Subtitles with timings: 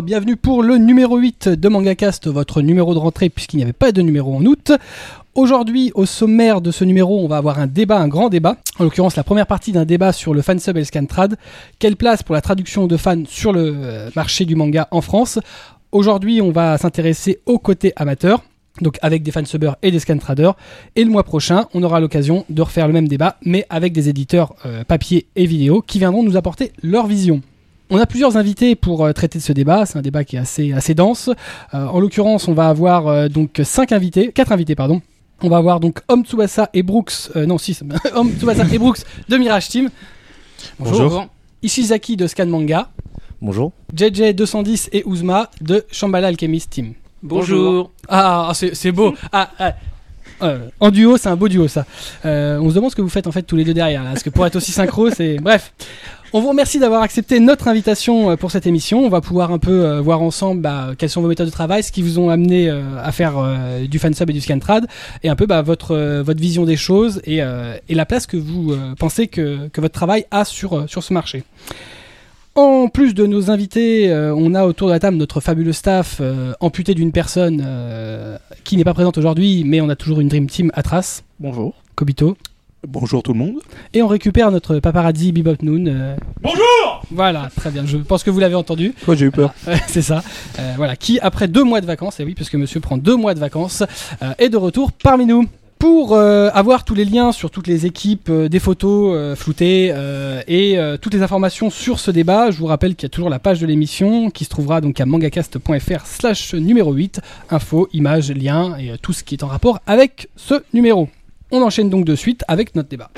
[0.00, 3.92] Bienvenue pour le numéro 8 de MangaCast, votre numéro de rentrée puisqu'il n'y avait pas
[3.92, 4.72] de numéro en août.
[5.34, 8.56] Aujourd'hui, au sommaire de ce numéro, on va avoir un débat, un grand débat.
[8.78, 11.36] En l'occurrence, la première partie d'un débat sur le fansub et le scantrad.
[11.78, 15.38] Quelle place pour la traduction de fans sur le euh, marché du manga en France?
[15.90, 18.42] Aujourd'hui, on va s'intéresser au côté amateur.
[18.80, 20.54] Donc avec des fansubbers et des scantraders.
[20.96, 24.08] Et le mois prochain, on aura l'occasion de refaire le même débat, mais avec des
[24.08, 27.42] éditeurs euh, papier et vidéo qui viendront nous apporter leur vision.
[27.94, 29.84] On a plusieurs invités pour euh, traiter de ce débat.
[29.84, 31.28] C'est un débat qui est assez, assez dense.
[31.74, 35.02] Euh, en l'occurrence, on va avoir euh, donc cinq invités, quatre invités pardon.
[35.42, 37.82] On va avoir donc Om Tsubasa et Brooks, euh, non six,
[38.14, 39.90] Om Tsubasa et Brooks de Mirage Team.
[40.78, 41.26] Bonjour.
[41.62, 42.88] Ishizaki de Scan Manga.
[43.42, 43.72] Bonjour.
[43.94, 46.94] JJ 210 et Uzma de Shambhala Alchemist Team.
[47.22, 47.90] Bonjour.
[48.08, 49.12] Ah, ah, c'est c'est beau.
[49.32, 49.74] Ah, ah.
[50.42, 51.84] Euh, en duo, c'est un beau duo ça.
[52.24, 54.10] Euh, on se demande ce que vous faites en fait tous les deux derrière, là,
[54.10, 55.72] parce que pour être aussi synchro, c'est bref.
[56.34, 59.04] On vous remercie d'avoir accepté notre invitation euh, pour cette émission.
[59.04, 61.82] On va pouvoir un peu euh, voir ensemble bah, quelles sont vos méthodes de travail,
[61.82, 63.34] ce qui vous ont amené euh, à faire
[63.88, 64.86] du fansub et du scantrad,
[65.22, 68.74] et un peu bah, votre votre vision des choses et, et la place que vous
[68.98, 71.44] pensez que, que votre travail a sur sur ce marché.
[72.54, 76.18] En plus de nos invités, euh, on a autour de la table notre fabuleux staff
[76.20, 80.28] euh, amputé d'une personne euh, qui n'est pas présente aujourd'hui, mais on a toujours une
[80.28, 81.24] Dream Team à trace.
[81.40, 81.72] Bonjour.
[81.94, 82.36] Kobito.
[82.86, 83.60] Bonjour tout le monde.
[83.94, 85.86] Et on récupère notre paparazzi Bebop Noon.
[85.86, 86.66] euh, Bonjour
[87.10, 87.84] voilà, très bien.
[87.84, 88.94] Je pense que vous l'avez entendu.
[89.04, 89.52] Quoi, j'ai eu peur?
[89.66, 90.22] Ouais, c'est ça.
[90.58, 93.34] Euh, voilà, qui après deux mois de vacances, et oui, puisque Monsieur prend deux mois
[93.34, 93.82] de vacances,
[94.22, 95.46] euh, est de retour parmi nous.
[95.78, 99.90] Pour euh, avoir tous les liens sur toutes les équipes, euh, des photos euh, floutées
[99.92, 103.10] euh, et euh, toutes les informations sur ce débat, je vous rappelle qu'il y a
[103.10, 107.88] toujours la page de l'émission qui se trouvera donc à mangacast.fr slash numéro 8, infos,
[107.92, 111.08] images, liens et euh, tout ce qui est en rapport avec ce numéro.
[111.54, 113.10] On enchaîne donc de suite avec notre débat.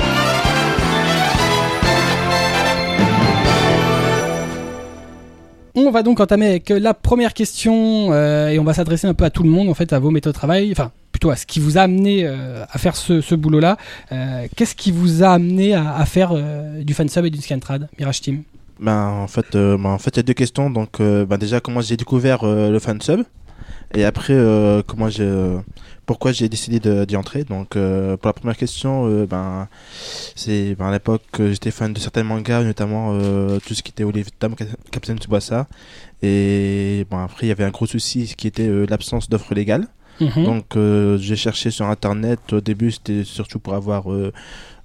[5.77, 9.25] On va donc entamer avec la première question euh, et on va s'adresser un peu
[9.25, 11.47] à tout le monde en fait à vos méthodes de travail, enfin plutôt à ce
[11.47, 13.77] qui vous a amené euh, à faire ce, boulot-là.
[14.11, 16.35] Euh, Qu'est-ce qui vous a amené à, faire
[16.81, 18.43] du fansub et du scantrad, Mirage Team?
[18.81, 20.71] Ben, en fait, ben, en fait, il y a deux questions.
[20.71, 23.23] Donc, ben, déjà, comment j'ai découvert le fansub
[23.95, 24.37] Et après,
[24.89, 25.31] comment j'ai,
[26.07, 27.45] pourquoi j'ai décidé d'y entrer.
[27.45, 29.69] Donc, euh, pour la première question, euh, ben,
[30.35, 33.91] c'est ben, à l'époque que j'étais fan de certains mangas, notamment euh, tout ce qui
[33.91, 34.55] était Olive Tam,
[34.91, 35.67] Captain Tsubasa.
[36.23, 39.89] Et ben, après, il y avait un gros souci qui était euh, l'absence d'offres légales.
[40.21, 40.45] Mhm.
[40.45, 42.53] Donc euh, j'ai cherché sur internet.
[42.53, 44.33] Au début, c'était surtout pour avoir euh,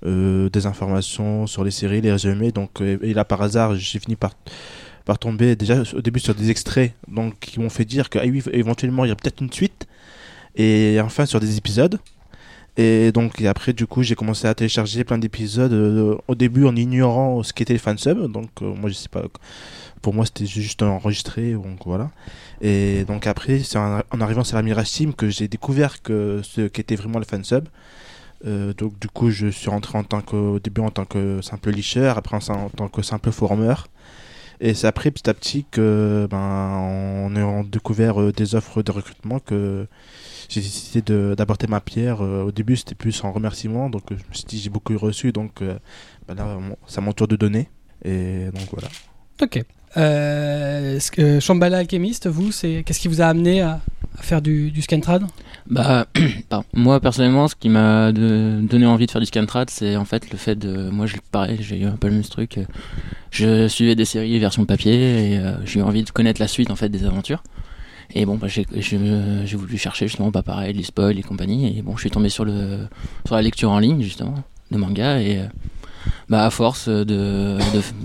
[0.06, 2.52] euh, des informations sur les séries, les résumés.
[2.52, 4.31] Donc euh, et là par hasard, j'ai fini par
[5.06, 8.24] par tomber déjà au début sur des extraits donc qui m'ont fait dire que ah
[8.25, 9.88] oui, éventuellement il y a peut-être une suite
[10.56, 12.00] et enfin sur des épisodes.
[12.78, 16.76] Et donc après du coup j'ai commencé à télécharger plein d'épisodes euh, au début en
[16.76, 19.24] ignorant ce qu'était le fansub donc euh, moi je sais pas
[20.02, 22.12] pour moi c'était juste enregistré donc voilà
[22.62, 26.68] et donc après, c'est en, arrivant sur la Mirage Team que j'ai découvert que ce
[26.68, 27.68] qu'était vraiment le fansub.
[28.46, 31.42] Euh, donc du coup, je suis rentré en tant que, au début en tant que
[31.42, 33.88] simple licheur, après en, en tant que simple forumeur.
[34.62, 38.92] Et c'est après petit à petit que ben on a découvert euh, des offres de
[38.92, 39.88] recrutement que
[40.50, 42.22] j'ai décidé d'apporter ma pierre.
[42.22, 44.97] Euh, au début, c'était plus en remerciement, donc euh, je me suis dit j'ai beaucoup
[44.97, 47.70] reçu, donc ben là, c'est mon tour de donner.
[48.03, 48.90] Et donc voilà.
[49.42, 49.64] Ok.
[49.97, 51.00] Euh,
[51.40, 53.81] Shambhala Alchemist, vous, c'est qu'est-ce qui vous a amené à,
[54.18, 55.24] à faire du, du scantrad
[55.69, 56.07] Bah,
[56.50, 56.66] pardon.
[56.74, 60.38] moi personnellement, ce qui m'a donné envie de faire du scantrad, c'est en fait le
[60.38, 60.90] fait de.
[60.90, 62.59] Moi, je- pareil, j'ai eu un peu le même truc.
[63.31, 66.72] Je suivais des séries version papier et euh, j'ai eu envie de connaître la suite
[66.72, 67.44] en fait des aventures.
[68.16, 68.66] Et bon, bah, j'ai
[69.56, 71.78] voulu chercher justement, pas pareil, les spoils et compagnie.
[71.78, 72.88] Et bon, je suis tombé sur le
[73.25, 74.35] sur la lecture en ligne justement
[74.72, 75.44] de manga et euh,
[76.29, 77.59] bah à force de, de,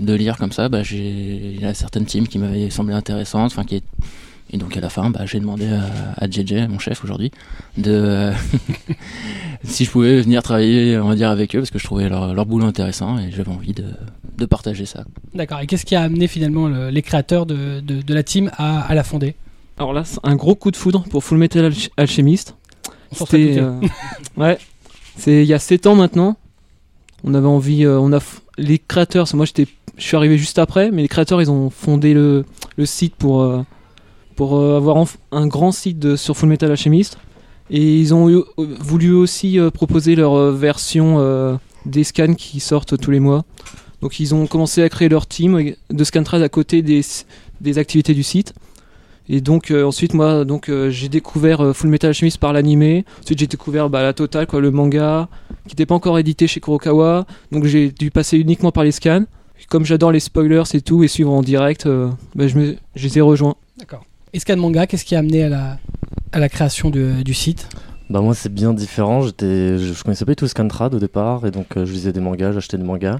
[0.05, 3.83] de lire comme ça, bah j'ai certaines teams qui m'avaient semblé intéressantes, enfin qui
[4.55, 5.83] et donc à la fin, bah, j'ai demandé à,
[6.23, 7.29] à JJ, mon chef aujourd'hui,
[7.77, 8.31] de euh,
[9.63, 12.33] si je pouvais venir travailler, on va dire, avec eux, parce que je trouvais leur,
[12.33, 13.83] leur boulot intéressant et j'avais envie de,
[14.37, 15.03] de partager ça.
[15.33, 15.59] D'accord.
[15.59, 18.81] Et qu'est-ce qui a amené finalement le- les créateurs de, de, de la team à,
[18.81, 19.35] à la fonder?
[19.77, 22.55] Alors là, c'est un gros coup de foudre pour Full Metal Alch- Alchemist.
[23.11, 23.79] C'était, euh,
[24.37, 24.57] ouais,
[25.17, 26.37] c'est il y a 7 ans maintenant.
[27.23, 28.19] On avait envie, euh, on a
[28.57, 29.27] les créateurs.
[29.33, 29.67] Moi, j'étais,
[29.97, 32.45] je suis arrivé juste après, mais les créateurs, ils ont fondé le,
[32.77, 33.63] le site pour euh,
[34.35, 37.17] pour euh, avoir un grand site sur Full Metal Alchemist.
[37.69, 42.97] Et ils ont eu- euh, voulu aussi euh, proposer leur version des scans qui sortent
[42.97, 43.43] tous les mois.
[44.01, 47.01] Donc ils ont commencé à créer leur team de Scantrad à côté des,
[47.61, 48.53] des activités du site.
[49.27, 53.05] Et donc ensuite moi donc j'ai découvert euh, Full Metal Alchemist par l'animé.
[53.23, 55.27] Ensuite j'ai découvert bah, la totale quoi, le manga
[55.67, 57.25] qui n'était pas encore édité chez Kurokawa.
[57.51, 59.25] Donc j'ai dû passer uniquement par les scans.
[59.69, 61.87] Comme j'adore les spoilers et tout, et suivre en direct,
[62.35, 63.55] bah, je, me, je les ai rejoints.
[63.79, 64.03] D'accord.
[64.35, 65.77] Et Scan Manga, qu'est-ce qui a amené à
[66.37, 67.69] la, création du site?
[68.09, 71.51] Bah moi c'est bien différent, je, je connaissais pas du tout Scantrad au départ et
[71.51, 73.19] donc euh, je lisais des mangas, j'achetais des mangas.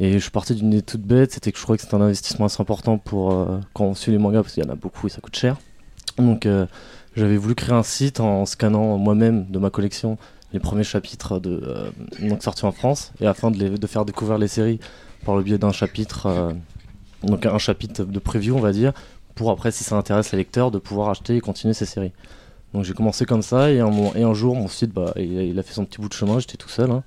[0.00, 2.02] Et je suis parti d'une idée toute bête, c'était que je croyais que c'était un
[2.02, 4.74] investissement assez important pour euh, quand on suit les mangas parce qu'il y en a
[4.74, 5.56] beaucoup et ça coûte cher.
[6.18, 6.66] Donc euh,
[7.16, 10.18] j'avais voulu créer un site en scannant moi-même de ma collection
[10.52, 11.90] les premiers chapitres de euh,
[12.28, 14.78] donc sortis en France et afin de, de faire découvrir les séries
[15.24, 16.54] par le biais d'un chapitre
[17.22, 18.92] donc un chapitre de preview on va dire
[19.34, 22.12] pour après si ça intéresse les lecteurs de pouvoir acheter et continuer ces séries.
[22.74, 25.74] Donc j'ai commencé comme ça et un, jour mon site bah, il, il a fait
[25.74, 26.90] son petit bout de chemin, j'étais tout seul.
[26.90, 27.02] hein.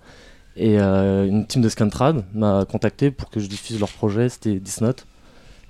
[0.56, 4.56] Et euh, une team de Scantrad m'a contacté pour que je diffuse leur projet, c'était
[4.56, 5.06] Disnote.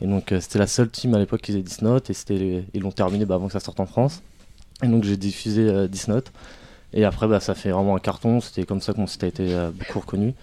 [0.02, 2.92] Et donc euh, c'était la seule team à l'époque qui faisait Disnote et ils l'ont
[2.92, 4.22] terminé bah, avant que ça sorte en France.
[4.84, 6.32] Et donc j'ai diffusé euh, Disnote.
[6.94, 9.28] Et après bah, ça fait vraiment un carton, c'était comme ça que mon site a
[9.28, 10.34] été euh, beaucoup reconnu.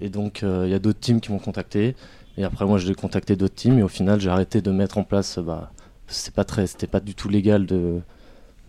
[0.00, 1.96] Et donc il y a d'autres teams qui m'ont contacté.
[2.38, 5.02] Et après moi j'ai contacté d'autres teams et au final j'ai arrêté de mettre en
[5.04, 5.70] place, bah,
[6.06, 8.00] c'est pas très, c'était pas du tout légal de,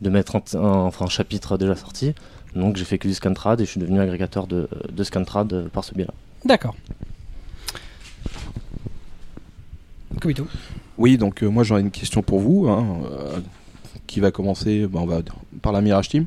[0.01, 2.13] de mettre un, un- enfin, un chapitre déjà sorti.
[2.55, 5.83] Donc j'ai fait que du Scantrad et je suis devenu agrégateur de, de Scantrad par
[5.83, 6.13] ce biais-là.
[6.45, 6.75] D'accord.
[10.19, 10.47] Kobito.
[10.97, 13.39] Oui, donc euh, moi j'aurais une question pour vous, hein, euh,
[14.07, 15.21] qui va commencer bah, on va,
[15.61, 16.25] par la Mirage Team.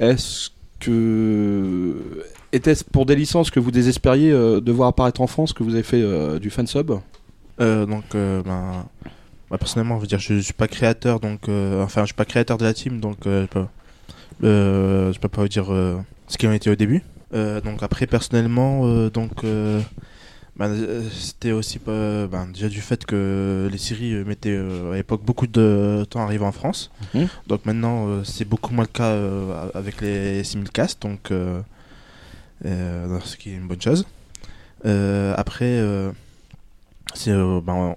[0.00, 0.50] Est-ce
[0.80, 2.24] que
[2.54, 5.74] était-ce pour des licences que vous désespériez euh, de voir apparaître en France que vous
[5.74, 6.92] avez fait euh, du fansub?
[7.60, 8.86] Euh, donc, ben,
[9.50, 12.24] moi, personnellement, je veux dire, je, je suis pas créateur, donc, enfin, je suis pas
[12.24, 13.66] créateur de la team, donc, je peux,
[14.42, 15.66] je peux pas vous dire
[16.28, 17.02] ce qu'ils ont été au début.
[17.32, 19.44] Donc après, personnellement, donc,
[20.56, 20.70] ben,
[21.10, 25.48] c'était aussi ben, déjà du fait que les séries euh, mettaient euh, à l'époque beaucoup
[25.48, 26.92] de temps à arriver en France.
[27.14, 27.26] Mhm.
[27.48, 29.16] Donc maintenant, euh, c'est beaucoup moins le cas
[29.74, 31.32] avec les simulcasts, donc,
[32.62, 34.06] ce qui est une bonne chose.
[34.86, 36.12] Euh, après, euh,
[37.14, 37.96] c'est euh, ben,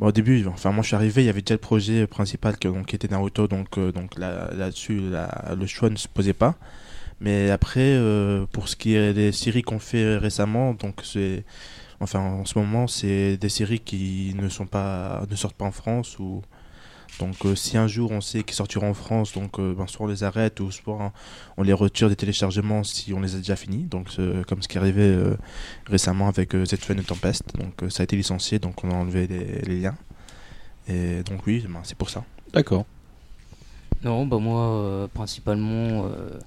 [0.00, 2.68] au début, enfin moi je suis arrivé, il y avait déjà le projet principal qui
[2.94, 6.54] était Naruto, donc euh, donc là là-dessus là, le choix ne se posait pas.
[7.20, 11.44] Mais après, euh, pour ce qui est des séries qu'on fait récemment, donc c'est
[12.00, 15.22] enfin en ce moment c'est des séries qui ne sortent pas
[15.60, 16.42] en France ou
[17.20, 20.06] donc euh, si un jour on sait qu'ils sortiront en France, donc euh, ben, soit
[20.06, 21.12] on les arrête ou soit on-
[21.58, 23.84] on les retire des téléchargements si on les a déjà finis.
[23.84, 25.36] Donc euh, comme ce qui est arrivé euh,
[25.86, 27.42] récemment avec euh, Z-Fun et Tempest.
[27.58, 29.96] Donc euh, ça a été licencié, donc on a enlevé les, les liens.
[30.88, 32.24] Et donc oui, ben, c'est pour ça.
[32.52, 32.84] D'accord.
[34.04, 36.38] Non, bah moi, euh, principalement, euh,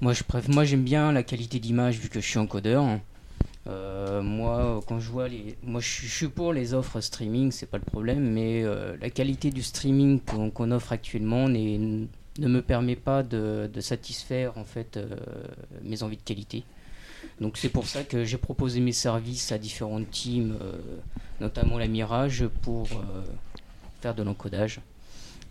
[0.00, 2.84] moi je préf- moi j'aime bien la qualité d'image vu que je suis encodeur.
[3.66, 7.78] Euh, moi, quand je vois les, moi je suis- pour les offres streaming, c'est pas
[7.78, 12.06] le problème, mais euh, la qualité du streaming qu'on offre actuellement ne
[12.38, 15.06] me permet pas de, satisfaire en fait euh,
[15.82, 16.64] mes envies de qualité.
[17.40, 20.56] Donc c'est pour ça que j'ai proposé mes services à différentes teams,
[21.40, 22.88] notamment la Mirage, pour
[24.00, 24.80] faire de l'encodage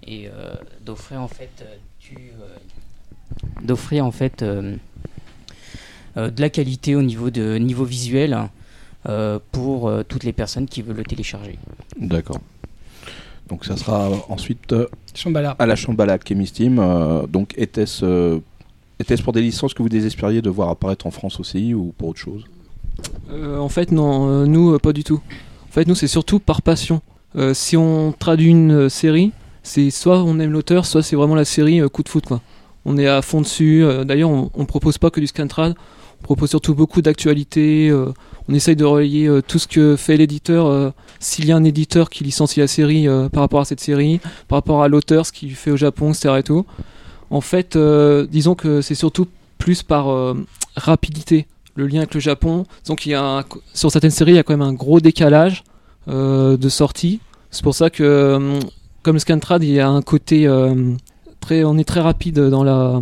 [0.06, 0.30] et
[0.86, 1.66] d'offrir en fait
[3.62, 4.44] d'offrir en fait
[6.18, 8.36] de la qualité au niveau de niveau visuel
[9.08, 11.58] euh, pour euh, toutes les personnes qui veulent le télécharger.
[12.00, 12.40] D'accord.
[13.50, 15.56] Donc ça sera ensuite euh, Shambhala.
[15.58, 16.80] à la Chambalade qui est Miss Team.
[16.80, 18.40] euh, donc était-ce euh,
[19.00, 22.10] était-ce pour des licences que vous désespériez de voir apparaître en France aussi ou pour
[22.10, 22.44] autre chose?
[23.32, 25.22] Euh, en fait, non, euh, nous, euh, pas du tout.
[25.70, 27.02] En fait, nous, c'est surtout par passion.
[27.36, 31.36] Euh, si on traduit une euh, série, c'est soit on aime l'auteur, soit c'est vraiment
[31.36, 32.26] la série euh, coup de foot.
[32.26, 32.42] Quoi.
[32.86, 33.84] On est à fond dessus.
[33.84, 35.76] euh, D'ailleurs, on, on propose pas que du scantrad.
[36.22, 37.90] On propose surtout beaucoup d'actualités.
[37.90, 38.12] euh,
[38.50, 40.68] on essaye de relier euh, tout ce que fait l'éditeur.
[40.68, 44.20] euh, S'il y a un éditeur qui licencie la série par rapport à cette série,
[44.48, 46.42] par rapport à l'auteur, ce qu'il fait au Japon, etc.
[46.48, 46.52] Et.
[47.30, 47.78] En fait,
[48.30, 50.36] disons que c'est surtout plus par
[50.76, 52.66] rapidité le lien avec le Japon.
[52.86, 53.44] Donc il a
[53.74, 55.64] sur certaines séries, il y a quand même un gros décalage
[56.08, 57.20] de sortie.
[57.52, 58.60] C'est pour ça que,
[59.02, 60.48] comme Scantrad, il y a un côté
[61.52, 63.00] on est très rapide dans la,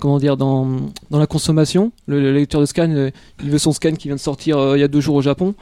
[0.00, 0.66] comment dire, dans,
[1.10, 1.92] dans la consommation.
[2.06, 3.10] Le, le lecteur de scan, euh,
[3.42, 5.22] il veut son scan qui vient de sortir euh, il y a deux jours au
[5.22, 5.54] Japon.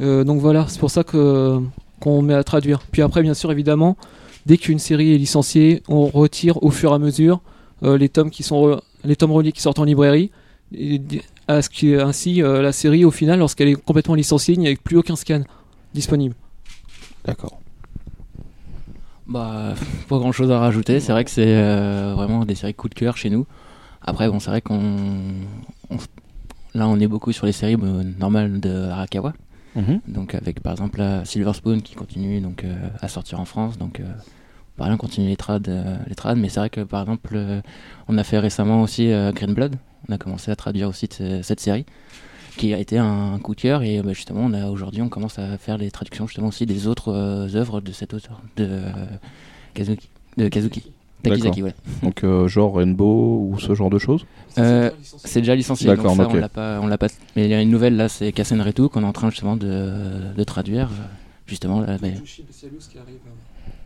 [0.00, 1.58] Euh, donc voilà, c'est pour ça que
[2.00, 2.80] qu'on met à traduire.
[2.90, 3.96] Puis après, bien sûr, évidemment,
[4.46, 7.40] dès qu'une série est licenciée, on retire au fur et à mesure
[7.84, 10.30] euh, les tomes qui sont re- les tomes reliés qui sortent en librairie.
[10.74, 11.00] Et
[11.48, 14.68] à ce qui ainsi euh, la série au final lorsqu'elle est complètement licenciée il n'y
[14.68, 15.42] a plus aucun scan
[15.92, 16.34] disponible
[17.26, 17.58] D'accord.
[19.26, 19.74] Bah,
[20.08, 21.00] pas grand chose à rajouter.
[21.00, 23.46] C'est vrai que c'est euh, vraiment des séries coup de cœur chez nous.
[24.04, 24.80] Après, bon, c'est vrai qu'on.
[25.90, 25.96] on-
[26.74, 27.76] là, on est beaucoup sur les séries
[28.18, 29.32] normales de Arakawa.
[30.06, 33.78] Donc, avec par exemple la Silver Spoon qui continue donc, euh, à sortir en France.
[33.78, 34.04] Donc, euh,
[34.76, 35.68] pareil, on continue les trades.
[35.68, 37.60] euh, les mais c'est vrai que par exemple, euh,
[38.08, 39.76] on a fait récemment aussi Green Blood.
[40.08, 41.08] On a commencé à traduire aussi
[41.42, 41.86] cette série.
[42.58, 45.38] qui a été un coup de cœur et bah, justement on a aujourd'hui on commence
[45.38, 47.10] à faire les traductions justement aussi des autres
[47.56, 48.82] œuvres de cet auteur de
[49.72, 50.82] Kazuki de Kazuki
[51.22, 51.74] Takizaki ouais.
[52.02, 54.24] Donc, euh, genre Rainbow ou ce genre de choses
[54.58, 54.90] Euh,
[55.24, 56.30] c'est déjà licencié donc ça, ok.
[56.32, 58.60] on l'a pas on l'a pas mais il y a une nouvelle là c'est Kassen
[58.60, 61.04] Retu qu'on est en train justement de, de traduire euh,
[61.46, 62.14] justement là, mais-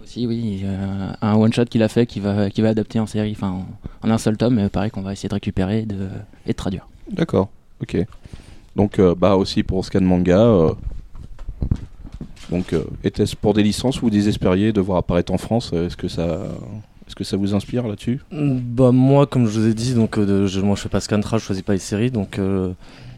[0.02, 3.06] aussi oui euh, un one shot qu'il a fait qui va qui va adapter en
[3.06, 3.50] série enfin
[4.02, 6.08] en, en un seul tome mais pareil qu'on va essayer de récupérer et de,
[6.46, 7.48] et de traduire D'accord,
[7.80, 7.96] ok.
[8.74, 10.40] Donc, euh, bah aussi pour Scan Manga.
[10.40, 10.72] euh,
[12.50, 15.96] donc, euh, était-ce pour des licences ou vous désespériez de voir apparaître en France Est-ce
[15.96, 16.40] que ça,
[17.06, 20.46] est-ce que ça vous inspire là-dessus Bah moi, comme je vous ai dit, donc euh,
[20.46, 22.72] je, je fais pas Scantra, je choisis pas les séries, donc euh,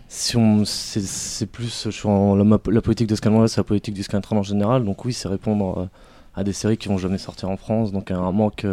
[0.09, 4.37] si c'est, plus, je suis en, la, politique de Scantra, c'est la politique du Scantra
[4.37, 5.87] en général, donc oui, c'est répondre euh,
[6.38, 8.66] à des séries qui vont jamais sortir en France, donc un manque,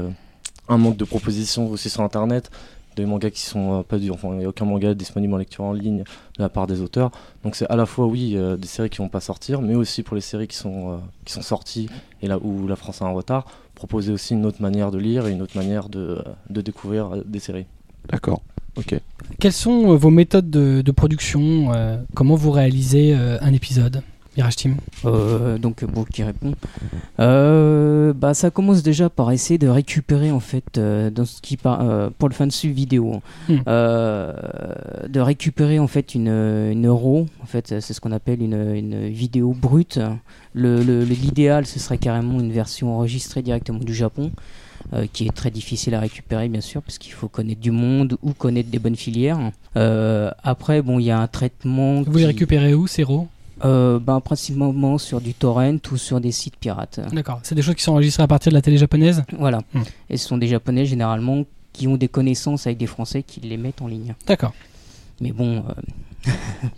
[0.67, 2.51] un manque de propositions aussi sur Internet,
[2.97, 5.63] des mangas qui sont pas du, enfin il n'y a aucun manga disponible en lecture
[5.63, 5.99] en ligne
[6.37, 7.11] de la part des auteurs,
[7.43, 10.15] donc c'est à la fois oui des séries qui vont pas sortir, mais aussi pour
[10.15, 11.89] les séries qui sont, qui sont sorties
[12.21, 13.45] et là où la France a un retard,
[13.75, 17.23] proposer aussi une autre manière de lire et une autre manière de, de découvrir euh,
[17.25, 17.65] des séries.
[18.09, 18.41] D'accord,
[18.77, 18.99] ok.
[19.39, 24.01] Quelles sont euh, vos méthodes de, de production euh, Comment vous réalisez un épisode?
[24.37, 24.75] Mirage Team.
[25.05, 26.53] Euh, donc bon qui répond.
[27.19, 31.57] Euh, bah ça commence déjà par essayer de récupérer en fait euh, dans ce qui
[31.57, 33.57] par, euh, pour le fansub vidéo, Hmm.
[33.67, 34.33] euh,
[35.07, 39.07] de récupérer en fait une, une RAW, en fait c'est ce qu'on appelle une, une
[39.09, 39.99] vidéo brute.
[40.53, 44.31] Le le- le- l'idéal ce serait carrément une version enregistrée directement du Japon.
[44.93, 48.17] euh, qui est très difficile à récupérer bien sûr parce qu'il faut connaître du monde
[48.21, 49.39] ou connaître des bonnes filières.
[49.77, 52.03] Euh, après bon il y a un traitement.
[52.03, 53.27] Vous les qui- récupérez où, ces RAW
[53.63, 56.99] euh, ben, principalement sur du torrent ou sur des sites pirates.
[57.13, 57.39] D'accord.
[57.43, 59.59] C'est des choses qui sont enregistrées à partir de la télé japonaise Voilà.
[59.73, 59.83] Hmm.
[60.09, 63.57] Et ce sont des Japonais généralement qui ont des connaissances avec des Français qui les
[63.57, 64.15] mettent en ligne.
[64.27, 64.53] D'accord.
[65.21, 66.31] Mais bon, euh,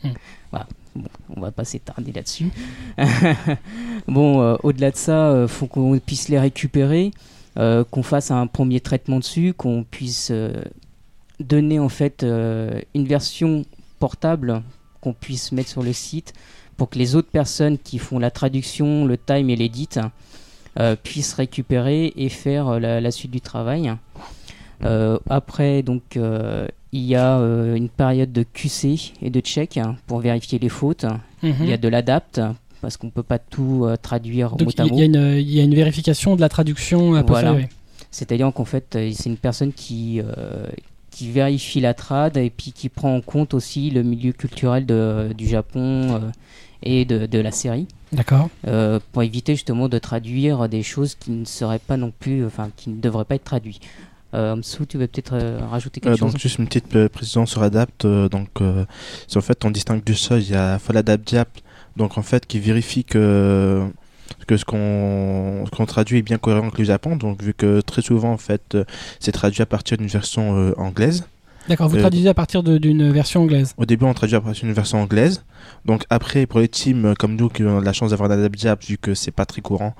[0.04, 0.10] Hmm.
[0.52, 0.68] voilà.
[0.96, 2.50] Bon, on va pas s'étarder là-dessus.
[4.08, 7.12] bon, euh, au-delà de ça, euh, faut qu'on puisse les récupérer,
[7.56, 10.32] qu'on fasse un premier traitement dessus, qu'on puisse
[11.40, 13.66] donner en fait une version
[14.00, 14.62] portable
[15.02, 16.34] qu'on puisse mettre sur le site
[16.78, 19.90] pour que les autres personnes qui font la traduction, le time et l'édit
[20.80, 23.92] euh, puissent récupérer et faire euh, la, la suite du travail.
[24.84, 26.20] Euh, après, donc,
[26.94, 27.38] il y a
[27.76, 31.06] une période de QC et de check pour vérifier les fautes.
[31.44, 31.54] Mhm.
[31.62, 32.40] Il y a de l'adapt
[32.82, 34.98] parce qu'on peut pas tout euh, traduire mot à il mot.
[35.00, 37.50] y, a une- il y a une vérification de la traduction à Voilà.
[37.50, 37.66] posteriori.
[38.12, 40.22] C'est-à-dire qu'en fait, euh, c'est une personne qui,
[41.10, 45.34] qui vérifie la trad et puis qui prend en compte aussi le milieu culturel de-
[45.36, 46.22] du Japon
[46.84, 47.88] et de, de la série.
[48.14, 48.50] D'accord.
[48.68, 52.70] euh, pour éviter justement de traduire des choses qui ne seraient pas non plus, enfin,
[52.78, 53.82] qui ne devraient pas être traduites.
[54.34, 57.10] Euh, Msou, tu veux peut-être euh, rajouter quelque Euh, chose donc juste une petite euh,
[57.10, 58.06] précision sur Adapt.
[58.06, 58.86] euh, donc euh,
[59.28, 60.42] c'est en fait on distingue du seul.
[60.42, 61.50] Il y a Fall Adapt Diap,
[61.96, 63.84] donc en fait qui vérifie que
[64.46, 67.16] que ce qu'on traduit est bien cohérent avec le Japon.
[67.16, 68.84] Donc vu que très souvent en fait euh,
[69.20, 71.26] c'est traduit à partir d'une version euh, anglaise.
[71.68, 71.90] D'accord.
[71.90, 73.74] Vous Euh, traduisez à partir d'une version anglaise.
[73.78, 75.44] Au début on traduit à partir d'une version anglaise.
[75.86, 78.58] Donc après pour les teams euh, comme nous qui ont la chance d'avoir un Adapt
[78.58, 79.94] Diap vu que c'est pas très courant.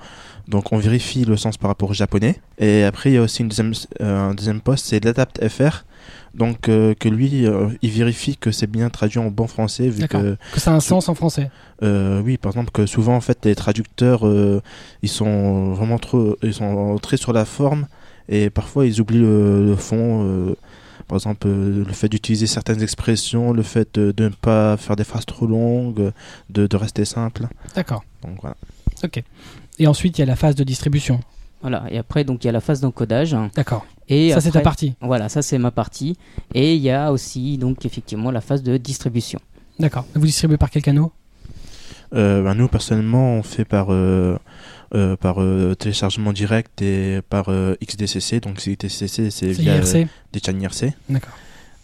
[0.48, 2.36] Donc on vérifie le sens par rapport au japonais.
[2.58, 5.84] Et après il y a aussi une deuxième, euh, un deuxième poste, c'est l'Adapt FR.
[6.34, 10.06] Donc euh, que lui, euh, il vérifie que c'est bien traduit en bon français, vu
[10.06, 11.50] que Que ça a un sens en français.
[11.82, 14.22] euh, oui, par exemple que souvent en fait les traducteurs,
[15.02, 17.86] ils sont vraiment trop, ils sont très sur la forme
[18.28, 20.54] et parfois ils oublient le, le fond.
[21.08, 24.94] Par exemple, euh, le fait d'utiliser certaines expressions, le fait de, de ne pas faire
[24.94, 26.12] des phrases trop longues,
[26.50, 27.48] de, de rester simple.
[27.74, 28.04] D'accord.
[28.22, 28.56] Donc voilà.
[29.02, 29.22] Ok.
[29.78, 31.20] Et ensuite, il y a la phase de distribution.
[31.62, 31.84] Voilà.
[31.90, 33.36] Et après, donc, il y a la phase d'encodage.
[33.54, 33.84] D'accord.
[34.08, 34.94] Et Ça, c'est ta partie.
[35.00, 36.16] Voilà, ça c'est ma partie.
[36.54, 39.40] Et il y a aussi, donc, effectivement, la phase de distribution.
[39.78, 40.04] D'accord.
[40.14, 41.06] Vous distribuez par quel canal
[42.14, 44.36] Euh, ben, nous personnellement, on fait par euh,
[44.94, 48.40] euh, par euh, téléchargement direct et par euh, XDCC.
[48.40, 50.92] Donc XDCC, c'est C'est via euh, des channels IRC.
[51.10, 51.34] D'accord.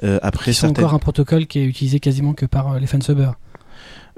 [0.02, 3.35] Euh, après certaines- encore un protocole qui est utilisé quasiment que par euh, les fansubbers.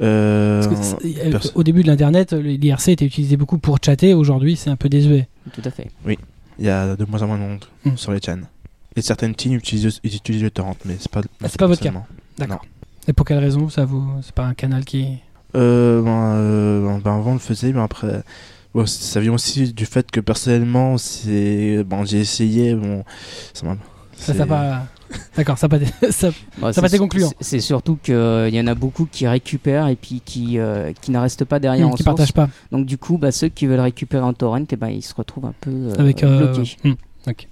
[0.02, 3.78] Euh, Parce que c'est- perso- Au début de l'Internet, le- l'IRC était utilisé beaucoup pour
[3.84, 4.14] chatter.
[4.14, 5.28] Aujourd'hui, c'est un peu désuet.
[5.52, 5.90] Tout à fait.
[6.06, 7.96] Il y a de moins en moins de monde Hmm.
[7.96, 8.46] sur les channels.
[8.94, 11.20] Et certaines teams utilisent, ils utilisent le torrent, mais c'est pas.
[11.42, 11.92] Ah, c'est pas votre cas.
[12.38, 12.64] D'accord.
[13.08, 15.18] Et pour quelle raison ça vous C'est pas un canal qui.
[15.56, 18.22] Euh, ben, euh, ben, avant on le faisait, mais après,
[18.74, 23.04] bon, ça vient aussi du fait que personnellement, c'est, bon, j'ai essayé, bon,
[23.54, 23.76] ça m'a.
[24.16, 24.86] Ça t'a pas.
[25.36, 25.84] D'accord, ça n'a pas.
[26.10, 27.30] ça- Bah, Ça va, c'est- c'est concluant.
[27.40, 28.14] c'est- surtout qu'il
[28.52, 31.86] y en a beaucoup qui récupèrent et puis qui, euh, qui ne restent pas derrière
[31.86, 32.04] en qui source.
[32.16, 32.48] partagent pas.
[32.72, 35.46] Donc du coup, bah, ceux qui veulent récupérer en torrent, eh ben, ils se retrouvent
[35.46, 36.22] un peu euh, Avec.
[36.24, 36.76] euh, bloqués.
[37.28, 37.48] ok.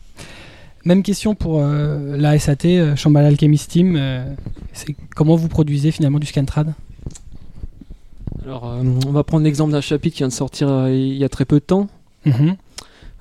[0.85, 3.95] Même question pour euh, la SAT, euh, Shambhala Alchemist Team.
[3.97, 4.25] euh,
[4.75, 6.75] c'est comment vous produisez finalement du Scantrad
[8.45, 11.25] Alors, euh, on va prendre l'exemple d'un chapitre qui vient de sortir euh, il y
[11.25, 11.87] a très peu de temps.
[12.27, 12.57] Mhm.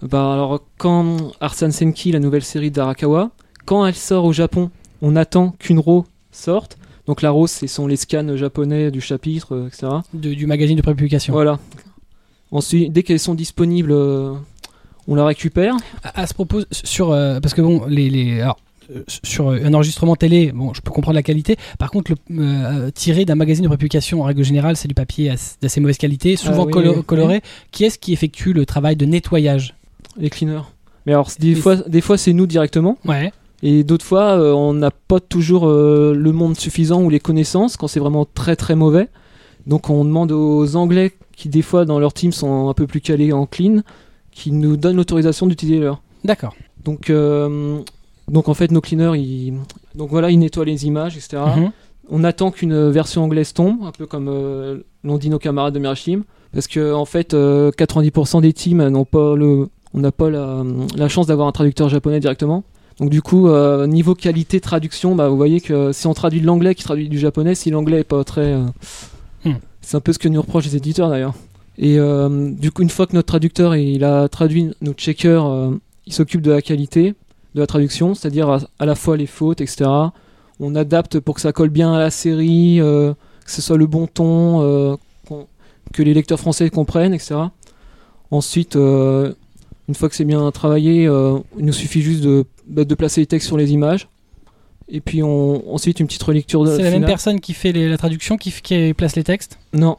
[0.01, 3.31] Bah, alors, quand Arsène Senki, la nouvelle série d'Arakawa,
[3.65, 4.69] quand elle sort au Japon,
[5.01, 6.77] on attend qu'une RAW sorte.
[7.07, 9.87] Donc, la RAW, ce sont les scans japonais du chapitre, euh, etc.
[10.13, 11.33] De- du magazine de prépublication.
[11.33, 11.59] Voilà.
[12.51, 15.75] Ensuite, dès qu'elles sont disponibles, on la récupère.
[16.03, 18.57] À, à ce propos, sur euh, parce que bon, les, les alors,
[19.23, 21.55] sur un enregistrement télé, bon, je peux comprendre la qualité.
[21.79, 25.29] Par contre, le euh, tiré d'un magazine de prépublication, en règle générale, c'est du papier
[25.29, 27.41] ass- d'assez mauvaise qualité, souvent Ah oui, colo- oui, coloré.
[27.71, 29.75] Qui est-ce qui effectue le travail de nettoyage?
[30.17, 30.61] Les cleaners.
[31.05, 32.97] Mais alors, des fois, des fois c'est nous directement.
[33.05, 33.31] Ouais.
[33.61, 37.77] Et d'autres fois, euh, on n'a pas toujours euh, le monde suffisant ou les connaissances
[37.77, 39.07] quand c'est vraiment très très mauvais.
[39.67, 43.01] Donc on demande aux Anglais qui des fois dans leur team sont un peu plus
[43.01, 43.81] calés en clean,
[44.31, 46.01] qui nous donnent l'autorisation d'utiliser leur.
[46.23, 46.55] D'accord.
[46.83, 47.79] Donc, euh,
[48.29, 49.53] donc en fait nos cleaners, ils,
[49.95, 51.41] donc voilà, ils nettoient les images, etc.
[51.57, 51.71] Mhm.
[52.09, 55.79] On attend qu'une version anglaise tombe, un peu comme euh, l'ont dit nos camarades de
[55.79, 60.11] Mirage Team, parce que en fait, euh, 90% des teams n'ont pas le, on n'a
[60.11, 60.63] pas la,
[60.95, 62.63] la chance d'avoir un traducteur japonais directement.
[62.99, 66.45] Donc du coup, euh, niveau qualité traduction, bah, vous voyez que si on traduit de
[66.45, 68.65] l'anglais qui traduit du japonais, si l'anglais est pas très, euh,
[69.45, 69.55] Hmm.
[69.81, 71.33] c'est un peu ce que nous reprochent les éditeurs d'ailleurs.
[71.77, 75.71] Et euh, du coup, une fois que notre traducteur il a traduit, notre checker, euh,
[76.05, 77.13] il s'occupe de la qualité
[77.55, 79.89] de la traduction, c'est-à-dire à, à la fois les fautes, etc.
[80.59, 83.13] On adapte pour que ça colle bien à la série, euh,
[83.45, 84.95] que ce soit le bon ton, euh,
[85.93, 87.35] que les lecteurs français comprennent, etc.
[88.31, 89.33] Ensuite, euh,
[89.87, 93.47] une fois que c'est bien travaillé, il nous suffit juste de, de placer les textes
[93.47, 94.07] sur les images.
[94.89, 97.87] Et puis on, ensuite une petite relecture de C'est la même personne qui fait les-
[97.89, 98.51] la traduction, qui,
[98.93, 99.59] place les textes?
[99.73, 99.97] Non.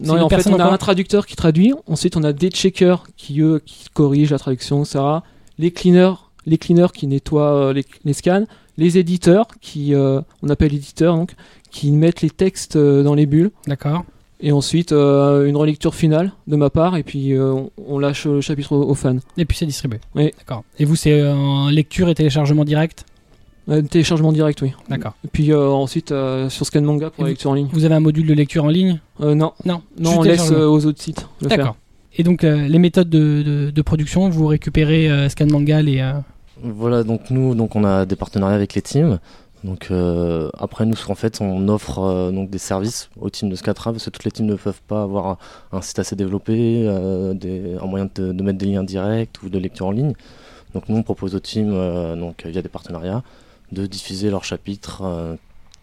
[0.00, 1.72] Non, en fait, on a un traducteur qui traduit.
[1.86, 4.98] Ensuite, on a des checkers qui, eux, qui corrigent la traduction, etc.
[5.58, 6.14] Les cleaners,
[6.46, 8.44] les cleaners qui nettoient euh, les, les scans.
[8.78, 11.32] Les éditeurs, qui, euh, on appelle éditeurs, donc,
[11.70, 13.50] qui mettent les textes euh, dans les bulles.
[13.66, 14.04] D'accord.
[14.38, 16.96] Et ensuite, euh, une relecture finale de ma part.
[16.98, 19.16] Et puis, euh, on, on lâche le chapitre aux, aux fans.
[19.38, 19.98] Et puis c'est distribué.
[20.14, 20.30] Oui.
[20.38, 20.62] D'accord.
[20.78, 23.04] Et vous, c'est euh, en lecture et téléchargement direct?
[23.90, 24.72] Téléchargement direct, oui.
[24.88, 25.14] D'accord.
[25.24, 26.14] Et puis ensuite,
[26.50, 27.68] sur Scan Manga pour Et la vous- lecture en ligne.
[27.72, 29.00] Vous avez un module de lecture en ligne?
[29.18, 29.82] Non, Non.
[29.98, 31.26] non on laisse aux autres sites.
[31.40, 31.74] D'accord.
[32.14, 36.00] Et donc les méthodes de, de- de production, vous récupérez Scan Manga les.
[36.62, 39.18] Voilà, donc nous, donc on a des partenariats avec les teams.
[39.64, 43.56] Donc euh, après nous, en fait, on offre euh, donc des services aux teams de
[43.56, 45.38] Scatra parce que toutes les teams ne peuvent pas avoir
[45.72, 49.48] un, site assez développé, euh, des, un moyen de, de mettre des liens directs ou
[49.48, 50.12] de lecture en ligne.
[50.74, 51.72] Donc nous, on propose aux teams,
[52.18, 53.22] donc via des partenariats,
[53.72, 55.02] de diffuser leurs chapitres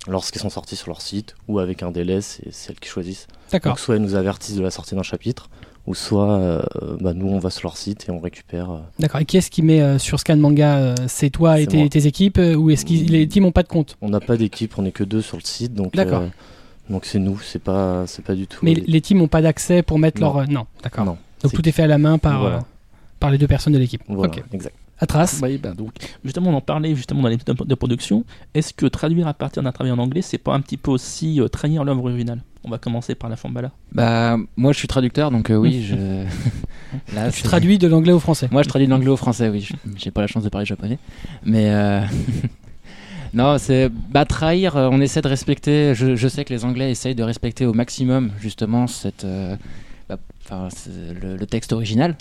[0.08, 3.28] lorsqu'ils sont sortis sur leur site ou avec un délai, c'est c'est elles qui choisissent.
[3.52, 3.72] D'accord.
[3.72, 5.50] Donc soit elles nous avertissent de la sortie d'un chapitre,
[5.86, 6.62] ou soit euh,
[7.02, 8.72] bah, nous, on va sur leur site et on récupère.
[8.72, 9.20] euh, D'accord.
[9.22, 12.70] Et qui est-ce qui met euh, sur Scan Manga C'est toi et tes, équipes Ou
[12.70, 15.04] est-ce que les teams n'ont pas de compte On n'a pas d'équipe, on n'est que
[15.04, 16.24] deux sur le site, donc D'accord.
[16.90, 18.60] donc c'est nous, c'est pas c'est pas du tout.
[18.64, 20.34] Mais les- les teams n'ont pas d'accès pour mettre Non.
[20.34, 20.50] leur.
[20.50, 21.06] Non, d'accord.
[21.06, 22.64] Donc tout est fait à la main par, Voilà.
[23.20, 24.02] par les deux personnes de l'équipe.
[24.08, 24.76] Voilà, exact.
[25.00, 25.40] Atras.
[25.44, 25.92] Oui, ben donc,
[26.24, 28.24] justement, on en parlait justement dans les méthodes de production.
[28.54, 31.42] Est-ce que traduire à partir d'un travail en anglais, c'est pas un petit peu aussi
[31.42, 32.42] euh, trahir l'œuvre originale?
[32.64, 33.72] On va commencer par la Fambala.
[33.92, 35.96] Bah, moi je suis traducteur, donc euh, oui, je.
[37.16, 38.48] Là, Tu traduis de l'anglais au français.
[38.52, 39.62] Moi je traduis de l'anglais au français, oui.
[39.62, 41.00] Je- J'ai pas la chance de parler japonais.
[41.44, 41.72] Mais.
[41.74, 42.02] euh,
[43.34, 43.90] non, c'est.
[43.90, 45.94] Bah, trahir, euh, on essaie de respecter.
[45.96, 49.26] Je, je sais que les Anglais essayent de respecter au maximum, justement, cette.
[49.26, 49.58] euh,
[50.08, 50.18] bah,
[51.22, 52.16] le, le texte original.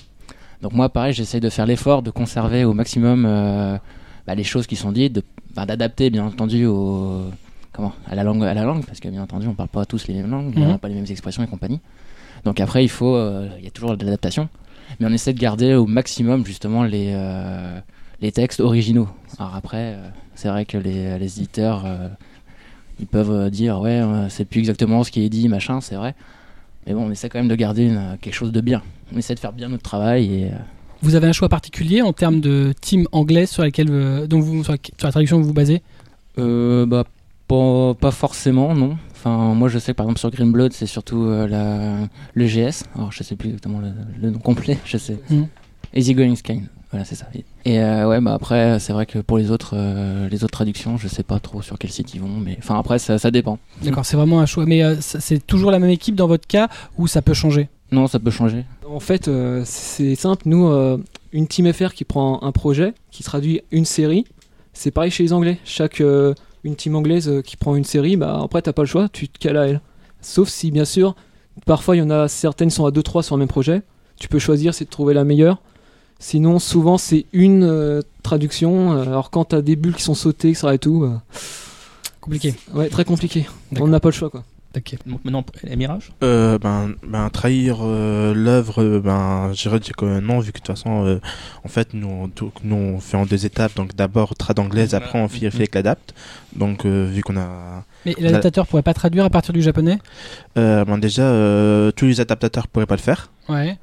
[0.62, 3.77] Donc, moi, pareil, j'essaye de faire l'effort de conserver au maximum euh,
[4.27, 5.20] bah, les choses qui sont dites,
[5.55, 7.25] bah, d'adapter, bien entendu, au.
[7.72, 10.07] Comment à la, langue, à la langue, parce que bien entendu, on parle pas tous
[10.07, 10.68] les mêmes langues, on Mhm.
[10.68, 11.81] n'a pas les mêmes expressions et compagnie.
[12.44, 14.51] Donc après, il faut, euh, y a toujours de l'adaptation,
[15.01, 17.79] mais on essaie de garder au maximum justement les, euh,
[18.20, 19.09] les textes originaux.
[19.38, 21.87] Alors après, euh, c'est vrai que les, les éditeurs,
[23.01, 26.14] ils peuvent dire ouais, c'est plus exactement ce qui est dit, machin, c'est vrai.
[26.87, 28.83] Mais bon, on essaie quand même de garder une- quelque chose de bien.
[29.14, 30.57] On essaie de faire bien notre travail et euh,
[31.03, 34.64] Vous avez un choix particulier en termes de team anglais sur, lesquels, euh, dont vous,
[34.64, 35.83] sur, la, sur la traduction que vous vous basez?
[36.38, 37.05] Euh, bah,
[37.48, 38.96] pas, pas forcément, non.
[39.11, 42.46] Enfin, moi, je sais que par exemple sur Green Blood, c'est surtout euh, la, le
[42.46, 42.85] GS.
[42.94, 45.18] Alors, je sais plus exactement le, le nom complet, je sais.
[45.31, 45.46] Mhm.
[45.94, 46.62] Easy Going Sky.
[46.90, 47.27] Voilà, c'est ça.
[47.64, 49.77] Et ouais, bah après, c'est vrai que pour les autres,
[50.31, 52.98] les autres traductions, je sais pas trop sur quel site ils vont, mais enfin après,
[52.98, 53.59] ça, ça dépend.
[53.83, 54.66] D'accord, c'est vraiment un choix.
[54.66, 57.70] Mais c'est toujours la même équipe dans votre cas ou ça peut changer?
[57.92, 58.64] Non, ça peut changer.
[58.88, 60.42] En fait, euh, c'est simple.
[60.46, 60.98] Nous, euh,
[61.33, 64.24] une team FR qui prend un projet, qui traduit une série,
[64.72, 65.59] c'est pareil chez les Anglais.
[65.64, 69.09] Chaque euh, une team anglaise qui prend une série, bah après t'as pas le choix,
[69.09, 69.81] tu te cales à elle.
[70.20, 71.14] Sauf si, bien sûr,
[71.66, 73.83] parfois il y en a certaines qui sont à 2-3 sur le même projet.
[74.18, 75.59] Tu peux choisir, c'est de trouver la meilleure.
[76.20, 78.92] Sinon, souvent, c'est une euh, traduction.
[78.92, 80.68] Alors, quand t'as des bulles qui sont sautées, etc.
[80.74, 81.16] et tout, euh,
[82.20, 82.55] Compliqué.
[82.74, 83.46] ouais, très compliqué.
[83.81, 84.44] On n'a pas le choix, quoi.
[84.76, 84.96] Ok.
[85.06, 86.12] Donc maintenant, les mirages?
[86.22, 90.64] Euh, ben, ben trahir euh, l'œuvre, euh, ben j'irais dire que non, vu que de
[90.64, 91.20] toute façon, euh,
[91.64, 92.30] en fait, nous, on,
[92.64, 96.14] nous on fait en deux étapes, donc d'abord trad anglaise, après on fait, avec l'adapte.
[96.56, 99.98] Donc vu qu'on a, Mais l'adaptateur pourrait pas traduire à partir du japonais?
[100.54, 101.22] Ben déjà
[101.94, 103.30] tous les adaptateurs pourraient pas le faire.
[103.48, 103.78] Ouais.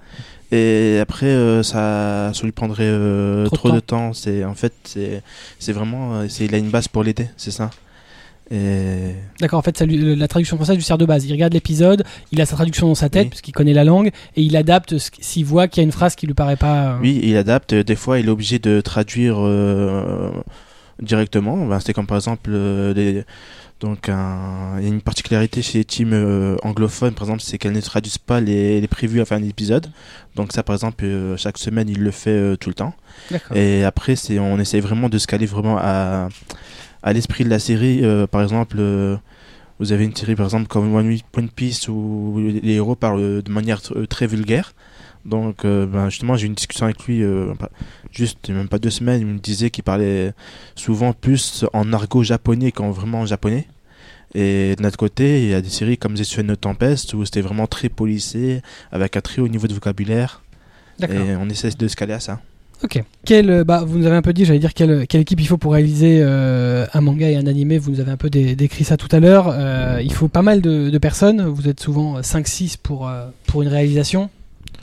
[0.51, 2.89] Et après, ça, ça lui prendrait
[3.45, 4.13] Trop de trop, de temps.
[4.13, 4.73] C'est en fait,
[5.59, 7.69] c'est, vraiment, il a une base pour l'aider, c'est ça?
[8.51, 11.25] Et D'accord, en fait, ça lui- la traduction française lui sert de base.
[11.25, 13.29] Il regarde l'épisode, il a sa traduction dans sa tête, Oui.
[13.29, 16.25] puisqu'il connaît la langue, et il adapte s'il voit qu'il y a une phrase qui
[16.25, 16.93] lui paraît pas.
[16.93, 17.73] euh, oui, il adapte.
[17.75, 20.31] Des fois, il est obligé de traduire euh,
[21.01, 21.65] directement.
[21.67, 23.23] Ben, c'est comme par exemple euh, les-
[23.79, 27.57] donc un- il y a une particularité chez les teams euh, anglophones, par exemple, c'est
[27.57, 29.87] qu'elles ne traduisent pas les, les prévus à fin d'épisode.
[30.35, 32.93] Donc ça, par exemple, euh, chaque semaine, il le fait euh, tout le temps.
[33.55, 36.27] Et après, on essaye vraiment de se caler vraiment à,
[37.03, 38.03] à l'esprit de la série.
[38.03, 39.17] Euh, par exemple, euh,
[39.79, 43.81] vous avez une série, par exemple, comme One Piece où les héros parlent de manière
[43.95, 44.73] euh, très vulgaire.
[45.25, 47.69] Donc, euh, ben, justement, j'ai eu une discussion avec lui, euh, pas-
[48.11, 49.21] juste même pas deux semaines.
[49.21, 50.33] Il me disait qu'il parlait
[50.75, 53.67] souvent plus en argot japonais qu'en vraiment japonais.
[54.35, 57.41] Et de notre côté, il y a des séries comme Zetsu no Tempest où c'était
[57.41, 60.41] vraiment très policé, avec un très haut niveau de vocabulaire.
[61.15, 62.39] Et on essaie de se caler à ça.
[62.83, 63.03] Ok.
[63.25, 65.47] Quelle, euh, bah, vous nous avez un peu dit, j'allais dire, quelle, quelle équipe il
[65.47, 67.77] faut pour réaliser euh, un manga et un animé.
[67.77, 69.49] Vous nous avez un peu dé- décrit ça tout à l'heure.
[69.51, 71.41] Euh, il faut pas mal de, de personnes.
[71.45, 74.29] Vous êtes souvent 5-6 pour, euh, pour une réalisation.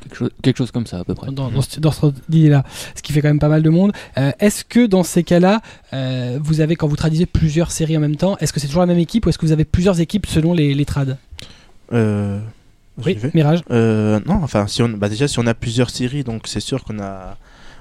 [0.03, 1.33] Quelque chose, quelque chose comme ça, à peu près.
[1.33, 2.07] dans, dans, ce- dans ce
[2.49, 3.93] là ce qui fait quand même pas mal de monde.
[4.19, 5.63] Euh, est-ce que dans ces cas-là,
[5.95, 8.83] euh, vous avez, quand vous traduisez plusieurs séries en même temps, est-ce que c'est toujours
[8.83, 11.17] la même équipe ou est-ce que vous avez plusieurs équipes selon les, les trades?
[11.93, 12.39] Euh,
[13.05, 13.61] Oui, Mirage.
[13.71, 16.85] Euh, non, enfin, si on, bah déjà, si on a plusieurs séries, donc c'est sûr
[16.85, 17.37] qu'on a,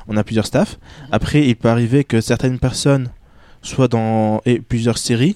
[0.08, 0.78] on a plusieurs staffs.
[1.12, 3.10] Après, il peut arriver que certaines personnes
[3.62, 5.36] soient dans aient plusieurs séries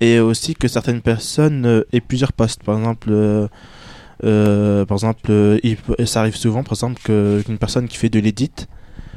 [0.00, 2.62] et aussi que certaines personnes euh, aient plusieurs postes.
[2.64, 3.48] Par exemple, euh,
[4.24, 8.50] euh, par exemple, il ça arrive souvent, par exemple, qu'une personne qui fait de l'édit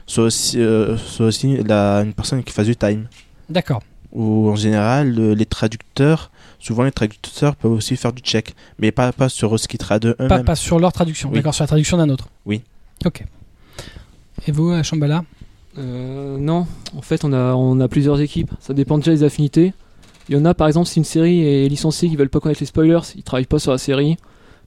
[0.05, 3.07] soit aussi, euh, soit aussi la, une personne qui fasse du time.
[3.49, 3.81] D'accord.
[4.11, 8.91] Ou en général, le- les traducteurs, souvent les traducteurs peuvent aussi faire du check, mais
[8.91, 10.27] pas, pas sur ce qu'ils traduisent eux-mêmes.
[10.27, 11.35] Pas, pas sur leur traduction, Oui.
[11.35, 12.27] d'accord, sur la traduction d'un autre.
[12.45, 12.61] Oui.
[13.05, 13.23] Ok.
[14.47, 15.23] Et vous, à Shambhala?
[15.77, 16.65] Euh, non,
[16.97, 18.51] en fait, on a, on a plusieurs équipes.
[18.59, 19.73] Ça dépend déjà des affinités.
[20.29, 22.59] Il y en a, par exemple, si une série est licenciée, qui veulent pas connaître
[22.61, 24.17] les spoilers, ils travaillent pas sur la série.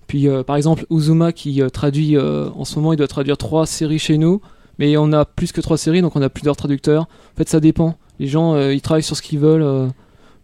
[0.06, 3.36] Puis, euh, par exemple, Uzuma qui euh, traduit euh, en ce moment, il doit traduire
[3.38, 4.40] trois séries chez nous,
[4.78, 7.02] mais on a plus que trois séries, donc on a plusieurs traducteurs.
[7.02, 7.96] En fait, ça dépend.
[8.20, 9.86] Les gens, euh, ils travaillent sur ce qu'ils veulent, euh,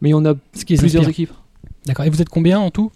[0.00, 1.24] mais on a Ce qui plusieurs inspire.
[1.26, 1.32] équipes.
[1.86, 2.04] D'accord.
[2.06, 2.90] Et vous êtes combien en tout?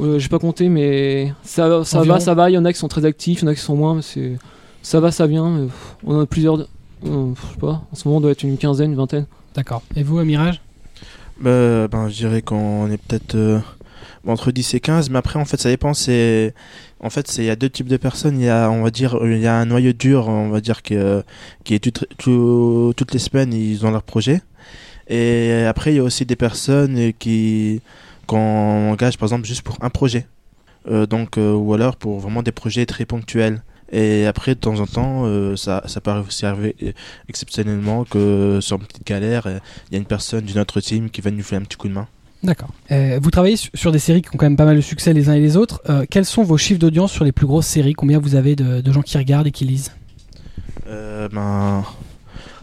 [0.00, 2.14] Euh, J'ai pas compté, mais ça, ça Environ.
[2.14, 2.48] va, ça va.
[2.50, 3.96] Il y en a qui sont très actifs, il y en a qui sont moins,
[3.96, 4.38] mais c'est
[4.84, 5.46] ça va, ça vient.
[5.46, 5.68] Euh,
[6.04, 6.60] On en a plusieurs.
[6.60, 6.66] euh,
[7.04, 7.82] je sais pas.
[7.90, 9.26] En ce moment, on doit être une quinzaine, une vingtaine.
[9.56, 9.82] D'accord.
[9.96, 10.60] Et vous, à Mirage
[11.40, 13.58] Bah, ben, je dirais qu'on est peut-être euh,
[14.26, 15.94] entre 10 et 15, mais après, en fait, ça dépend.
[15.94, 16.54] C'est,
[17.00, 18.38] en fait, c'est, il y a deux types de personnes.
[18.38, 20.82] Il y a, on va dire, il y a un noyau dur, on va dire,
[20.82, 21.22] qui, euh,
[21.64, 24.40] qui est tout- tout- toutes les semaines, ils ont leur projet.
[25.08, 27.80] Et après, il y a aussi des personnes qui,
[28.26, 30.26] qu'on engage, par exemple, juste pour un projet.
[30.90, 33.62] Euh, donc, euh, ou alors pour vraiment des projets très ponctuels.
[33.96, 36.90] Et après, de temps en temps, euh, ça, ça peut aussi arriver euh,
[37.28, 41.20] exceptionnellement que sur une petite galère, il y a une personne d'une autre team qui
[41.20, 42.08] va nous faire un petit coup de main.
[42.42, 42.70] D'accord.
[42.90, 45.12] Euh, vous travaillez su- sur des séries qui ont quand même pas mal de succès
[45.14, 45.80] les uns et les autres.
[45.88, 47.92] Euh, quels sont vos chiffres d'audience sur les plus grosses séries?
[47.94, 49.92] Combien vous avez de, de gens qui regardent et qui lisent?
[50.88, 51.84] Euh, ben,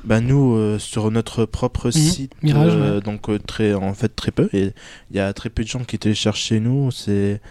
[0.04, 2.50] ben nous sur notre propre site, Mhm.
[2.54, 3.02] Mirage, ouais.
[3.02, 4.50] donc très en fait très peu.
[4.54, 4.72] Il
[5.14, 6.92] y a très peu de gens qui téléchargent chez nous.
[6.92, 7.42] C'est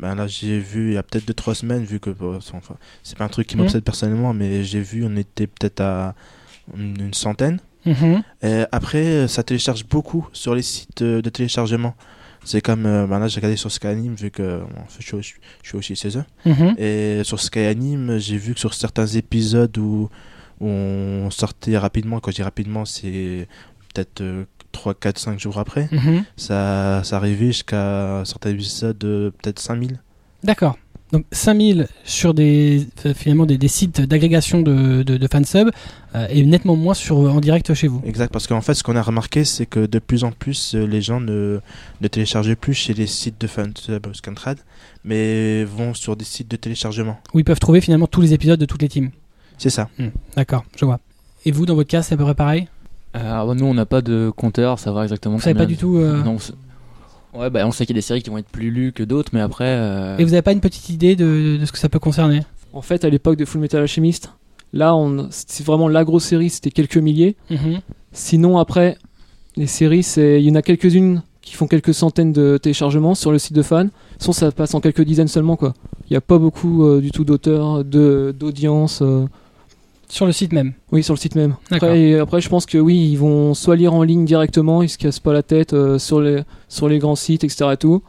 [0.00, 2.76] ben là j'ai vu il y a peut-être deux trois semaines vu que c'est- enfin
[3.02, 3.62] c'est pas un truc qui Mhm.
[3.62, 6.14] m'obsède personnellement, mais j'ai vu on était peut-être à
[6.76, 7.58] une, centaine.
[7.86, 8.22] Mhm.
[8.42, 11.94] Et après ça télécharge beaucoup sur les sites de téléchargement.
[12.44, 15.68] C'est comme euh, ben là j'ai regardé sur Skyrim vu que bon, je, suis- je
[15.68, 16.24] suis aussi chez eux.
[16.46, 16.74] Mhm.
[16.78, 20.08] Et sur Skyrim, j'ai vu que sur certains épisodes où,
[20.60, 23.48] où on sortait rapidement, quand je dis rapidement, c'est
[23.94, 24.44] peut-être euh,
[24.78, 26.24] 3, 4, 5 jours après, Mhm.
[26.36, 30.00] ça, ça arrivait jusqu'à certains épisodes de peut-être 5000.
[30.44, 30.78] D'accord.
[31.10, 35.70] Donc 5000 sur des euh, finalement des, des sites d'agrégation de, de, de fansub
[36.14, 38.02] euh, et nettement moins sur en direct chez vous.
[38.04, 40.84] Exact, parce qu'en fait, ce qu'on a remarqué, c'est que de plus en plus, euh,
[40.86, 41.60] les gens ne,
[42.02, 44.58] ne téléchargent plus chez les sites de fansub ou Scantrad,
[45.02, 47.18] mais vont sur des sites de téléchargement.
[47.32, 49.10] Où ils peuvent trouver finalement tous les épisodes de toutes les teams.
[49.56, 49.88] C'est ça.
[49.98, 51.00] Hmm, D'accord, je vois.
[51.46, 52.62] Et vous, dans votre cas, c'est à peu près pareil?
[52.62, 52.77] Euh,
[53.14, 55.36] alors, nous, on n'a pas de compteur, savoir exactement.
[55.36, 56.52] Vous savez combien pas du de- tout euh, Non, on sait-
[57.34, 59.02] Ouais, bah, on sait qu'il y a des séries qui vont être plus lues que
[59.02, 59.64] d'autres, mais après.
[59.66, 62.42] euh, Et vous avez pas une petite idée de, de ce que ça peut concerner?
[62.72, 64.30] En fait, à l'époque de Full Metal Alchemist,
[64.74, 67.36] Là, on, c'est vraiment la grosse série, c'était quelques milliers.
[67.50, 67.80] Mhm.
[68.12, 68.98] Sinon, après,
[69.56, 73.32] les séries, c'est, il y en a quelques-unes qui font quelques centaines de téléchargements sur
[73.32, 73.86] le site de fans.
[74.18, 75.72] Sinon, ça passe en quelques dizaines seulement, quoi.
[76.02, 79.00] Il n'y a pas beaucoup euh, du tout d'auteurs, de, d'audience.
[79.00, 79.24] euh,
[80.10, 80.72] Sur le site même.
[80.90, 81.56] oui, sur le site même.
[81.70, 84.96] Après, après, je pense que oui, ils vont soit lire en ligne directement, ils se
[84.98, 87.66] cassent pas la tête euh, sur, les, sur les grands sites, etc.
[87.72, 88.02] Et tout.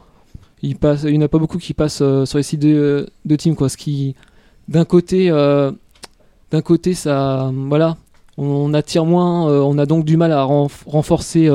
[0.62, 3.06] Ils passent, il n'y en a pas beaucoup qui passent euh, sur les sites de,
[3.26, 3.68] de team, quoi.
[3.68, 4.14] Ce qui,
[4.68, 5.72] d'un côté, euh,
[6.50, 7.96] d'un côté, ça, voilà,
[8.38, 11.48] on attire moins, on a donc du mal à renf- renforcer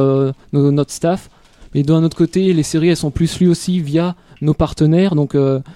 [0.54, 1.30] nos- notre staff.
[1.74, 5.36] Mais d'un autre côté, les séries, elles sont plus lues aussi via nos partenaires, donc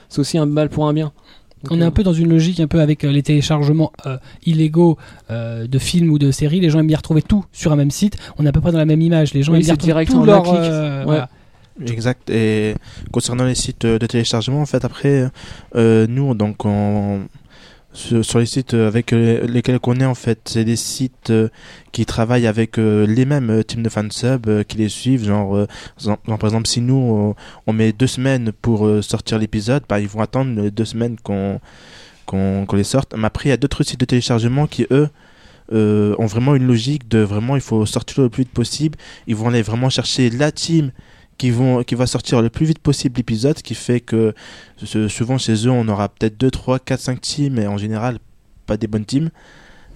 [0.10, 1.12] c'est aussi un mal pour un bien.
[1.64, 3.92] Donc, On est euh, un peu dans une logique un peu avec euh, les téléchargements
[4.06, 4.98] euh, illégaux
[5.30, 6.60] euh, de films ou de séries.
[6.60, 8.18] Les gens aiment bien retrouver tout sur un même site.
[8.38, 9.34] On est à peu près dans la même image.
[9.34, 10.44] Les gens Oui, aiment bien retrouver tout en un leur.
[10.44, 10.56] clic.
[10.56, 11.06] euh, Ouais.
[11.06, 11.30] voilà.
[11.86, 12.30] Exact.
[12.30, 12.76] Et
[13.12, 15.30] concernant les sites euh, de téléchargement, en fait, après,
[15.76, 17.22] euh, nous, donc, on,
[17.92, 21.50] sur, les sites euh, avec euh, lesquels on est, en fait, c'est des sites euh,
[21.92, 25.26] qui travaillent avec les mêmes teams de fansub qui les suivent.
[25.26, 25.68] Genre,
[26.28, 30.70] par exemple, si nous, on, met deux semaines pour sortir l'épisode, bah, ils vont attendre
[30.70, 31.60] deux semaines qu'on
[32.26, 33.16] qu'on les sorte.
[33.18, 35.10] Mais après, il y a d'autres sites de téléchargement qui, eux,
[35.72, 38.98] ont vraiment une logique de vraiment, il faut sortir le plus vite possible.
[39.26, 40.92] Ils vont aller vraiment chercher la team
[41.40, 44.36] qui, vont, qui va sortir le plus vite possible l'épisode, ce qui fait que
[45.08, 48.20] souvent chez eux, on aura peut-être 2, 3, 4, 5 teams, et en général,
[48.68, 49.32] pas des bonnes teams.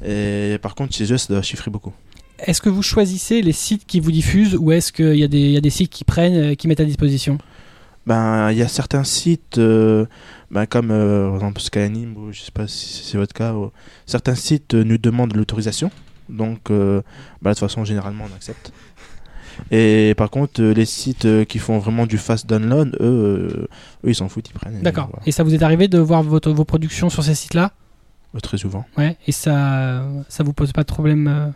[0.03, 1.93] Et par contre, chez eux, ça doit chiffrer beaucoup.
[2.39, 5.39] Est-ce que vous choisissez les sites qui vous diffusent ou est-ce qu'il y, a des-
[5.39, 7.37] il y a des sites qui prennent, euh, qui mettent à disposition?
[8.05, 10.05] Ben, il y a certains sites, euh,
[10.51, 13.71] ben, comme euh, par exemple Skyrim, ou je sais pas si c'est votre cas, ou-
[14.05, 15.89] certains sites euh, nous demandent l'autorisation.
[16.29, 16.75] Donc, ben,
[17.43, 18.71] de toute façon, généralement, on accepte.
[19.71, 23.67] Et par contre, euh, les sites euh, qui font vraiment du fast download, eux, euh,
[24.05, 24.77] eux ils s'en foutent, ils prennent.
[24.77, 25.07] et D'accord.
[25.11, 25.23] voilà.
[25.25, 27.71] Et ça vous est arrivé de voir votre, vos productions sur ces sites-là?
[28.41, 28.85] Très souvent.
[28.97, 29.15] Ouais.
[29.27, 31.53] Et ça, ça vous pose pas de problème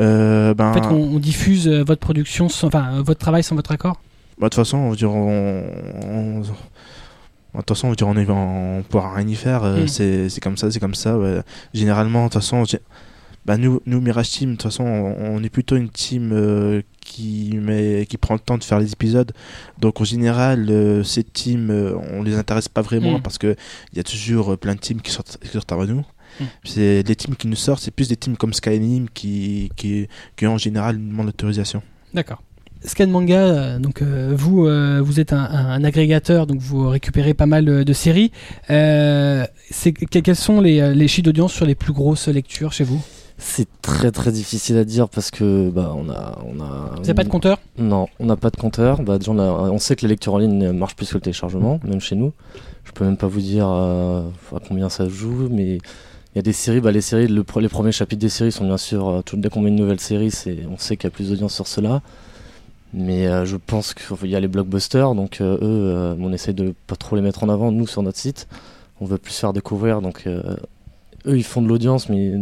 [0.00, 3.72] euh, ben, En fait, on, on diffuse votre production, sans, enfin votre travail sans votre
[3.72, 4.00] accord?
[4.38, 5.64] Bah, de toute façon, on, dire, on,
[6.06, 6.46] on- de
[7.58, 9.64] toute façon, on, dire, on, est, on pourra rien y faire.
[9.64, 9.88] euh, Mm.
[10.28, 11.18] c'est, comme ça, c'est comme ça.
[11.18, 11.40] ouais.
[11.74, 12.64] Généralement, de toute façon,
[13.50, 17.58] bah, nous, nous, Mirage Team, de toute façon, on, est plutôt une team euh, qui,
[17.60, 19.32] met, qui prend le temps de faire les épisodes.
[19.80, 23.22] Donc, en général, euh, ces teams, euh, on les intéresse pas vraiment Mm.
[23.22, 23.56] parce qu'il
[23.94, 26.04] y a toujours euh, plein de teams qui sortent, qui sortent avant nous.
[26.38, 26.44] Mm.
[26.62, 30.46] C'est les teams qui nous sortent, c'est plus des teams comme Skyrim qui, qui, qui
[30.46, 31.82] en général nous demandent l'autorisation.
[32.14, 32.40] D'accord.
[32.84, 37.46] Scan Manga, donc euh, vous, euh, vous êtes un, un- agrégateur, donc vous récupérez pas
[37.46, 38.30] mal de, de séries.
[38.70, 39.44] Euh,
[40.12, 43.02] quels sont les, les chiffres d'audience sur les plus grosses lectures chez vous?
[43.42, 46.90] C'est très très difficile à dire parce que bah on a on a.
[46.96, 47.58] Vous n'avez pas de compteur?
[47.78, 49.00] Non, on n'a pas de compteur.
[49.02, 51.20] Bah, déjà, on, a- on sait que la lecture en ligne marche plus que le
[51.22, 52.32] téléchargement, même chez nous.
[52.84, 56.42] Je peux même pas vous dire euh, à combien ça joue, mais il y a
[56.42, 56.80] des séries.
[56.80, 59.08] Bah, les séries, le les premiers chapitres des séries sont bien sûr.
[59.08, 61.30] euh, tout, dès qu'on met une nouvelle série, c'est, on sait qu'il y a plus
[61.30, 62.02] d'audience sur cela.
[62.92, 66.74] Mais euh, je pense qu'il y a les blockbusters, donc euh, eux, on essaie de
[66.86, 68.48] pas trop les mettre en avant, nous, sur notre site.
[69.00, 70.58] On veut plus faire découvrir, donc eux,
[71.26, 72.32] ils font de l'audience, mais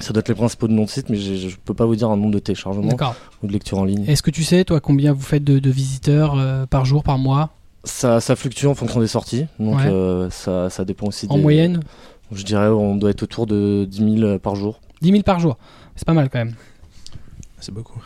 [0.00, 2.16] ça doit être les principaux de notre site, mais je peux pas vous dire un
[2.16, 2.96] nombre de téléchargements
[3.42, 4.04] ou de lecture en ligne.
[4.08, 7.18] Est-ce que tu sais, toi, combien vous faites de, de visiteurs euh, par jour, par
[7.18, 7.50] mois?
[7.84, 9.86] Ça, ça fluctue en fonction des sorties, donc Ouais.
[9.86, 11.80] euh, ça, ça dépend aussi En des- moyenne?
[12.30, 14.80] Je dirais on doit être autour de 10 000 par jour.
[15.02, 15.58] 10 000 par jour.
[15.96, 16.54] C'est pas mal quand même.
[17.60, 18.00] C'est beaucoup.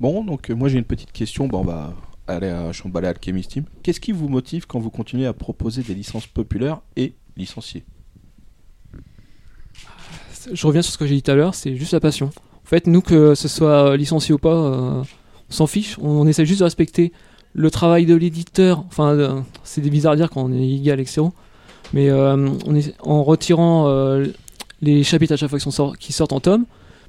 [0.00, 1.48] Bon, donc euh, moi j'ai une petite question.
[1.48, 1.92] Bon, on va
[2.28, 3.64] aller à Chambalet Alchemist Team.
[3.82, 7.84] Qu'est-ce qui vous motive quand vous continuez à proposer des licences populaires et licenciées?
[10.52, 12.26] Je reviens sur ce que j'ai dit tout à l'heure, c'est juste la passion.
[12.26, 15.02] En fait, nous, que ce soit euh, licencié ou pas, euh,
[15.50, 15.98] on s'en fiche.
[16.00, 17.12] On, on essaie juste de respecter
[17.54, 18.84] le travail de l'éditeur.
[18.88, 21.32] Enfin, euh, c'est bizarre à dire quand on est égal zéro.
[21.92, 23.88] Mais euh, on est, en retirant
[24.82, 26.64] les chapitres à chaque fois qui, sont sort- qui sortent en tome.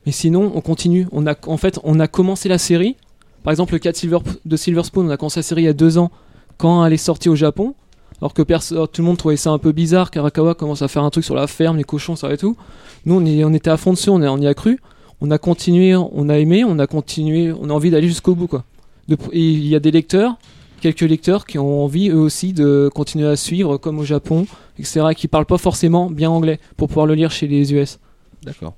[0.06, 1.08] Mais sinon, on continue.
[1.12, 2.96] On a, en fait, on a commencé la série.
[3.44, 5.70] Par exemple, le cas Silver, de Silver Spoon, on a commencé la série il y
[5.70, 6.12] a deux ans
[6.58, 7.74] quand elle est sortie au Japon.
[8.22, 10.10] Alors que tout le monde trouvait ça un peu bizarre.
[10.10, 12.58] Karakawa commence à faire un truc sur la ferme, les cochons, ça et tout.
[13.06, 14.80] Nous, on, était à fond dessus, on, y a cru.
[15.22, 18.48] On a continué, on a aimé, on a continué, on a envie d'aller jusqu'au bout.
[18.48, 18.64] Quoi.
[19.08, 20.38] De- et il y a des lecteurs,
[20.82, 24.46] quelques lecteurs qui ont envie eux aussi de continuer à suivre, comme au Japon,
[24.80, 28.00] etc., et qui parlent pas forcément bien anglais pour pouvoir le lire chez les US.
[28.44, 28.76] D'accord.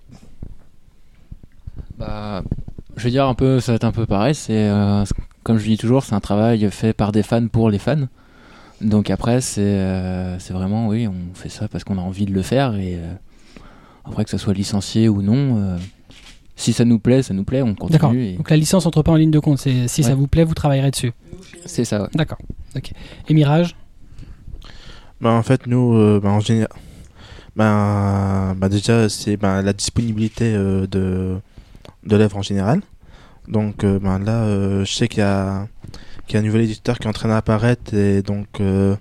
[1.97, 2.43] Bah,
[2.95, 4.35] je veux dire un peu, ça va être un peu pareil.
[4.35, 5.03] C'est euh,
[5.43, 8.07] comme je dis toujours, c'est un travail fait par des fans pour les fans.
[8.81, 12.33] Donc après, c'est euh, c'est vraiment oui, on fait ça parce qu'on a envie de
[12.33, 13.13] le faire et euh,
[14.05, 15.77] après que ça soit licencié ou non, euh,
[16.55, 18.23] si ça nous plaît, ça nous plaît, on continue.
[18.25, 19.57] et- Donc la licence entre pas en ligne de compte.
[19.59, 21.11] C'est, si ça vous plaît, vous travaillerez dessus.
[21.65, 22.03] C'est ça.
[22.03, 22.07] ouais.
[22.15, 22.37] D'accord.
[22.75, 22.91] Ok.
[23.27, 23.75] Et Mirage?
[25.21, 26.69] Bah, en fait, nous, euh, bah, en général.
[27.55, 31.37] ben, ben déjà c'est ben, la disponibilité euh, de
[32.05, 32.81] de l'œuvre en général.
[33.49, 35.67] Donc là, euh, je sais qu'il y a
[36.29, 38.95] qu'il y a un nouvel éditeur qui est en train d'apparaître et donc euh,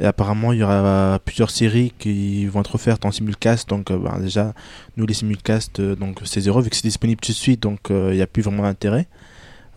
[0.00, 3.68] et apparemment il y aura plusieurs séries qui vont être offertes en simulcast.
[3.68, 4.54] Donc euh, ben, déjà
[4.96, 7.90] nous les simulcasts euh, donc c'est zéro vu que c'est disponible tout de suite donc
[7.90, 9.06] euh, il n'y a plus vraiment d'intérêt.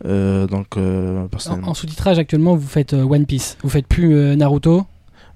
[0.03, 1.27] Donc En,
[1.63, 3.57] en sous-titrage actuellement, vous faites One Piece.
[3.63, 4.85] Vous faites plus Naruto.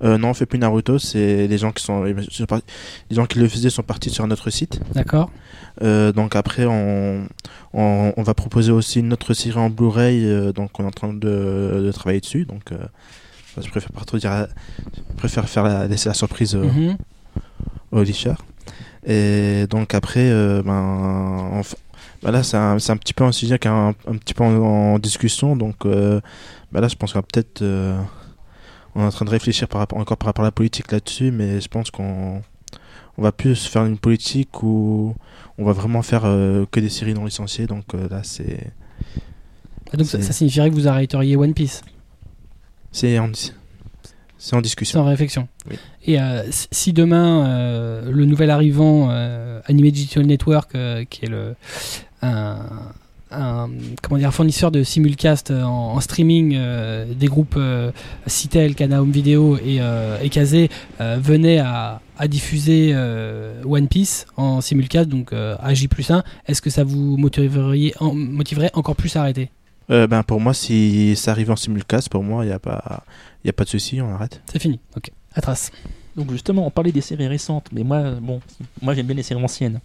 [0.03, 2.13] Euh, non, on fait plus Naruto, c'est les gens qui sont les
[3.11, 4.79] gens qui le faisaient sont partis sur notre site.
[4.93, 5.31] D'accord.
[5.81, 7.25] Euh, donc après, on,
[7.73, 10.91] on, on va proposer aussi une autre série en Blu-ray, euh, donc on est en
[10.91, 12.45] train de, de travailler dessus.
[12.45, 12.63] Donc,
[13.61, 14.47] je préfère pas trop dire,
[14.95, 16.97] je préfère faire la, laisser la surprise euh, Mhm.
[17.91, 18.43] au licheur.
[19.05, 20.29] Et donc après,
[20.63, 21.61] ben,
[22.23, 24.43] ben là, c'est un, un petit peu un sujet qui est un, un petit peu
[24.43, 25.55] en, en discussion.
[25.55, 26.21] Donc ben
[26.81, 27.63] là, je pense qu'on va peut-être,
[28.95, 31.31] on est en train de réfléchir par rapport, encore par rapport à la politique là-dessus,
[31.31, 32.41] mais je pense qu'on
[33.17, 35.15] on va plus faire une politique où
[35.57, 37.67] on va vraiment faire euh, que des séries non licenciées.
[37.67, 38.71] Donc euh, là, c'est
[39.91, 41.81] Ah, Donc ça, signifierait que vous arrêteriez One Piece?
[42.91, 43.31] c'est en, en
[44.37, 45.01] C'est discussion.
[45.01, 45.47] en réflexion.
[45.69, 45.77] Oui.
[46.05, 49.09] Et euh, si- demain le nouvel arrivant
[49.65, 50.75] Anime Digital Network,
[51.09, 51.55] qui est le
[52.21, 52.57] un,
[53.35, 53.69] un-
[54.01, 57.91] comment dire fournisseur de simulcast euh, en, en streaming euh, des groupes euh,
[58.27, 60.69] Citel, Kana Home Video et, euh, et Kazé
[61.01, 66.09] euh, venait à, à diffuser euh, One Piece en simulcast, donc euh, à J plus
[66.11, 69.49] 1, est-ce que ça vous motiverait, en- motiverait encore plus à arrêter?
[69.89, 73.03] Euh, ben pour moi, si ça arrive en simulcast, pour moi, il n'y a pas,
[73.43, 74.41] y a pas de souci, on arrête.
[74.51, 74.79] C'est fini.
[74.95, 75.11] Ok.
[75.35, 75.71] Atras.
[76.15, 78.39] Donc justement, on parlait des séries récentes, mais moi, bon,
[78.83, 79.79] moi j'aime bien les séries anciennes.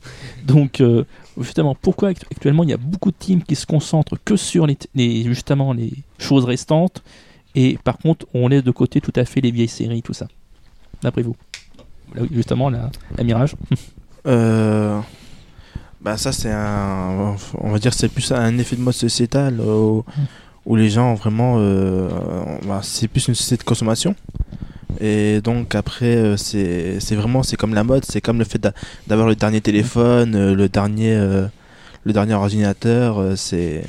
[0.46, 1.04] Donc euh,
[1.40, 4.66] justement, pourquoi actu- actuellement il y a beaucoup de teams qui se concentrent que sur
[4.66, 7.02] les, justement les choses restantes,
[7.54, 10.28] et par contre on laisse de côté tout à fait les vieilles séries, tout ça.
[11.02, 11.36] D'après vous?
[12.14, 13.54] Là, Justement, la, la Mirage.
[14.26, 14.98] Euh,
[16.00, 19.64] bah ça c'est un, on va dire c'est plus un effet de mode sociétal euh,
[19.64, 20.04] où,
[20.66, 22.08] où les gens vraiment, euh,
[22.66, 24.14] bah, c'est plus une société de consommation.
[25.00, 28.58] Et donc après euh, c'est c'est vraiment c'est comme la mode, c'est comme le fait
[28.58, 28.74] d'a-
[29.06, 31.46] d'avoir le dernier téléphone, euh, le dernier euh,
[32.04, 33.84] le dernier ordinateur, c'est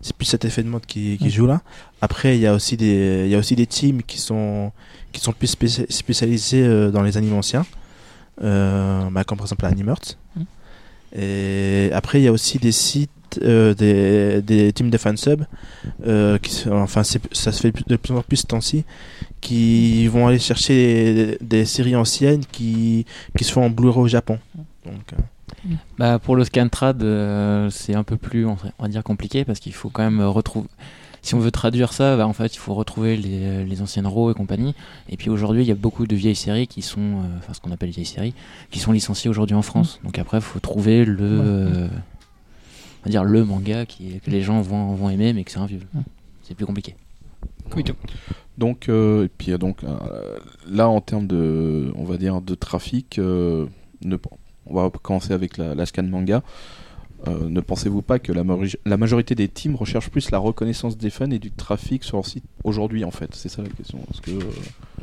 [0.00, 1.60] c'est plus cet effet de mode qui, qui joue là.
[2.00, 4.72] Après il y a aussi des il y a aussi des teams qui sont
[5.12, 7.66] qui sont plus spéci- spécialisés dans les animes anciens.
[8.42, 10.16] Euh, bah, comme par exemple Animearts.
[10.36, 10.42] Mm.
[11.18, 13.10] Et après, il y a aussi des sites,
[13.42, 15.44] euh, des, des teams de fansub,
[16.06, 18.84] euh, qui, enfin, ça se fait de plus en plus ce temps-ci,
[19.40, 24.08] qui vont aller chercher des, des séries anciennes qui, qui se font en Blu-ray au
[24.08, 24.38] Japon.
[24.84, 25.22] Donc, euh,
[25.98, 29.72] Bah, pour le Scantrad, euh, c'est un peu plus, on va dire, compliqué parce qu'il
[29.74, 30.68] faut quand même retrouver.
[31.22, 34.30] Si on veut traduire ça, bah, en fait, il faut retrouver les, les anciennes RAW
[34.30, 34.76] et compagnie.
[35.08, 37.60] Et puis aujourd'hui, il y a beaucoup de vieilles séries qui sont, euh, enfin, ce
[37.60, 38.34] qu'on appelle vieilles séries,
[38.70, 39.98] qui sont licenciées aujourd'hui en France.
[40.04, 41.88] Donc après, il faut trouver le, euh,
[43.06, 45.66] va dire, le manga qui, que les gens vont, vont aimer, mais que c'est un
[45.66, 45.80] vieux.
[46.42, 46.94] C'est plus compliqué.
[48.58, 50.38] Donc, euh, et puis donc euh,
[50.68, 53.66] là en termes de, on va dire de trafic, euh,
[54.04, 54.16] ne-
[54.66, 56.42] on va commencer avec la, la scan manga.
[57.28, 58.44] Euh, ne pensez-vous pas que la,
[58.96, 62.44] majorité des teams recherchent plus la reconnaissance des fans et du trafic sur leur site
[62.62, 63.30] aujourd'hui en fait?
[63.34, 63.98] C'est ça la question.
[64.28, 64.40] Euh,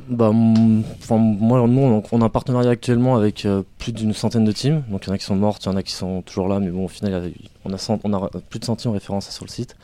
[0.10, 4.46] Bah, mm, moi, nous, on, on a un partenariat actuellement avec euh, plus d'une centaine
[4.46, 4.84] de teams.
[4.90, 6.48] Donc, il y en a qui sont mortes, il y en a qui sont toujours
[6.48, 7.32] là, mais bon, au final,
[7.66, 9.76] on a, cent- on a plus de 100 teams référencés sur le site.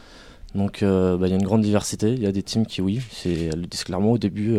[0.55, 2.11] Donc, bah, il y a une grande diversité.
[2.13, 4.57] Il y a des teams qui, oui, elles le disent clairement au début.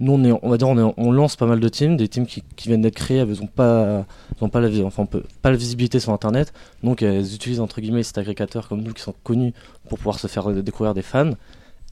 [0.00, 3.18] Euh, nous, on, on lance pas mal de teams, des teams qui, viennent d'être créés,
[3.18, 4.04] elles n'ont pas,
[4.52, 6.52] pas, la, visibilité sur Internet.
[6.82, 9.52] Donc, elles utilisent, entre guillemets, cet agrégateur comme nous qui sont connus
[9.88, 11.30] pour pouvoir se faire euh, découvrir des fans.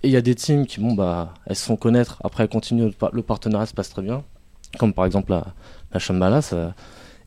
[0.02, 2.20] Et il y a des teams qui, bon, bah, elles se font connaître.
[2.22, 4.22] Après, elles continuent, le par- le partenariat se passe très bien.
[4.78, 5.54] Comme par exemple la,
[5.92, 6.74] la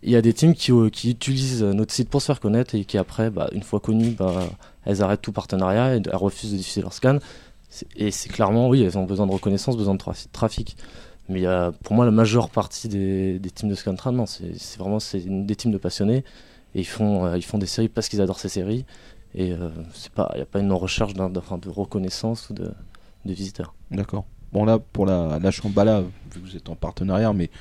[0.03, 2.85] Il y a des teams qui, euh, utilisent notre site pour se faire connaître et
[2.85, 4.43] qui, après, bah, une fois connues, bah,
[4.85, 7.19] elles arrêtent tout partenariat et elles refusent de diffuser leur scan.
[7.95, 10.75] Et c'est clairement, oui, elles ont besoin de reconnaissance, besoin de trafi- trafic.
[11.27, 11.43] Mais
[11.83, 15.71] pour moi, la majeure partie des, des teams de Scantrad, non, c'est vraiment des teams
[15.71, 16.23] de passionnés.
[16.75, 18.85] Et ils font, euh, ils font des séries parce qu'ils adorent ces séries.
[19.35, 19.69] Et euh,
[20.17, 22.71] il n'y a pas une recherche enfin, de reconnaissance ou de,
[23.25, 23.75] de visiteurs.
[23.91, 24.25] D'accord.
[24.51, 27.51] Bon là pour la, la Shambhala, vu que vous êtes en partenariat, mais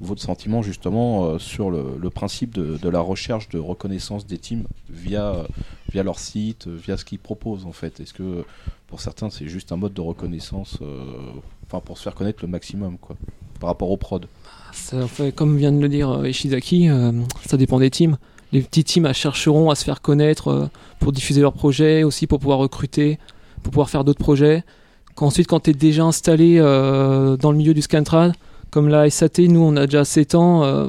[0.00, 5.34] votre sentiment justement euh, sur le, principe de, la recherche de reconnaissance des teams via,
[5.34, 8.00] euh, leur site, euh, via ce qu'ils proposent en fait?
[8.00, 8.44] Est-ce que
[8.86, 10.78] pour certains c'est juste un mode de reconnaissance,
[11.66, 13.16] enfin pour se faire connaître le maximum quoi,
[13.58, 14.26] par rapport au prod?
[15.34, 16.88] Comme vient de le dire Ishizaki,
[17.46, 18.18] ça dépend des teams.
[18.52, 20.68] Les petits teams chercheront à se faire connaître
[21.00, 23.18] pour diffuser leurs projets, aussi pour pouvoir recruter,
[23.62, 24.62] pour pouvoir faire d'autres projets.
[25.14, 28.34] Qu'ensuite, quand tu es déjà installé dans le milieu du Scantrad,
[28.76, 30.88] comme la SAT, nous on a déjà 7 ans, euh,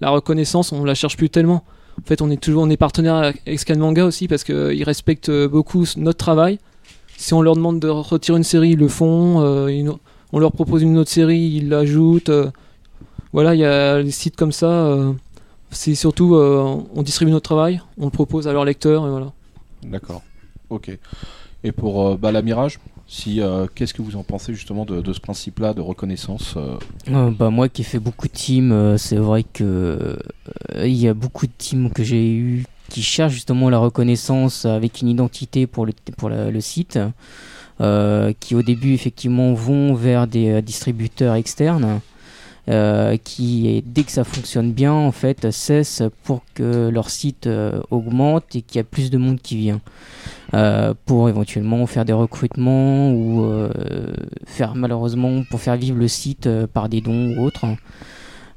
[0.00, 1.64] la reconnaissance on la cherche plus tellement.
[2.00, 5.28] En fait, on est toujours on est partenaire avec Scan Manga aussi parce qu'ils respectent
[5.28, 6.60] euh, beaucoup notre travail.
[7.16, 9.40] Si on leur demande de retirer une série, ils le font.
[9.40, 9.92] euh,
[10.32, 12.28] on leur propose une autre série, ils l'ajoutent.
[12.28, 12.52] euh.
[13.32, 14.70] voilà, il y a des sites comme ça.
[14.70, 15.12] euh,
[15.70, 19.32] c'est surtout, euh, on distribue notre travail, on le propose à leurs lecteurs et voilà.
[19.82, 20.22] D'accord.
[20.70, 20.96] Ok.
[21.64, 22.78] Et pour euh, bah, la Mirage,
[23.12, 26.78] si, euh, qu'est-ce que vous en pensez justement de, ce principe-là de reconnaissance euh,
[27.10, 30.18] Euh, bah, moi qui ai fait beaucoup de teams, c'est vrai que
[30.78, 35.02] il y a beaucoup de teams que j'ai eu qui cherchent justement la reconnaissance avec
[35.02, 36.98] une identité pour le, pour le site,
[38.40, 42.00] qui au début effectivement vont vers des distributeurs externes.
[42.68, 47.80] Euh, qui dès que ça fonctionne bien en fait cessent pour que leur site euh,
[47.90, 49.80] augmente et qu'il y a plus de monde qui vient
[50.54, 53.44] euh, pour éventuellement faire des recrutements ou
[54.46, 57.64] faire malheureusement pour faire vivre le site par des dons ou autres.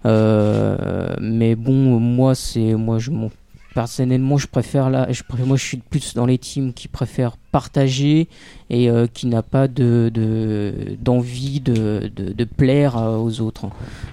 [0.05, 3.31] Euh, mais bon, moi c'est moi je mon-
[3.75, 7.37] personnellement je préfère là, je préfère, moi je suis plus dans les teams qui préfèrent
[7.51, 8.27] partager
[8.71, 13.65] et euh, qui n'a pas de de- d'envie de, de, de plaire euh, aux autres.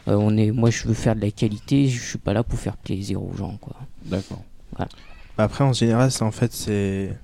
[0.09, 2.59] Euh, on est, moi je veux faire de la qualité, je suis pas là pour
[2.59, 3.77] faire plaisir aux gens quoi.
[4.05, 4.43] D'accord.
[4.79, 4.87] Bah,
[5.39, 7.17] Après, en général, c'est en fait, c'est.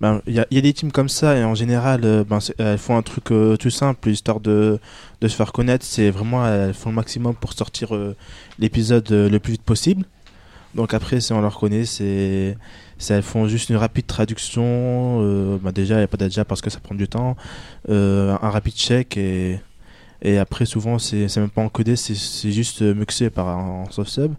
[0.00, 2.38] Ben, Il y, a, il y a des teams comme ça, et en général, ben,
[2.58, 4.78] elles font un truc euh, tout simple, histoire de,
[5.20, 5.84] de se faire connaître.
[5.84, 8.14] C'est vraiment, elles font le maximum pour sortir euh,
[8.58, 10.04] l'épisode euh, le plus vite possible.
[10.74, 12.56] Donc après, si on leur connaît, c'est.
[13.08, 14.62] Elles font juste une rapide traduction.
[15.22, 17.36] euh, ben, déjà, il n'y a pas déjà parce que ça prend du temps.
[17.88, 19.60] euh, un rapide check, et.
[20.20, 24.34] Et après, souvent, c'est même pas encodé, c'est juste muxé par en soft sub.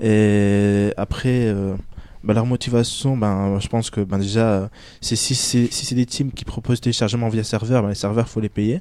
[0.00, 1.74] Et après, euh,
[2.22, 6.30] bah, leur motivation, ben, je pense que ben, déjà, si c'est si c'est des teams
[6.30, 8.80] qui proposent téléchargement via serveur, ben, les serveurs, faut les payer.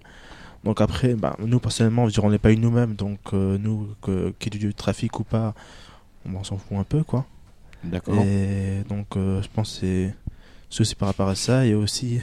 [0.64, 2.96] Donc après, ben, nous, personnellement, on les paye nous-mêmes.
[2.96, 5.56] Donc nous, qu'il y ait du trafic ou pas,
[6.36, 7.26] on s'en fout un peu, quoi.
[7.84, 8.16] D'accord.
[8.26, 10.12] Et donc, euh, je pense que
[10.84, 11.66] c'est par rapport à ça.
[11.66, 12.20] Et aussi,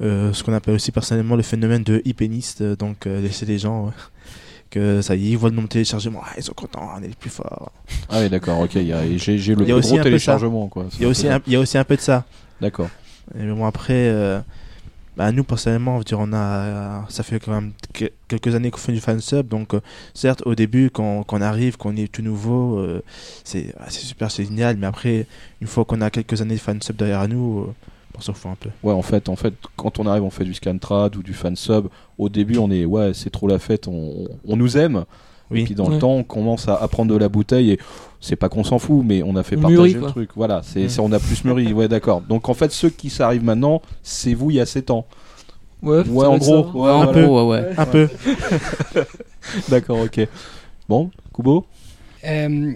[0.00, 2.60] euh, ce qu'on appelle aussi personnellement le phénomène de hypéniste.
[2.60, 3.92] euh, Donc, laisser les gens,
[4.70, 7.02] que ça y est, ils voient le nombre de téléchargements, ah, ils sont contents, on
[7.02, 7.72] est les plus forts.
[8.10, 8.74] Ah oui, d'accord, ok.
[8.74, 10.68] il y a- J'ai le plus gros téléchargement.
[10.68, 10.86] quoi.
[10.98, 11.08] Il y a
[11.58, 12.24] aussi un, peu de ça.
[12.60, 12.90] D'accord.
[13.38, 14.40] Et bon, après, euh,
[15.18, 18.70] bah, nous, personnellement, on, veut dire, on a, ça fait quand même que- quelques années
[18.70, 19.48] qu'on fait du fansub.
[19.48, 19.80] Donc, euh,
[20.14, 23.02] certes, au début, quand, quand on arrive, qu'on est tout nouveau, euh,
[23.42, 24.76] c'est ah, c'est super, c'est génial.
[24.76, 25.26] Mais après,
[25.60, 27.74] une fois qu'on a quelques années de fansub derrière nous, euh,
[28.16, 28.70] on s'en fout un peu.
[28.84, 31.88] Ouais, en fait, en fait, quand on arrive, on fait du scantrad ou du fansub.
[32.16, 35.04] Au début, on est, ouais, c'est trop la fête, on, on nous aime.
[35.50, 35.62] Oui.
[35.62, 37.80] Et puis dans le temps, on commence à, à prendre de la bouteille et
[38.20, 40.10] c'est pas qu'on s'en fout, mais on a fait partager mûrit, le quoi.
[40.10, 40.30] truc.
[40.36, 41.72] Voilà, c'est, on a plus mûri.
[41.72, 42.20] Ouais, d'accord.
[42.22, 45.06] Donc en fait, ceux qui s'arrivent maintenant, c'est vous il y a 7 ans.
[45.82, 46.64] Ouais, Ouais, en gros.
[46.64, 47.22] Ouais, voilà.
[47.22, 47.70] gros, ouais, ouais.
[47.76, 48.08] Un peu.
[49.68, 50.26] D'accord, ok.
[50.88, 51.66] Bon, Kubo?
[52.24, 52.72] Euh,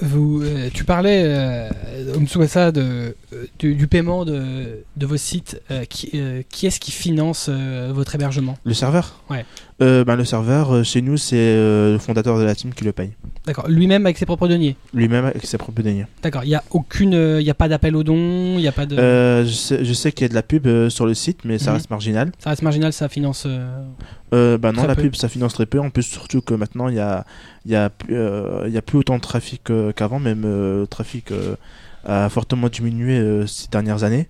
[0.00, 1.68] vous, euh, tu parlais, euh,
[2.16, 5.60] Umsuasa, de, euh, du, du paiement de, de vos sites.
[5.70, 6.12] Euh, qui
[6.50, 7.48] qui est-ce qui finance
[7.90, 8.56] votre hébergement?
[8.64, 9.20] Le serveur?
[9.30, 9.44] Ouais.
[9.80, 13.10] Ben, le serveur, chez nous, c'est le fondateur de la team qui le paye.
[13.44, 13.66] D'accord.
[13.68, 14.76] Lui-même avec ses propres deniers?
[14.94, 16.06] Lui-même avec ses propres deniers.
[16.22, 16.44] D'accord.
[16.44, 18.94] Il n'y a aucune, il y a pas d'appel aux dons, n'y a pas de.
[19.44, 21.76] Je sais, qu'il y a de la pub sur le site, mais ça Mhm.
[21.78, 22.32] reste marginal.
[22.38, 23.46] Ça reste marginal, ça finance.
[24.34, 25.02] euh, bah non, la peu.
[25.02, 25.80] pub ça finance très peu.
[25.80, 27.24] En plus, surtout que maintenant il y a,
[27.66, 31.32] y a, plus- euh, y a plus autant de trafic qu'avant, même euh, le trafic
[31.32, 31.56] euh,
[32.04, 34.28] a fortement diminué euh, ces dernières années.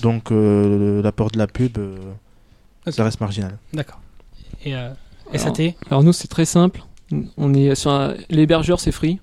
[0.00, 1.96] Donc euh, l'apport de la pub, euh,
[2.88, 3.58] ça reste marginal.
[3.74, 4.00] D'accord.
[4.64, 4.88] Et euh,
[5.32, 6.82] Alors, SAT Alors nous c'est très simple.
[7.36, 9.20] On est sur un- l'hébergeur c'est free,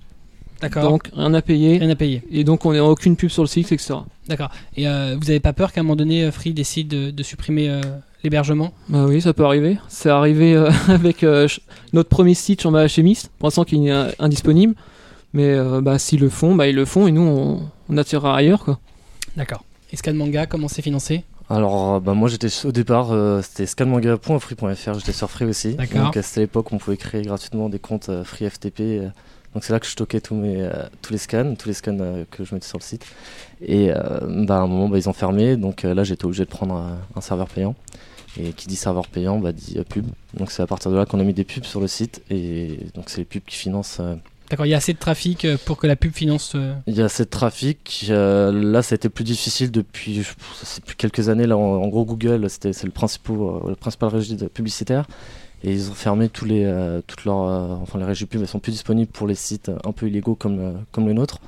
[0.60, 0.88] D'accord.
[0.88, 1.78] donc rien à payer.
[1.78, 2.22] Rien à payer.
[2.30, 3.94] Et donc on n'a aucune pub sur le site, etc.
[4.28, 4.50] D'accord.
[4.76, 7.22] Et euh, vous n'avez pas peur qu'à un moment donné, euh, Free décide de, de
[7.24, 7.80] supprimer euh,
[8.22, 8.72] l'hébergement?
[8.88, 9.78] Bah oui, ça peut arriver.
[9.88, 11.48] C'est arrivé euh, avec euh,
[11.92, 14.74] notre premier site Chamba Chimiste, pour l'instant qui est euh, indisponible.
[15.34, 18.36] Mais euh, bah, s'ils le font, bah, ils le font et nous on, on attirera
[18.36, 18.64] ailleurs.
[18.64, 18.78] Quoi.
[19.36, 19.64] D'accord.
[19.92, 21.24] Et Scan Manga, comment c'est financé?
[21.50, 25.74] Alors, euh, bah, moi j'étais au départ, euh, c'était scanmanga.free.fr, j'étais sur Free aussi.
[25.74, 26.04] D'accord.
[26.04, 28.80] Donc, c'était l'époque où on pouvait créer gratuitement des comptes euh, Free FTP.
[28.80, 29.08] euh,
[29.54, 30.72] donc, c'est là que je stockais tous, mes, euh,
[31.02, 33.04] tous les scans, tous les scans euh, que je mettais sur le site.
[33.60, 35.56] Et euh, bah, à un moment, bah, ils ont fermé.
[35.58, 37.74] Donc euh, là, j'étais obligé de prendre un, un serveur payant.
[38.40, 40.06] Et qui dit serveur payant, bah, dit euh, pub.
[40.32, 42.22] Donc, c'est à partir de là qu'on a mis des pubs sur le site.
[42.30, 44.00] Et donc, c'est les pubs qui financent.
[44.52, 46.52] D'accord, il y a assez de trafic euh, pour que la pub finance.
[46.56, 48.04] euh, il y a assez de trafic.
[48.10, 50.26] euh, là, ça a été plus difficile depuis,
[50.98, 51.46] quelques années.
[51.46, 53.34] Là, en, en gros, Google, c'était c'est le principal,
[53.66, 55.06] le principal régie publicitaire,
[55.64, 58.46] et ils ont fermé tous les, euh, toutes leurs, euh, enfin les régies pub, elles
[58.46, 61.38] sont plus disponibles pour les sites un peu illégaux comme comme le nôtre.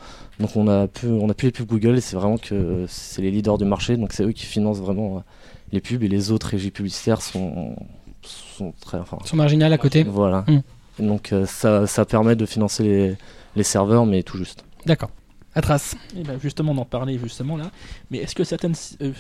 [0.41, 3.21] Donc, on a pu, on a plus les pubs Google, et c'est vraiment que c'est
[3.21, 3.99] les leaders du marché.
[3.99, 5.23] Donc, c'est eux qui financent vraiment
[5.73, 7.77] les pubs, et les autres régies publicitaires sont
[8.23, 8.97] sont très.
[8.97, 10.05] Enfin, Sur Marginal à côté.
[10.05, 10.47] voilà.
[10.49, 10.61] Mm.
[10.99, 13.17] Et donc euh, ça, ça permet de financer les,
[13.57, 14.65] les serveurs, mais tout juste.
[14.87, 15.11] D'accord.
[15.57, 15.95] Atras.
[16.17, 17.71] Eh ben, justement, on en parlait justement là.
[18.11, 19.13] Mais est-ce que certaines euh,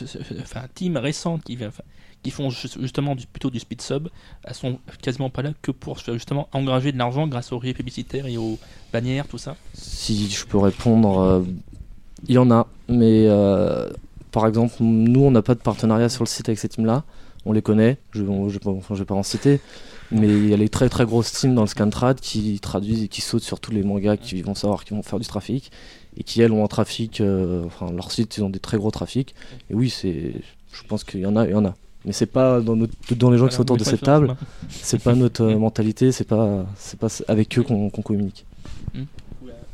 [0.43, 1.83] enfin, teams récentes qui, enfin,
[2.25, 4.09] qui font ju- justement du, plutôt du speed sub,
[4.43, 8.27] elles sont quasiment pas là que pour justement engranger de l'argent grâce aux rayés publicitaires
[8.27, 8.59] et aux
[8.93, 9.55] bannières, tout ça?
[9.75, 11.43] Si je peux répondre, euh,
[12.27, 13.91] il y en a, mais euh,
[14.33, 17.05] par exemple, nous, on n'a pas de partenariat sur le site avec ces teams-là.
[17.47, 19.61] On les connaît, je ne vais pas en citer,
[20.11, 23.09] mais il y a les très très grosses teams dans le Scantrad qui traduisent et
[23.09, 25.71] qui sautent sur tous les mangas qui vont savoir qu'ils vont faire du trafic
[26.17, 28.91] et qui, elles, ont un trafic, euh, enfin, leur site, ils ont des très gros
[28.93, 29.35] trafics.
[29.71, 30.33] Et oui, c'est,
[30.73, 31.75] je pense qu'il y en a, il y en a.
[32.05, 34.37] Mais c'est pas dans, notre- dans les gens qui sont autour de cette table,
[34.69, 38.45] c'est pas notre euh, mentalité, c'est pas, c'est pas avec eux qu'on qu'on communique.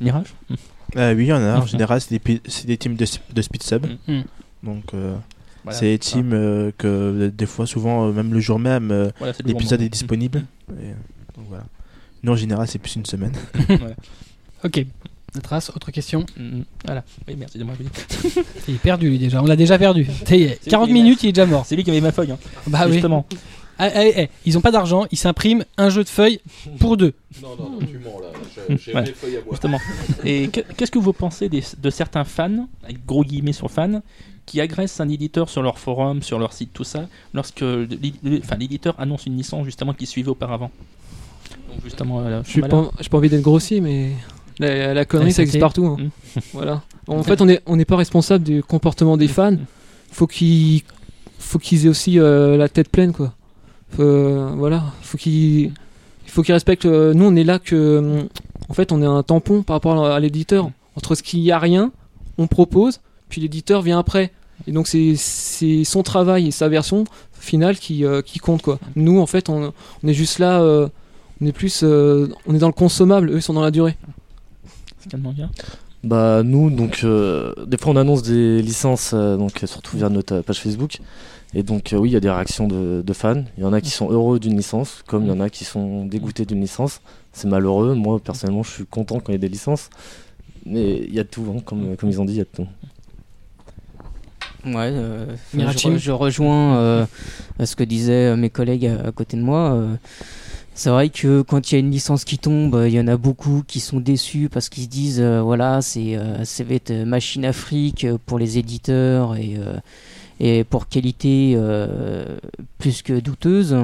[0.00, 0.32] Mirage?
[0.96, 1.58] Euh, oui, il y en a.
[1.58, 3.04] En général, c'est des, des teams de,
[3.34, 3.86] de speed sub.
[4.08, 4.24] Mhm.
[4.62, 5.14] Donc, euh,
[5.64, 5.78] Voilà.
[5.78, 9.10] c'est des teams euh, que euh, des fois, souvent, euh, même le jour même, euh,
[9.18, 10.44] Voilà, l'épisode est disponible.
[10.70, 10.88] Et,
[11.36, 11.64] donc voilà.
[12.22, 13.32] Nous, en général, c'est plus une semaine.
[14.64, 14.84] Ok.
[15.36, 16.26] Atras, autre question.
[16.36, 16.64] Mhm.
[16.84, 17.04] Voilà.
[17.28, 17.74] Oui, merci de moi.
[18.68, 19.42] Il est perdu lui déjà.
[19.42, 20.06] On l'a déjà perdu.
[20.24, 21.64] T'es- C'est 40 lui qui est minutes, il est déjà mort.
[21.66, 22.32] C'est lui qui avait ma feuille.
[22.32, 22.38] Hein.
[22.66, 22.92] Bah oui.
[22.94, 23.26] Justement.
[23.78, 26.40] Ah, ah, eh, ils ont pas d'argent, ils s'impriment un jeu de feuilles
[26.78, 27.14] pour deux.
[27.42, 28.76] Non, non, non, tu mens là.
[28.76, 29.06] J'ai Ouais.
[29.06, 29.52] feuilles à boire.
[29.52, 29.78] Justement.
[30.24, 34.02] Et que- qu'est-ce que vous pensez des- de certains fans, avec gros guillemets sur fans,
[34.46, 37.64] qui agressent un éditeur sur leur forum, sur leur site, tout ça, lorsque
[38.58, 40.70] l'éditeur annonce une licence justement qu'il suivait auparavant
[41.70, 42.88] Donc justement, J'ai voilà.
[43.10, 44.12] pas, envie d'être grossier, mais
[44.58, 45.86] la, la connerie, ça existe partout.
[45.86, 45.96] hein.
[45.98, 46.40] Mm.
[46.52, 46.82] Voilà.
[47.06, 49.56] En fait, on n'est on n'est pas responsable du comportement des fans.
[50.12, 50.82] Faut qu'ils
[51.38, 53.32] faut qu'ils aient aussi euh, la tête pleine, quoi.
[53.90, 54.84] Faut, euh, voilà.
[55.02, 55.62] Faut qu'ils
[56.26, 56.84] il faut qu'ils respectent.
[56.86, 58.26] euh, nous, on est là que.
[58.68, 60.70] En fait, on est un tampon par rapport à l'éditeur.
[60.96, 61.90] Entre ce qu'il y a rien,
[62.38, 64.32] on propose, puis l'éditeur vient après.
[64.66, 68.78] Et donc, c'est c'est son travail et sa version finale qui, euh, qui compte, quoi.
[68.96, 69.72] Nous, en fait, on,
[70.04, 70.60] on est juste là.
[70.60, 70.88] euh,
[71.40, 71.80] on est plus.
[71.82, 73.96] euh, on est dans le consommable, eux, ils sont dans la durée.
[74.98, 75.50] C'est calmement bien.
[76.02, 80.40] Bah nous donc euh, des fois on annonce des licences euh, donc surtout via notre
[80.40, 80.98] page Facebook
[81.52, 83.74] et donc euh, oui il y a des réactions de, de fans il y en
[83.74, 86.62] a qui sont heureux d'une licence comme il y en a qui sont dégoûtés d'une
[86.62, 87.02] licence
[87.34, 89.90] c'est malheureux moi personnellement je suis content quand il y a des licences
[90.64, 92.44] mais il y a de tout hein, comme, comme ils ont dit il y a
[92.44, 92.66] de tout
[94.64, 97.06] Ouais, euh, je, je rejoins euh,
[97.64, 99.72] ce que disaient euh, mes collègues à, à côté de moi.
[99.72, 99.94] euh,
[100.74, 103.08] c'est vrai que quand il y a une licence qui tombe, euh, il y en
[103.08, 106.92] a beaucoup qui sont déçus parce qu'ils se disent voilà, c'est euh, ça va être
[107.04, 107.44] machine
[108.04, 109.76] euh, pour les éditeurs et, euh,
[110.38, 112.24] et pour qualité euh,
[112.78, 113.76] plus que douteuse.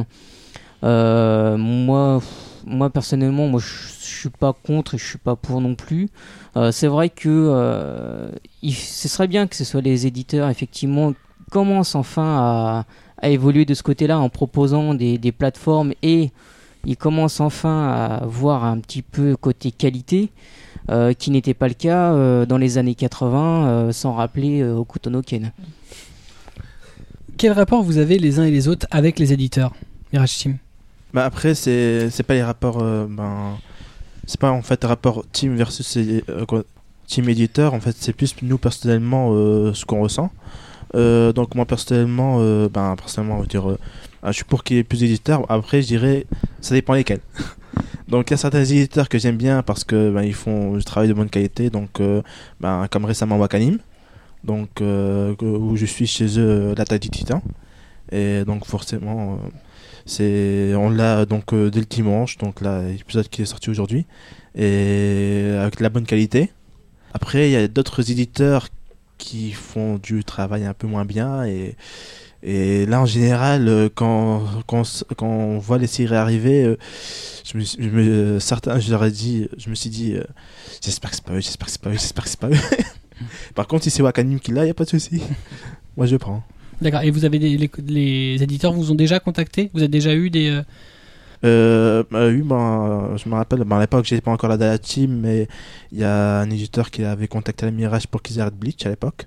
[0.85, 2.22] Euh, moi,
[2.67, 6.09] moi personnellement, moi je, suis pas contre et je suis pas pour non plus.
[6.57, 8.29] Euh, c'est vrai que euh,
[8.62, 11.14] ce serait bien que ce soit les éditeurs effectivement
[11.51, 12.85] commencent enfin
[13.23, 16.31] à, évoluer de ce côté-là en proposant des, plateformes et
[16.85, 20.31] ils commencent enfin à voir un petit peu côté qualité
[20.89, 25.11] euh, qui n'était pas le cas dans les années 80 euh, sans rappeler euh, Hokuto
[25.23, 25.51] Ken.
[27.37, 29.75] Quel rapport vous avez les uns et les autres avec les éditeurs
[30.12, 30.59] Mirage Team?
[31.15, 32.83] Bah après, c'est pas les rapports.
[32.83, 33.59] euh, ben,
[34.27, 36.63] c'est pas en fait rapport team versus euh,
[37.07, 37.75] team éditeur.
[37.75, 40.31] En fait, c'est plus nous personnellement euh, ce qu'on ressent.
[40.95, 42.39] Donc moi personnellement,
[42.69, 43.77] ben personnellement, on va dire,
[44.25, 45.45] je suis pour qu'il y ait plus d'éditeurs.
[45.51, 46.27] Après, je dirais,
[46.61, 47.21] ça dépend lesquels.
[48.09, 50.85] donc il y a certains éditeurs que j'aime bien parce que ben, ils font du
[50.85, 51.69] travail de bonne qualité.
[51.71, 52.01] Donc
[52.61, 53.79] ben, comme récemment Wakanim,
[54.45, 57.43] donc où je suis chez eux, l'attaque du Titan.
[58.11, 59.39] Et donc forcément.
[60.07, 64.07] C'est, on l'a donc euh, dès le dimanche, donc là, l'épisode qui est sorti aujourd'hui,
[64.55, 66.51] et avec de la bonne qualité.
[67.13, 68.69] Après, il y a d'autres éditeurs
[69.19, 71.77] qui font du travail un peu moins bien, et,
[72.43, 74.83] et là, en général, euh, quand, quand,
[75.17, 76.77] quand on voit les séries arriver, euh,
[77.45, 80.23] je me, suis- je me- certains, je leur ai dit, je me suis dit, euh,
[80.85, 82.57] j'espère que c'est pas eux, j'espère que c'est pas eux, j'espère que c'est pas eux.
[83.55, 85.23] Par contre, si c'est Wakanim qui l'a, il n'y a pas de souci.
[85.97, 86.43] Moi, je prends.
[86.83, 87.01] D'accord.
[87.03, 89.70] Et vous avez des, les, les éditeurs vous ont déjà contacté?
[89.74, 90.49] Vous avez déjà eu des.
[90.51, 90.62] euh,
[91.45, 94.66] Euh, bah oui, ben, je me rappelle, ben, à l'époque, j'étais pas encore là dans
[94.66, 95.49] la team, mais
[95.93, 98.91] il y a un éditeur qui avait contacté la Mirage pour qu'ils arrêtent Bleach à
[98.91, 99.27] l'époque.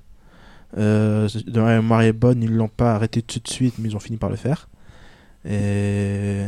[0.78, 3.96] Euh, de ma mémoire est bonne, ils l'ont pas arrêté tout de suite, mais ils
[3.96, 4.68] ont fini par le faire.
[5.46, 6.44] Et,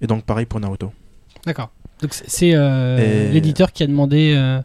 [0.00, 0.92] et donc, pareil pour Naruto.
[1.46, 1.70] D'accord.
[2.02, 4.34] Donc c'est- euh, Et- l'éditeur qui a demandé.
[4.36, 4.60] euh,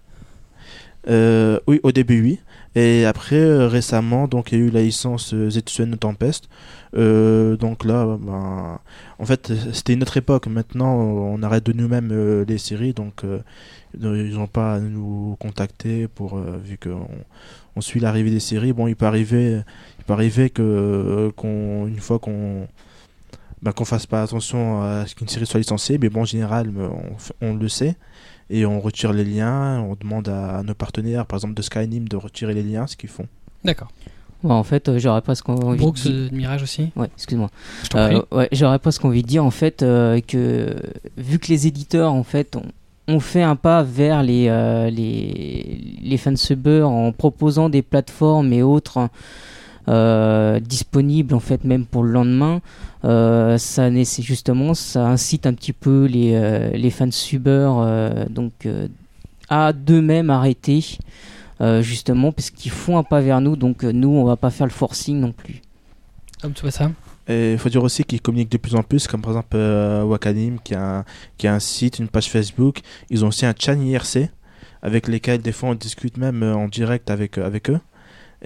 [1.08, 2.39] Euh, oui, au début, oui.
[2.76, 6.49] Et après, euh, récemment, donc il y a eu la licence euh, Zetsuen no Tempest.
[6.95, 8.80] Euh, donc là, ben,
[9.17, 10.47] en fait, c'était une autre époque.
[10.47, 13.23] Maintenant, on arrête de nous-mêmes les séries, donc
[13.93, 17.07] ils n'ont pas à nous contacter pour vu qu'on
[17.78, 18.73] on suit l'arrivée des séries.
[18.73, 19.61] Bon, il peut arriver,
[19.99, 22.67] il peut arriver que qu'on une fois qu'on
[23.61, 25.97] bah, qu'on fasse pas attention à ce qu'une série soit licenciée.
[25.97, 27.95] Mais bon, en général, f- on le sait.
[28.50, 32.16] Et on retire les liens, on demande à, nos partenaires, par exemple de Skynim, de
[32.16, 33.28] retirer les liens, ce qu'ils font.
[33.64, 33.89] D'accord.
[34.43, 36.12] Ouais, en fait, euh, j'aurais presque envie Brooks de dire...
[36.12, 36.91] euh, de Mirage aussi.
[36.96, 37.50] Ouais, excuse-moi.
[37.96, 40.76] Euh, ouais, j'aurais presque envie de dire en fait euh, que
[41.18, 42.56] vu que les éditeurs en fait
[43.08, 48.62] ont, fait un pas vers les euh, les les fansubbers en proposant des plateformes et
[48.62, 49.10] autres
[49.88, 52.62] euh, disponibles en fait même pour le lendemain,
[53.06, 53.89] euh, ça
[54.20, 58.88] justement ça incite un petit peu les euh, les fansubbers euh, donc euh,
[59.47, 60.97] à d'eux-mêmes arrêter
[61.62, 64.66] euh, justement parce qu'ils font un pas vers nous donc nous on va pas faire
[64.66, 65.62] le forcing non plus.
[66.41, 66.91] Comme tu vois ça.
[67.28, 70.60] Il faut dire aussi qu'ils communiquent de plus en plus, comme par exemple euh, Wakanim,
[70.64, 71.06] qui a, un,
[71.39, 72.82] qui a un site, une page Facebook.
[73.10, 74.30] Ils ont aussi un chat IRC,
[74.84, 77.80] avec lesquels des fois on discute même en direct avec, avec eux.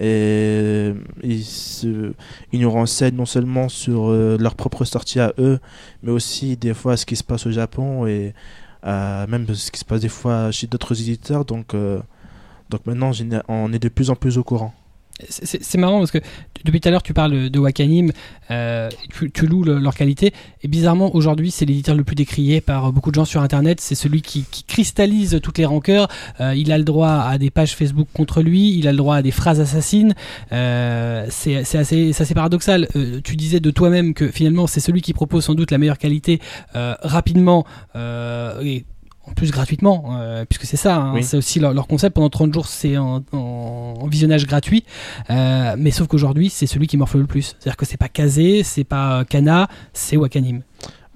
[0.00, 2.14] Et euh, ils,
[2.54, 5.60] nous renseignent non seulement sur euh, leur propre sortie à eux,
[6.02, 8.32] mais aussi des fois ce qui se passe au Japon et
[8.86, 11.44] euh, même ce qui se passe des fois chez d'autres éditeurs.
[11.44, 11.76] Donc,
[12.70, 13.10] donc maintenant,
[13.48, 14.72] on est de plus en plus au courant.
[15.28, 16.18] C'est- marrant parce que
[16.64, 18.12] depuis tout à l'heure tu parles de Wakanim,
[18.50, 18.88] euh,
[19.32, 20.32] tu, loues le- leur qualité.
[20.62, 23.94] Et bizarrement aujourd'hui c'est l'éditeur le plus décrié par beaucoup de gens sur internet, c'est
[23.94, 26.08] celui qui, cristallise toutes les rancœurs,
[26.40, 29.16] Euh, il a le droit à des pages Facebook contre lui, il a le droit
[29.16, 30.14] à des phrases assassines,
[30.52, 32.88] Euh, c'est assez, assez paradoxal.
[33.24, 36.40] Tu disais de toi-même que finalement c'est celui qui propose sans doute la meilleure qualité
[36.74, 37.64] rapidement
[38.62, 38.84] et
[39.30, 41.22] en plus gratuitement, euh, puisque c'est ça, hein, Oui.
[41.22, 42.14] c'est aussi leur, leur concept.
[42.16, 44.84] Pendant 30 jours, c'est en, en- en visionnage gratuit.
[45.30, 47.54] Euh, mais sauf qu'aujourd'hui, c'est celui qui morfle le plus.
[47.58, 50.62] C'est-à-dire que c'est pas Kazé, c'est pas euh, Kana, c'est Wakanim.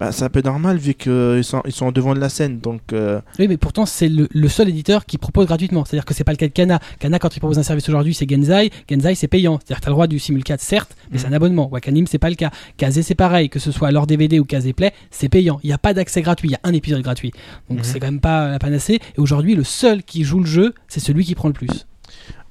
[0.01, 2.59] Bah, c'est un peu normal vu qu'ils sont, ils sont au devant de la scène.
[2.59, 5.85] Donc, euh, Oui, mais pourtant, c'est le, le seul éditeur qui propose gratuitement.
[5.85, 6.81] C'est-à-dire que c'est pas le cas de Kana.
[6.99, 8.71] Kana, quand il propose un service aujourd'hui, c'est Genzai.
[8.91, 9.59] Genzai, c'est payant.
[9.59, 11.69] C'est-à-dire que tu as le droit du simulcast, certes, mais c'est un abonnement.
[11.71, 12.51] Wakanim, c'est pas le cas.
[12.77, 13.49] Kazé, c'est pareil.
[13.49, 15.61] Que ce soit leur DVD ou Kazé Play, c'est payant.
[15.63, 16.49] Il n'y a pas d'accès gratuit.
[16.49, 17.33] Il y a un épisode gratuit.
[17.71, 17.85] Donc, Mhm.
[17.85, 18.95] c'est quand même pas la panacée.
[19.17, 21.87] Et aujourd'hui, le seul qui joue le jeu, c'est celui qui prend le plus.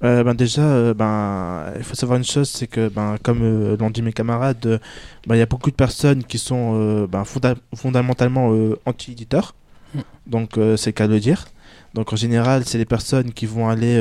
[0.03, 3.77] Euh, ben déjà, euh, ben, il faut savoir une chose, c'est que, ben, comme euh,
[3.77, 4.79] l'ont dit mes camarades,
[5.27, 8.51] ben, il y a beaucoup de personnes qui sont ben, fonda- fondamentalement
[8.85, 9.55] anti-éditeurs.
[9.95, 9.99] Mm.
[10.27, 11.45] Donc, c'est le cas de le dire.
[11.93, 13.95] Donc, en général, c'est les personnes qui vont aller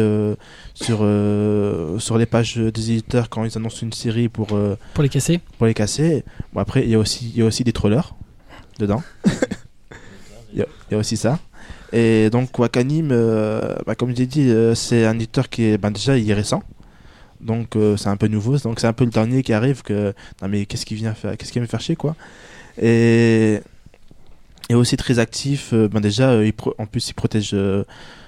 [0.75, 0.99] sur,
[2.01, 4.47] sur les pages des éditeurs quand ils annoncent une série pour,
[4.95, 5.41] Pour les casser.
[5.59, 6.25] pour les casser.
[6.53, 8.15] Bon, après, il y, a aussi- y a aussi des trollers
[8.79, 9.03] dedans.
[10.55, 11.39] Il y, a- il y a aussi ça.
[11.93, 15.91] Et donc, Wakanim, euh, bah, comme j'ai dit, euh, c'est un éditeur qui est ben,
[15.91, 16.63] déjà il est récent.
[17.41, 18.57] Donc, euh, c'est un peu nouveau.
[18.59, 19.83] Donc, c'est un peu le dernier qui arrive.
[19.83, 22.15] que Non, mais qu'est-ce qu'il vient faire Qu'est-ce qu'il vient me faire chier, quoi
[22.81, 23.61] Et.
[24.71, 25.73] Et aussi très actif.
[25.75, 27.85] euh, ben, déjà, euh, il pro- en plus, ils protègent euh,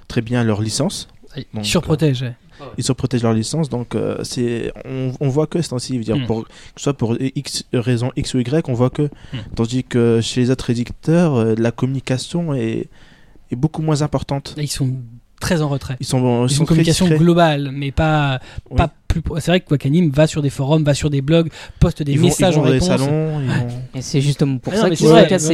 [0.08, 1.08] très bien leur licence.
[1.36, 2.22] Ils Donc, surprotègent.
[2.22, 2.34] ouais.
[2.78, 6.26] Ils surprotègent leur licence, donc euh, c'est on, on voit que c'est ainsi, dire Mm.
[6.26, 9.02] pour que ce soit pour X raison X ou Y, on voit que
[9.32, 9.38] Mm.
[9.56, 12.86] tandis que chez les autres éditeurs, euh, la communication est,
[13.50, 14.54] est beaucoup moins importante.
[14.56, 14.90] Là, ils sont
[15.40, 15.96] très en retrait.
[16.00, 17.22] Ils sont Ils sont une communication discrets.
[17.22, 18.40] globale, mais pas,
[18.70, 18.76] Oui.
[18.76, 19.20] pas plus.
[19.40, 22.18] C'est vrai que Wakanim va sur des forums, va sur des blogs, poste des Ils
[22.18, 22.88] vont, messages ils vont en dans les réponse.
[22.88, 25.06] salons, ils vont- Et c'est justement pour Ah ça qu'ils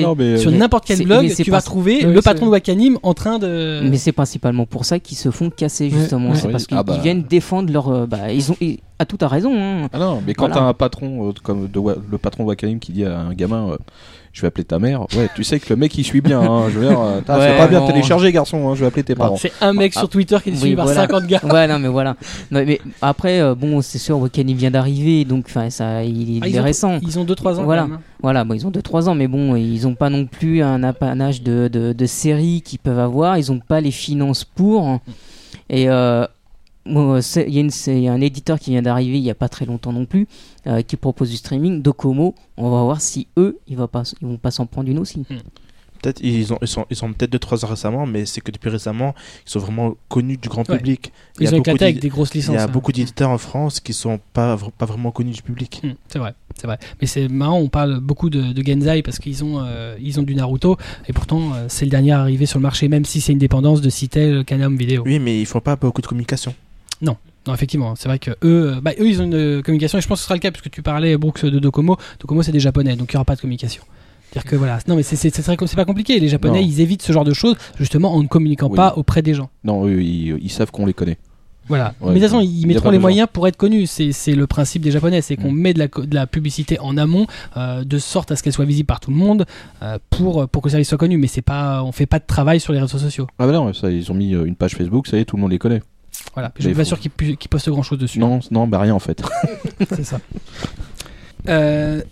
[0.03, 2.99] non, mais, Sur n'importe quel blog, tu vas pas- trouver Ouais, le patron de Wakanim
[3.03, 3.80] en train de.
[3.82, 6.30] Mais c'est principalement pour ça qu'ils se font casser Ouais, justement.
[6.30, 6.36] ouais.
[6.36, 6.53] C'est Oui.
[6.53, 6.95] parce qu'ils Ah bah.
[6.97, 7.88] ils viennent défendre leur.
[7.88, 8.57] euh, bah, ils ont.
[8.61, 9.53] ils- à tout à raison.
[9.57, 9.88] hein.
[9.93, 10.61] Ah non, mais quand Voilà.
[10.61, 11.80] t'as un patron euh, comme de
[12.11, 13.76] le patron de Wakanim qui dit à un gamin euh,
[14.32, 16.40] je vais appeler ta mère, ouais, tu sais que le mec il suit bien.
[16.40, 18.86] Hein, je veux dire, euh, Ouais, c'est pas bien de télécharger garçon, hein, je vais
[18.86, 19.36] appeler tes parents.
[19.36, 20.00] C'est un mec Ah.
[20.00, 21.00] sur Twitter qui est Oui, suivi par voilà.
[21.02, 21.40] 50 gars.
[21.50, 22.14] Ouais, non, mais voilà.
[22.52, 26.40] Non, mais après, euh, bon, c'est sûr, Wakanim vient d'arriver, donc enfin, ça, il, il
[26.44, 26.98] Ah, est ont, récent.
[27.02, 27.64] ils ont 2-3 ans.
[27.64, 27.82] Voilà.
[27.86, 28.00] même, hein.
[28.22, 31.42] Voilà, bon, ils ont 2-3 ans, mais bon, ils ont pas non plus un apanage
[31.42, 35.00] de, de, de séries qu'ils peuvent avoir, ils ont pas les finances pour.
[35.68, 36.24] Et euh,
[36.86, 39.30] il y, a une- c'est- il y a un éditeur qui vient d'arriver il y
[39.30, 40.26] a pas très longtemps non plus,
[40.66, 42.34] euh, qui propose du streaming, Docomo.
[42.56, 45.24] On va voir si eux, ils, vont pas, ils vont pas s'en prendre une aussi.
[46.02, 48.50] peut-être ils ont ils sont ils sont peut-être deux trois ans récemment, mais c'est que
[48.50, 49.14] depuis récemment
[49.46, 50.78] ils sont vraiment connus du grand Ouais.
[50.78, 51.12] public.
[51.38, 52.54] Il y Ils a ont beaucoup éclaté avec des grosses il licences.
[52.54, 52.68] y a hein.
[52.68, 55.82] beaucoup d'éditeurs en France qui sont pas pas vraiment connus du public.
[55.84, 56.78] Hmm, c'est vrai, c'est vrai.
[57.02, 60.22] Mais c'est marrant, on parle beaucoup de, de Genzai parce qu'ils ont, euh, ils ont
[60.22, 63.32] du Naruto et pourtant euh, c'est le dernier arrivé sur le marché, même si c'est
[63.32, 65.02] une dépendance de Citel, Canam Vidéo.
[65.04, 66.54] Oui, mais ils font pas beaucoup de communication.
[67.03, 70.03] Non, effectivement, c'est vrai que eux, euh, bah, eux, ils ont une euh, communication et
[70.03, 71.96] je pense que ce sera le cas puisque tu parlais Brooks de Docomo.
[72.20, 73.82] Docomo, c'est des japonais, donc il n'y aura pas de communication.
[74.30, 76.20] C'est-à-dire que voilà, non mais c'est pas compliqué.
[76.20, 76.66] Les japonais, Non.
[76.66, 78.76] ils évitent ce genre de choses justement en ne communiquant Oui.
[78.76, 79.48] pas auprès des gens.
[79.64, 81.16] Non, eux, ils, ils savent qu'on les connaît.
[81.66, 81.94] Voilà.
[82.01, 83.11] Ouais, mais de toute façon, ils mettront les besoin.
[83.11, 83.86] moyens pour être connus.
[83.86, 85.57] C'est c'est le principe des Japonais, c'est qu'on Mm.
[85.61, 87.26] met de la, de la publicité en amont,
[87.57, 89.46] euh, de sorte à ce qu'elle soit visible par tout le monde,
[89.82, 91.16] euh, pour pour que le service soit connu.
[91.16, 93.26] Mais c'est pas, on fait pas de travail sur les réseaux sociaux.
[93.38, 95.42] Ah bah non, ça, ils ont mis une page Facebook, ça y est, tout le
[95.42, 95.80] monde les connaît.
[96.34, 96.52] Voilà.
[96.56, 97.10] Je suis Mais pas sûr qu'ils
[97.48, 98.18] postent grand chose dessus.
[98.18, 99.22] Non, non, bah rien en fait.
[99.88, 100.20] c'est ça.
[101.48, 102.02] Euh,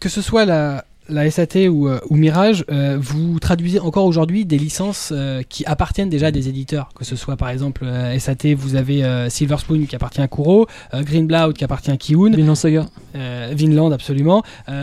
[0.00, 4.44] que ce soit la, la SAT ou, euh, ou Mirage, euh, vous traduisez encore aujourd'hui
[4.44, 6.88] des licences euh, qui appartiennent déjà à des éditeurs.
[6.94, 10.66] Que ce soit par exemple euh, SAT, vous avez Silver Spoon qui appartient à Kuro,
[10.94, 12.86] euh, Greenblood qui appartient à Kiun, Vinland Saga.
[13.14, 14.42] Vinland absolument,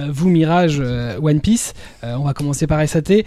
[0.09, 1.73] vous Mirage, One Piece.
[2.03, 3.23] On va commencer par SAT.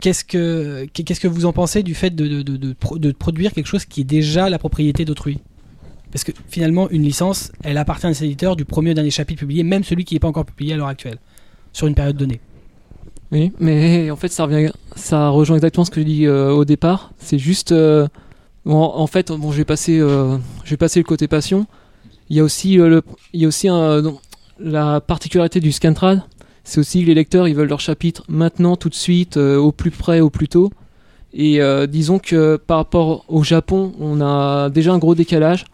[0.00, 3.12] Qu'est-ce que qu'est-ce que vous en pensez du fait de, de, de, de pro- de
[3.12, 5.38] produire quelque chose qui est déjà la propriété d'autrui?
[6.12, 9.38] Parce que finalement, une licence, elle appartient à ses éditeurs du premier au dernier chapitre
[9.40, 11.18] publié, même celui qui n'est pas encore publié à l'heure actuelle,
[11.72, 12.40] sur une période donnée.
[13.32, 16.64] Oui, mais en fait, ça revient, ça rejoint exactement ce que je dis euh, au
[16.64, 17.12] départ.
[17.18, 18.08] C'est juste, euh,
[18.64, 21.66] bon, en fait, bon, euh, je vais passer le côté passion.
[22.28, 23.02] Il y a aussi, euh, le,
[23.32, 23.68] il y a aussi
[24.58, 26.22] la particularité du Scantrad,
[26.64, 29.72] c'est aussi que les lecteurs, ils veulent leur chapitre maintenant, tout de suite, euh, au
[29.72, 30.70] plus près, au plus tôt.
[31.32, 35.64] Et euh, disons que par rapport au Japon, on a déjà un gros décalage.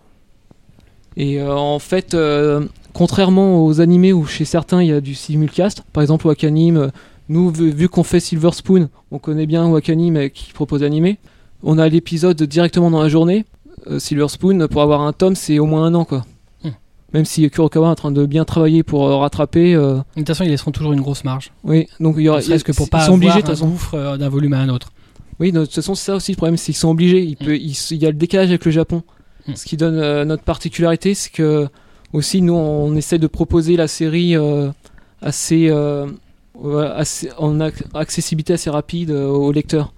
[1.16, 2.66] Et euh, en fait, euh,
[2.96, 6.88] contrairement aux animés où chez certains il y a du simulcast, par exemple Wakanim, euh,
[7.28, 11.18] nous vu, vu qu'on fait Silver Spoon, on connaît bien Wakanim euh, qui propose animé,
[11.62, 13.44] on a l'épisode directement dans la journée.
[13.86, 16.24] Euh, Silver Spoon, pour avoir un tome, c'est au moins un an quoi.
[16.64, 16.70] Hmm.
[17.12, 20.28] Même si Kurokawa est en train de bien travailler pour euh, rattraper, euh, De toute
[20.28, 21.52] façon, ils laisseront toujours une grosse marge.
[21.64, 24.54] oui, donc il y aura, que pour ils pas sont obligés de gouffre d'un volume
[24.54, 24.92] à un autre.
[25.38, 27.22] Oui, de toute façon, c'est ça aussi le problème, c'est qu'ils sont obligés.
[27.22, 29.02] Il, peut, il, il y a le décalage avec le Japon.
[29.46, 29.54] Mm.
[29.54, 31.68] Ce qui donne notre particularité, c'est que
[32.12, 34.70] aussi nous, on essaie de proposer la série euh,
[35.20, 36.06] assez, euh,
[36.94, 39.92] assez en ac- accessibilité assez rapide euh, aux lecteurs.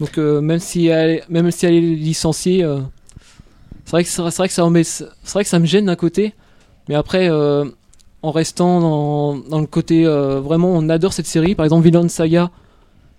[0.00, 2.58] Donc même si elle, même si elle est licenciée,
[3.86, 4.30] c'est vrai que
[5.32, 6.34] vrai que ça me gêne d'un côté,
[6.86, 7.30] mais après.
[8.22, 8.80] en restant
[9.48, 12.50] dans, le côté vraiment on adore cette série par exemple Villain Saga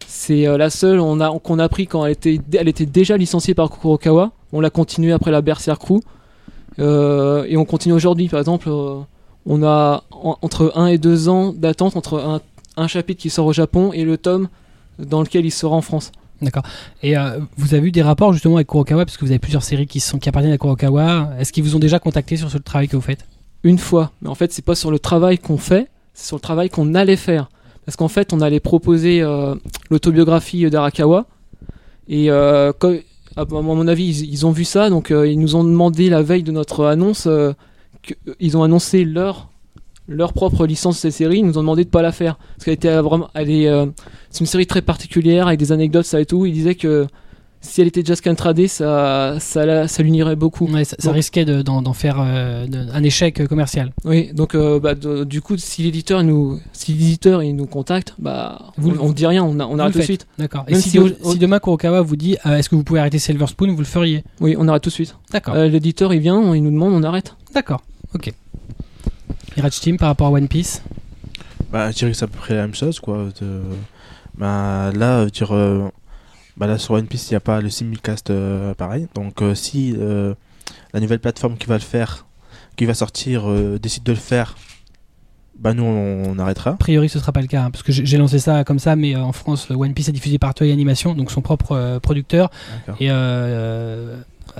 [0.05, 4.33] c'est la seule qu'on a pris quand elle était elle était déjà licenciée par Kurokawa
[4.51, 6.01] on l'a continué après la Berserk Crew
[6.79, 8.99] et on continue aujourd'hui par exemple euh,
[9.45, 12.41] on a en- entre 1 et 2 ans d'attente entre un,
[12.75, 14.47] un chapitre qui sort au Japon et le tome
[14.99, 16.61] dans lequel il sera en France D'accord.
[17.01, 19.63] Et euh, vous avez eu des rapports justement avec Kurokawa, parce que vous avez plusieurs
[19.63, 21.31] séries qui, sont, qui appartiennent à Kurokawa.
[21.39, 23.25] Est-ce qu'ils vous ont déjà contacté sur ce travail que vous faites?
[23.63, 24.11] Une fois.
[24.21, 26.93] Mais en fait, c'est pas sur le travail qu'on fait, c'est sur le travail qu'on
[26.93, 27.49] allait faire.
[27.87, 29.55] Parce qu'en fait, on allait proposer euh,
[29.89, 31.25] l'autobiographie d'Arakawa.
[32.07, 32.99] Et euh, comme-
[33.37, 36.43] à mon avis, ils, ont vu ça, donc euh, ils nous ont demandé la veille
[36.43, 37.53] de notre annonce, euh,
[38.01, 39.49] que- ils ont annoncé leur
[40.09, 42.63] leur propre licence de cette série, ils nous ont demandé de pas la faire parce
[42.63, 43.85] qu'elle était euh, vraiment, euh,
[44.29, 46.45] c'est une série très particulière avec des anecdotes ça et tout.
[46.45, 47.07] Ils disaient que
[47.67, 50.65] si elle était déjà scantradée, ça ça, ça l'unirait beaucoup.
[50.67, 53.93] Ouais, ça, risquait de- d'en faire euh, de- un échec euh, commercial.
[54.05, 58.15] Oui, donc euh, bah, de- du coup, si l'éditeur nous, si l'éditeur il nous contacte,
[58.17, 60.25] bah, Vous on, on dit rien, on, arrête tout de suite.
[60.39, 60.65] D'accord.
[60.67, 62.99] Et si, si de- au- si demain Kurokawa vous dit euh, est-ce que vous pouvez
[62.99, 64.23] arrêter Silver Spoon, vous le feriez?
[64.41, 65.15] Oui, on arrête tout de suite.
[65.31, 65.53] D'accord.
[65.55, 67.35] Euh, l'éditeur il vient, il nous demande, on arrête.
[67.53, 67.81] D'accord.
[68.15, 68.31] Ok.
[69.55, 70.81] Mirage Team par rapport à One Piece?
[71.71, 73.25] Bah, je dirais que c'est à peu près la même chose, quoi.
[73.41, 73.61] De...
[74.37, 75.89] Bah, là, dire, euh,
[76.57, 79.07] bah, là, sur One Piece, il n'y a pas le simulcast euh, pareil.
[79.13, 80.33] Donc, euh, si euh,
[80.93, 82.25] la nouvelle plateforme qui va le faire,
[82.75, 83.47] qui va sortir,
[83.79, 84.55] décide de le faire,
[85.59, 86.71] bah, nous, on, on arrêtera.
[86.71, 88.95] A priori, ce sera pas le cas, hein, parce que j'ai lancé ça comme ça,
[88.95, 92.49] mais en France, One Piece est diffusé par Toei Animation, donc son propre producteur.
[92.99, 93.09] Et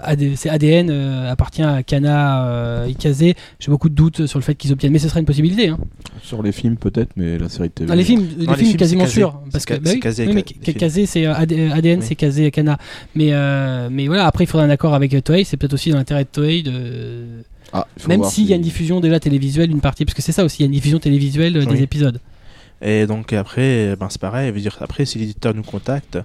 [0.03, 3.19] AD c'est ADN euh, appartient à Kana euh, Ikaze.
[3.59, 5.69] J'ai beaucoup de doutes sur le fait qu'ils obtiennent, mais ce serait une possibilité.
[5.69, 5.77] Hein.
[6.23, 7.91] Sur les films, peut-être, mais la série de TV.
[7.91, 10.27] Ah, les films, les les films, films, quasiment sûr, parce que C'est bah oui, Kazé,
[10.27, 10.73] oui, mais les.
[10.73, 12.05] Kazé, c'est euh, AD- ADN, Oui.
[12.07, 12.77] c'est Kazé et Kana.
[13.15, 15.43] Mais euh, mais voilà, après il faudra un accord avec euh, Toei.
[15.43, 17.25] C'est peut-être aussi dans l'intérêt de Toei de
[17.73, 20.31] Ah, même s'il y a si- une diffusion déjà télévisuelle d'une partie, parce que c'est
[20.31, 22.19] ça aussi, il y a une diffusion télévisuelle euh, des épisodes.
[22.81, 24.51] Et donc, après, ben, c'est pareil.
[24.51, 26.19] Dire, après, si l'éditeur nous contacte,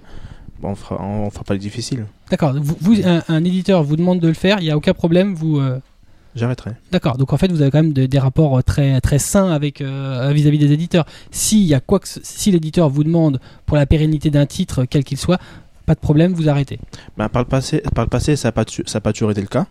[0.61, 2.05] on fera, on, fera pas le difficile.
[2.29, 2.53] D'accord.
[2.53, 5.33] Vous, vous- un, un éditeur vous demande de le faire, il y a aucun problème.
[5.33, 5.79] Vous euh,
[6.35, 6.71] J'arrêterai.
[6.91, 9.51] D'accord, donc en fait vous avez quand même de- des rapports euh, très très sains
[9.51, 11.05] avec euh, vis-à-vis des éditeurs.
[11.31, 15.03] S'il y a quoi que si l'éditeur vous demande pour la pérennité d'un titre quel
[15.03, 15.39] qu'il soit,
[15.85, 16.79] pas de problème, vous arrêtez.
[17.17, 19.41] Ben, par, le passé, par le passé, ça n'a pas, ça a pas toujours été
[19.41, 19.67] le cas.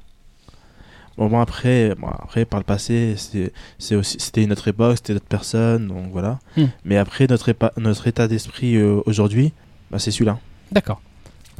[1.18, 4.97] Bon, bon, après, bon, après, par le passé, c'est c'est aussi- c'était une autre époque,
[4.99, 6.39] c'était d'autres personnes, donc voilà.
[6.57, 6.66] Hmm.
[6.85, 9.53] Mais après, notre, épa- notre état d'esprit euh, aujourd'hui,
[9.91, 10.39] bah, c'est celui-là.
[10.73, 11.01] D'accord.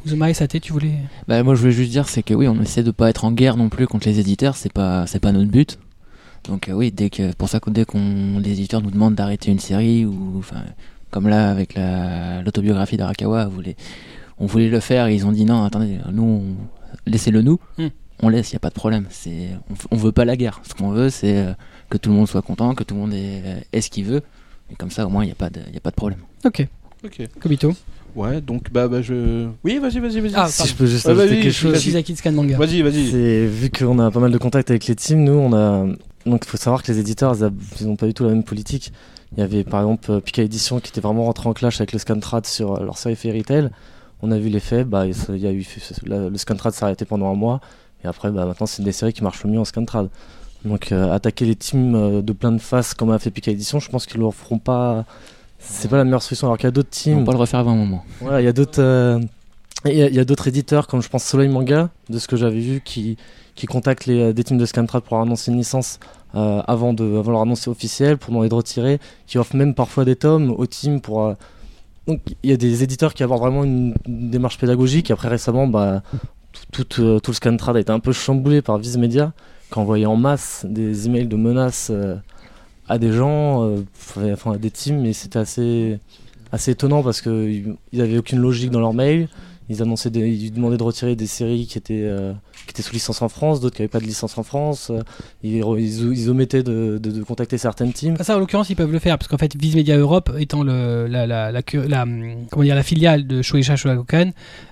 [0.05, 0.95] Uzuma Sate, tu voulais
[1.27, 3.31] Bah, moi, je voulais juste dire, c'est que oui, on essaie de pas être en
[3.31, 5.79] guerre non plus contre les éditeurs, c'est pas, c'est pas notre but.
[6.43, 9.49] Donc, euh, oui, dès que, pour ça que dès qu'on, les éditeurs nous demandent d'arrêter
[9.51, 10.63] une série, ou, enfin,
[11.09, 13.77] comme là, avec la, l'autobiographie d'Arakawa, on voulait,
[14.39, 16.55] on voulait le faire, et ils ont dit non, attendez, nous, on-
[17.09, 17.59] laissez-le nous.
[17.77, 17.87] Hmm.
[18.21, 19.05] On laisse, y a pas de problème.
[19.09, 20.59] C'est, on, on veut pas la guerre.
[20.63, 21.53] Ce qu'on veut, c'est euh,
[21.89, 24.21] que tout le monde soit content, que tout le monde ait, ait ce qu'il veut.
[24.71, 26.19] Et comme ça, au moins, il y a pas de, y a pas de problème.
[26.45, 26.67] Ok.
[27.05, 27.21] Ok.
[27.39, 27.73] Kobito.
[28.15, 29.47] Ouais, donc bah, bah je.
[29.63, 30.33] Oui, vas-y, vas-y, vas-y.
[30.35, 31.71] Ah, Si je peux juste Ouais, ajouter vas-y, quelque je- chose.
[31.73, 31.81] vas-y.
[31.81, 32.57] Shizaki de Scan Manga.
[32.57, 33.09] Vas-y, vas-y.
[33.11, 35.85] C'est vu qu'on a pas mal de contacts avec les teams, nous on a
[36.25, 37.35] Donc il faut savoir que les éditeurs,
[37.81, 38.93] ils n'ont pas du tout la même politique.
[39.35, 41.91] Il y avait par exemple euh, Pika Edition qui était vraiment rentré en clash avec
[41.91, 43.71] le Scantrad sur euh, leur série Fairy Tail.
[44.21, 45.65] On a vu l'effet, bah, il y a eu,
[46.05, 47.59] la- le Scantrad s'est arrêté pendant un mois,
[48.03, 50.07] et après bah, maintenant c'est une des séries qui marchent le mieux en Scantrad.
[50.63, 53.89] Donc euh, attaquer les teams de plein de faces comme a fait Pika Edition, je
[53.89, 55.03] pense qu'ils ne le feront pas.
[55.65, 57.19] C'est pas la meilleure solution, alors qu'il y a d'autres On teams.
[57.19, 58.03] va pas le refaire avant un moment.
[58.21, 59.19] Voilà, il y a d'autres euh,
[59.85, 62.81] il y a- d'autres éditeurs comme je pense Soleil Manga de ce que j'avais vu
[62.83, 63.17] qui
[63.55, 65.99] qui contactent les, des teams de Scantrad pour annoncer une licence
[66.35, 70.05] euh, avant de avant leur annoncer officielle pour demander de retirer qui offrent même parfois
[70.05, 71.33] des tomes aux teams pour euh,
[72.07, 75.67] donc il y a des éditeurs qui abordent vraiment une, une démarche pédagogique après récemment
[75.67, 76.01] bah
[76.71, 79.33] tout, tout, euh, tout le Scantrad a été un peu chamboulé par Viz Media
[79.71, 81.91] qui envoyait en masse des emails de menaces
[82.87, 83.77] à des gens euh,
[84.33, 85.99] enfin à des teams et c'était assez
[86.51, 89.27] assez étonnant parce que ils ils avaient aucune logique dans leurs mails.
[89.69, 92.33] Ils annonçaient, ils demandaient de retirer des séries qui étaient euh,
[92.65, 94.91] qui étaient sous licence en France, d'autres qui n'avaient pas de licence en France.
[94.91, 94.99] Euh,
[95.41, 98.17] Ils, omettaient de, de- contacter certaines teams.
[98.17, 101.07] Ça, en l'occurrence, ils peuvent le faire parce qu'en fait, Viz Media Europe étant la,
[101.25, 104.31] la, comment dire, la filiale de Shueisha Shogakukan,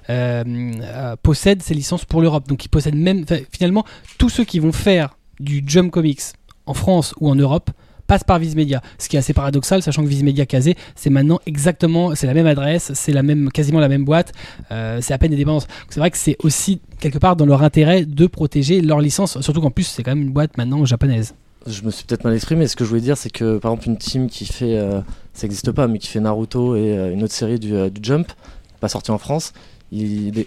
[0.10, 2.50] euh, possède ses licences pour l'Europe.
[2.50, 3.86] Donc, ils possèdent même, finalement,
[4.18, 6.22] tous ceux qui vont faire du Jump Comics
[6.66, 7.72] en France ou en Europe
[8.12, 8.82] passent par Viz Media.
[8.98, 12.34] Ce qui est assez paradoxal, sachant que Viz Media Kazé, c'est maintenant exactement, c'est la
[12.34, 14.34] même adresse, c'est la même, quasiment la même boîte,
[14.70, 15.66] euh, c'est à peine des dépendances.
[15.88, 19.62] C'est vrai que c'est aussi quelque part dans leur intérêt de protéger leur licence, surtout
[19.62, 21.36] qu'en plus, c'est quand même une boîte maintenant japonaise.
[21.68, 22.68] Je me suis peut-être mal exprimé.
[22.68, 25.00] Ce que je voulais dire, c'est que par exemple une team qui fait, euh,
[25.32, 28.28] ça n'existe pas, mais qui fait Naruto et euh, une autre série du, du Jump,
[28.82, 29.54] pas sortie en France.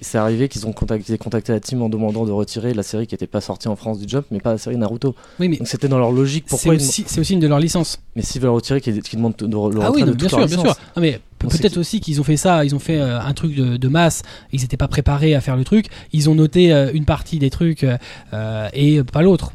[0.01, 3.15] C'est arrivé qu'ils ont contacté, contacté la team en demandant de retirer la série qui
[3.15, 5.15] n'était pas sortie en France du Jump, mais pas la série Naruto.
[5.39, 6.45] Oui, mais Donc c'était dans leur logique.
[6.47, 7.99] c'est Pourquoi aussi, c'est aussi une de leurs licences.
[8.17, 10.65] Mais s'ils veulent retirer, qu'ils demandent de, le Ah oui, bien sûr, bien sûr.
[10.97, 13.77] Non, mais peut-être aussi qu'ils ont fait ça, ils ont fait euh, un truc de,
[13.77, 14.23] de masse,
[14.53, 17.51] ils n'étaient pas préparés à faire le truc, ils ont noté euh, une partie des
[17.51, 19.53] trucs euh, et pas l'autre.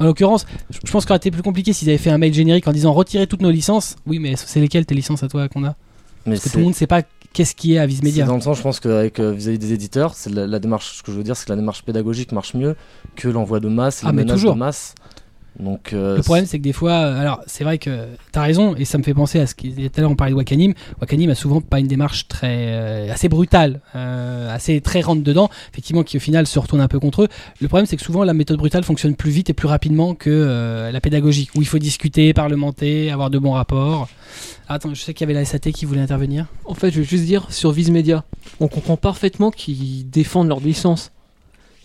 [0.00, 2.68] En l'occurrence, je pense qu'il aurait été plus compliqué s'ils avaient fait un mail générique
[2.68, 3.96] en disant retirez toutes nos licences.
[4.06, 5.74] Oui, mais c'est lesquelles tes licences à toi qu'on a?
[6.26, 7.02] Mais Parce que tout le monde ne sait pas
[7.32, 8.26] qu'est-ce qui est C'est Media.
[8.26, 10.96] dans le sens, je pense qu'avec euh, vis-à-vis des éditeurs, c'est la, la démarche.
[10.98, 12.74] Ce que je veux dire, c'est que la démarche pédagogique marche mieux
[13.16, 14.54] que l'envoi de masse et Ah, les mais menaces toujours.
[14.54, 14.94] de masse.
[15.60, 18.76] Donc, euh, Le problème, c'est que des fois, euh, alors c'est vrai que t'as raison,
[18.76, 20.74] et ça me fait penser à ce qu'il tout à l'heure on parlait de Wakanim.
[21.00, 25.50] Wakanim a souvent pas une démarche très euh, assez brutale, euh, assez très rentre dedans,
[25.72, 27.28] effectivement, qui au final se retourne un peu contre eux.
[27.60, 30.30] Le problème, c'est que souvent la méthode brutale fonctionne plus vite et plus rapidement que
[30.30, 34.08] euh, la pédagogique, où il faut discuter, parlementer, avoir de bons rapports.
[34.68, 36.46] Attends, je sais qu'il y avait la SAT qui voulait intervenir.
[36.66, 38.24] En fait, je vais juste dire sur Viz Media,
[38.60, 41.10] on comprend parfaitement qu'ils défendent leur licence.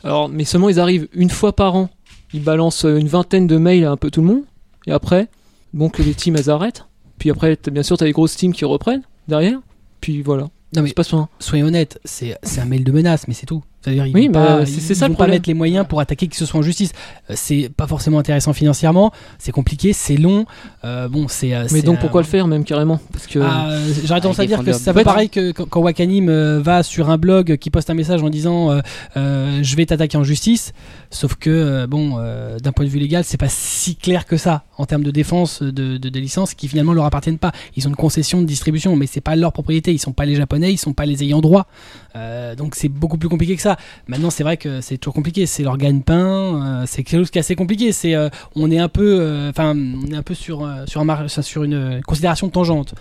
[0.03, 1.89] Alors, mais seulement ils arrivent une fois par an,
[2.34, 4.43] ils balancent une vingtaine de mails à un peu tout le monde,
[4.88, 5.27] et après,
[5.73, 6.86] donc les teams elles arrêtent.
[7.17, 9.59] Puis après, bien sûr, t'as les grosses teams qui reprennent derrière.
[10.01, 10.49] Puis voilà.
[10.75, 11.27] Non mais C'est pas ça.
[11.39, 13.63] soyons honnêtes, c'est un mail de menace, mais c'est tout.
[13.84, 15.53] C'est-à-dire ils Oui, vont bah, pas, c'est- ils c'est ça le vont pas mettre les
[15.53, 16.91] moyens pour attaquer qui que ce soit en justice.
[17.29, 20.45] Euh, C'est pas forcément intéressant financièrement, c'est compliqué, c'est long.
[20.86, 21.53] Euh, bon, c'est.
[21.53, 22.99] euh, Mais donc un- pourquoi le faire même carrément?
[23.11, 25.09] Parce que Ah, euh, J'aurais tendance à ils dire que défendent c'est un leur- peu
[25.09, 27.93] En fait, pareil que quand, quand Wakanim euh, va sur un blog qui poste un
[27.93, 28.79] message en disant euh,
[29.17, 30.71] euh, je vais t'attaquer en justice,
[31.11, 34.38] sauf que euh, bon, euh, d'un point de vue légal, c'est pas si clair que
[34.38, 37.51] ça en termes de défense de, de, des licences qui finalement leur appartiennent pas.
[37.75, 39.91] Ils ont une concession de distribution, mais c'est pas leur propriété.
[39.91, 41.67] Ils sont pas les japonais, ils sont pas les ayants droit.
[42.15, 43.72] Euh, donc c'est beaucoup plus compliqué que ça.
[44.07, 45.45] Maintenant, c'est vrai que c'est toujours compliqué.
[45.45, 46.82] C'est leur gagne-pain.
[46.82, 47.91] euh, c'est quelque chose qui est assez compliqué.
[47.91, 51.05] C'est euh, on est un peu, euh, enfin, on est un peu sur sur un
[51.05, 52.93] mar- sur une considération tangente.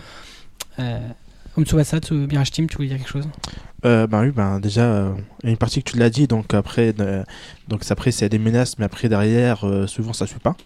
[0.79, 0.99] Euh,
[1.63, 2.27] Tsubasa, Team,
[2.67, 3.29] tu voulais dire quelque chose?
[3.85, 5.13] Euh, ben oui, ben déjà, euh,
[5.43, 7.25] il y a une partie que tu l'as dit, donc après, euh,
[7.69, 10.57] donc après c'est des menaces, mais après derrière, souvent ça suit pas.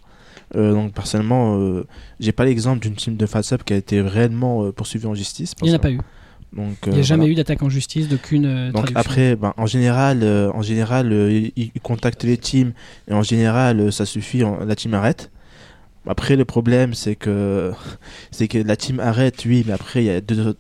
[0.55, 1.59] Donc personnellement,
[2.21, 5.55] j'ai pas l'exemple d'une team de FASUP qui a été réellement poursuivie en justice.
[5.61, 5.99] Il n'y en a pas eu.
[6.53, 7.33] Donc, Il n'y euh, a jamais voilà.
[7.33, 9.01] eu d'attaque en justice d'aucune euh, Donc traduction.
[9.01, 12.73] après, ben, en général, euh, en général, euh, ils, ils contactent les teams
[13.09, 15.31] et en général, euh, ça suffit, on- la team arrête.
[16.07, 17.73] Après, le problème, c'est que
[18.31, 20.57] c'est que la team arrête, oui, mais après, il y a deux,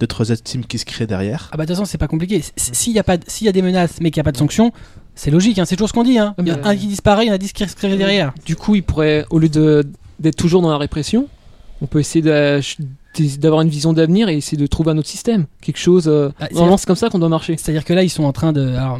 [0.00, 1.48] deux, trois autres teams qui se créent derrière.
[1.52, 2.42] Ah bah de toute façon, c'est pas compliqué.
[2.56, 4.32] S'il y a pas, de- s'il y a des menaces, mais qu'il n'y a pas
[4.32, 4.72] de sanctions,
[5.14, 5.58] c'est logique.
[5.58, 6.18] hein, c'est toujours ce qu'on dit.
[6.18, 6.34] Hein.
[6.38, 8.32] Il y a un qui disparaît, il y en a dix qui se créent derrière.
[8.44, 9.84] du coup, ils pourraient, au lieu de-
[10.18, 11.28] d'être toujours dans la répression,
[11.80, 12.76] on peut essayer d'ach-
[13.38, 15.46] d'avoir une vision d'avenir et essayer de trouver un autre système.
[15.60, 16.08] Quelque chose.
[16.08, 17.56] euh, Ah, c'est- comme ça qu'on doit marcher.
[17.56, 18.60] C'est-à-dire que là, ils sont en train de.
[18.74, 18.98] Alors,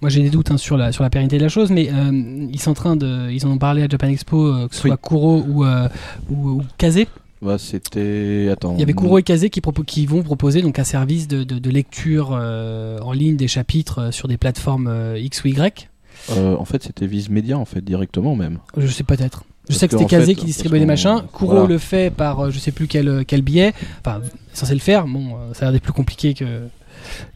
[0.00, 2.46] moi, j'ai des doutes hein, sur la sur la pérennité de la chose, mais euh,
[2.52, 3.30] ils sont en train de.
[3.30, 4.88] Ils en ont parlé à Japan Expo, euh, que ce Oui.
[4.90, 5.88] soit Kuro ou euh,
[6.30, 7.00] ou, ou Kaze.
[7.42, 8.48] Bah, c'était.
[8.50, 8.74] Attends.
[8.74, 11.58] Il y avait Kuro et Kaze qui, qui vont proposer donc un service de, de,
[11.58, 15.88] de lecture euh, en ligne des chapitres euh, sur des plateformes euh, X ou Y.
[16.30, 18.58] Euh, en fait, c'était Viz Media, en fait, directement même.
[18.76, 19.44] Je sais peut-être.
[19.68, 21.22] Je sais que c'était Kazé qui distribuait qu'on- machins.
[21.32, 21.66] Kuro voilà.
[21.66, 23.72] le fait par euh, je sais plus quel, quel biais.
[24.04, 24.20] Enfin,
[24.52, 25.06] censé le faire.
[25.06, 26.44] Bon, euh, ça a l'air d'être plus compliqué que,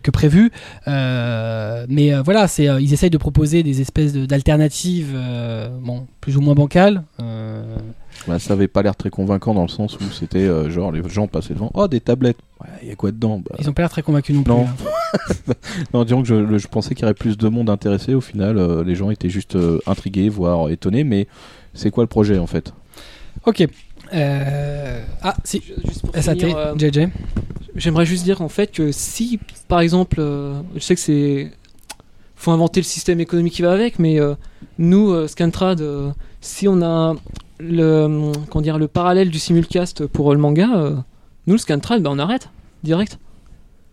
[0.03, 0.51] que prévu.
[0.87, 5.69] Euh, mais euh, voilà, c'est euh, ils essayent de proposer des espèces de- d'alternatives, euh,
[5.81, 7.03] bon, plus ou moins bancales.
[7.23, 7.77] Euh,
[8.27, 11.03] Bah, ça avait pas l'air très convaincant dans le sens où c'était euh, genre les
[11.09, 11.71] gens passaient devant.
[11.75, 12.39] Oh, des tablettes.
[12.61, 13.39] Ouais, il y a quoi dedans?
[13.39, 14.53] Bah, ils ont pas l'air très convaincus non plus.
[14.53, 14.67] Non.
[14.67, 15.53] hein.
[15.95, 18.15] Non, disons que je, pensais qu'il y aurait plus de monde intéressé.
[18.15, 21.05] Au final, euh, les gens étaient juste euh, intrigués, voire étonnés.
[21.05, 21.27] Mais
[21.79, 22.73] c'est quoi le projet en fait?
[23.47, 23.67] Ok.
[24.15, 25.63] Euh, Ah, si.
[25.87, 27.09] Juste pour SAT, finir, euh, JJ.
[27.77, 31.51] J'aimerais juste dire en fait que si, par exemple, euh, je sais que c'est.
[32.35, 34.35] faut inventer le système économique qui va avec, mais euh,
[34.79, 36.11] nous, euh, Scantrad, euh,
[36.41, 37.15] si on a
[37.61, 40.97] le, comment dire, le parallèle du simulcast pour euh, le manga, euh,
[41.47, 42.49] nous, le Scantrad, ben, on arrête,
[42.83, 43.19] direct.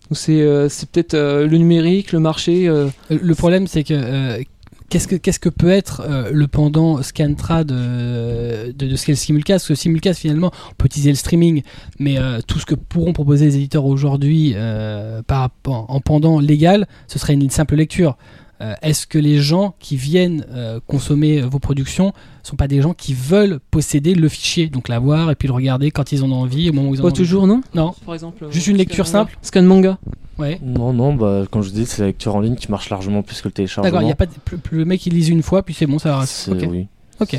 [0.10, 2.68] Donc c'est euh, c'est peut-être euh, le numérique, le marché.
[2.68, 4.42] euh, Euh, Le problème, c'est que euh,
[4.90, 9.14] qu'est-ce que qu'est-ce que peut être euh, le pendant Scantrad euh, de, de ce qu'est
[9.14, 9.64] le simulcast?
[9.64, 11.62] Parce que simulcast, finalement, on peut utiliser le streaming,
[12.00, 16.88] mais euh, tout ce que pourront proposer les éditeurs aujourd'hui euh, par en pendant légal,
[17.08, 18.18] ce serait une simple lecture.
[18.62, 22.82] Euh, Est-ce que les gens qui viennent euh, consommer euh, vos productions sont pas des
[22.82, 26.32] gens qui veulent posséder le fichier, donc l'avoir et puis le regarder quand ils en
[26.32, 27.18] ont envie, au moment où ils en ont pas envie?
[27.18, 27.62] toujours, non?
[27.74, 27.94] Non.
[28.06, 28.46] Par exemple.
[28.52, 29.38] Juste une lecture simple?
[29.42, 29.98] Scan manga?
[30.38, 30.60] Ouais.
[30.64, 33.24] Non, non, bah, comme je vous dis, c'est la lecture en ligne qui marche largement
[33.24, 33.84] plus que le téléchargement.
[33.92, 35.74] D'accord, il y a pas de- plus- plus le mec il lise une fois, puis
[35.74, 36.26] c'est bon, ça va.
[36.26, 36.68] C'est- Ok.
[36.70, 36.88] oui.
[37.22, 37.38] Ok.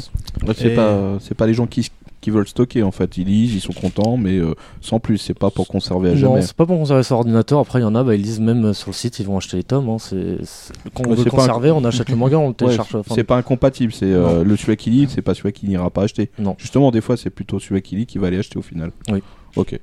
[0.56, 1.90] C'est Et- pas, c'est pas les gens qui,
[2.20, 3.18] qui veulent stocker en fait.
[3.18, 5.18] Ils lisent, ils sont contents, mais euh, sans plus.
[5.18, 6.42] C'est pas pour conserver à Non, jamais.
[6.42, 7.58] c'est pas pour conserver sur ordinateur.
[7.60, 9.36] Après, il y en a, bah, ils lisent même euh, sur le site, ils vont
[9.36, 9.88] acheter les tomes.
[9.88, 9.98] Hein.
[9.98, 12.94] C'est, c'est- Quand on Ouais, veut conserver, on achète le manga, on le Ouais, télécharge.
[12.96, 13.92] enfin, c'est pas incompatible.
[13.92, 16.30] C'est euh, le celui qui lit, c'est pas celui qui n'ira pas acheter.
[16.38, 16.54] Non.
[16.58, 18.90] Justement, des fois, c'est plutôt celui qui lit qui va aller acheter au final.
[19.10, 19.22] Oui.
[19.56, 19.78] Ok.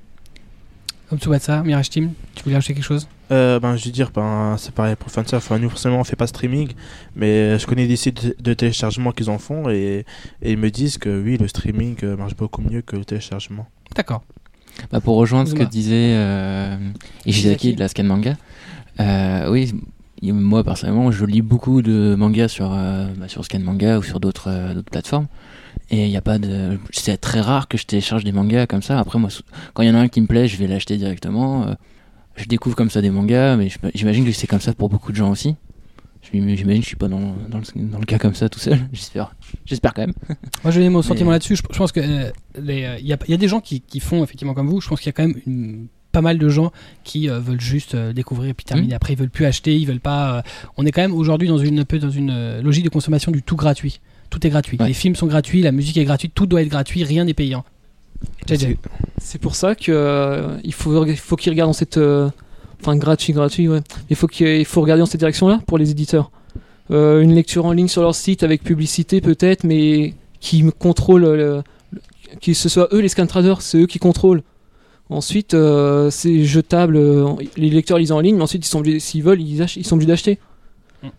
[1.14, 3.08] Comme Tsubasa, Mirage Team, tu voulais acheter quelque chose?
[3.30, 5.46] Euh, ben, je veux dire, ben, c'est pareil pour FanSurf.
[5.46, 6.70] Enfin, nous, personnellement, on fait pas streaming,
[7.16, 10.06] mais je connais des sites de- téléchargement qu'ils en font et,
[10.42, 13.68] et ils me disent que oui, le streaming euh, marche beaucoup mieux que le téléchargement.
[13.96, 14.24] D'accord.
[14.92, 16.78] Bah, pour rejoindre ce que disait euh,
[17.28, 18.34] Ishizaki de la Scan Manga,
[19.00, 19.72] euh, oui,
[20.24, 24.20] moi personnellement, je lis beaucoup de mangas sur, euh, bah, sur Scan Manga ou sur
[24.20, 25.28] d'autres euh, d'autres plateformes.
[25.90, 26.80] Et il y a pas de.
[26.92, 29.00] C'est très rare que je télécharge des mangas comme ça.
[29.00, 29.30] Après, moi,
[29.74, 31.68] quand il y en a un qui me plaît, je vais l'acheter directement.
[31.68, 31.74] euh,
[32.36, 35.18] je découvre comme ça des mangas, mais j'imagine que c'est comme ça pour beaucoup de
[35.18, 35.56] gens aussi.
[36.32, 38.80] J'imagine que je suis pas dans, dans, le, dans le cas comme ça tout seul.
[38.94, 39.36] J'espère.
[39.66, 40.14] J'espère quand même.
[40.30, 41.58] Moi, je vais donner mon sentiment Mais- là-dessus.
[41.58, 43.60] Je, je pense que euh, les, euh, il y, a, il y a des gens
[43.60, 44.82] qui, qui font effectivement comme vous.
[44.82, 46.72] Je pense qu'il y a quand même une- pas mal de gens
[47.04, 48.94] qui euh, veulent juste euh, découvrir et puis terminer.
[48.96, 50.38] Après, ils veulent plus acheter, ils veulent pas.
[50.38, 50.42] euh,
[50.78, 53.32] on est quand même aujourd'hui dans une un peu dans une euh, logique de consommation
[53.32, 54.00] du tout gratuit.
[54.34, 54.78] Tout est gratuit.
[54.80, 54.88] Ouais.
[54.88, 57.64] Les films sont gratuits, la musique est gratuite, tout doit être gratuit, rien n'est payant.
[59.20, 62.30] C'est pour ça que euh, il faut faut qu'ils regardent dans cette euh,
[62.82, 63.82] enfin gratuit gratuit ouais.
[64.10, 66.32] Il faut qu'il il faut regarder dans cette direction-là pour les éditeurs.
[66.92, 71.36] Euh, une lecture en ligne sur leur site avec publicité peut-être, mais qui contrôle le,
[71.38, 71.64] le-
[72.42, 74.42] que ce soit eux les scan traders, c'est eux qui contrôlent.
[75.10, 76.96] Ensuite, euh, c'est jetable.
[76.98, 79.78] euh, les lecteurs lisent en ligne, mais ensuite ils sont obligés- s'ils veulent, ils, ach-
[79.78, 80.40] ils sont obligés d'acheter.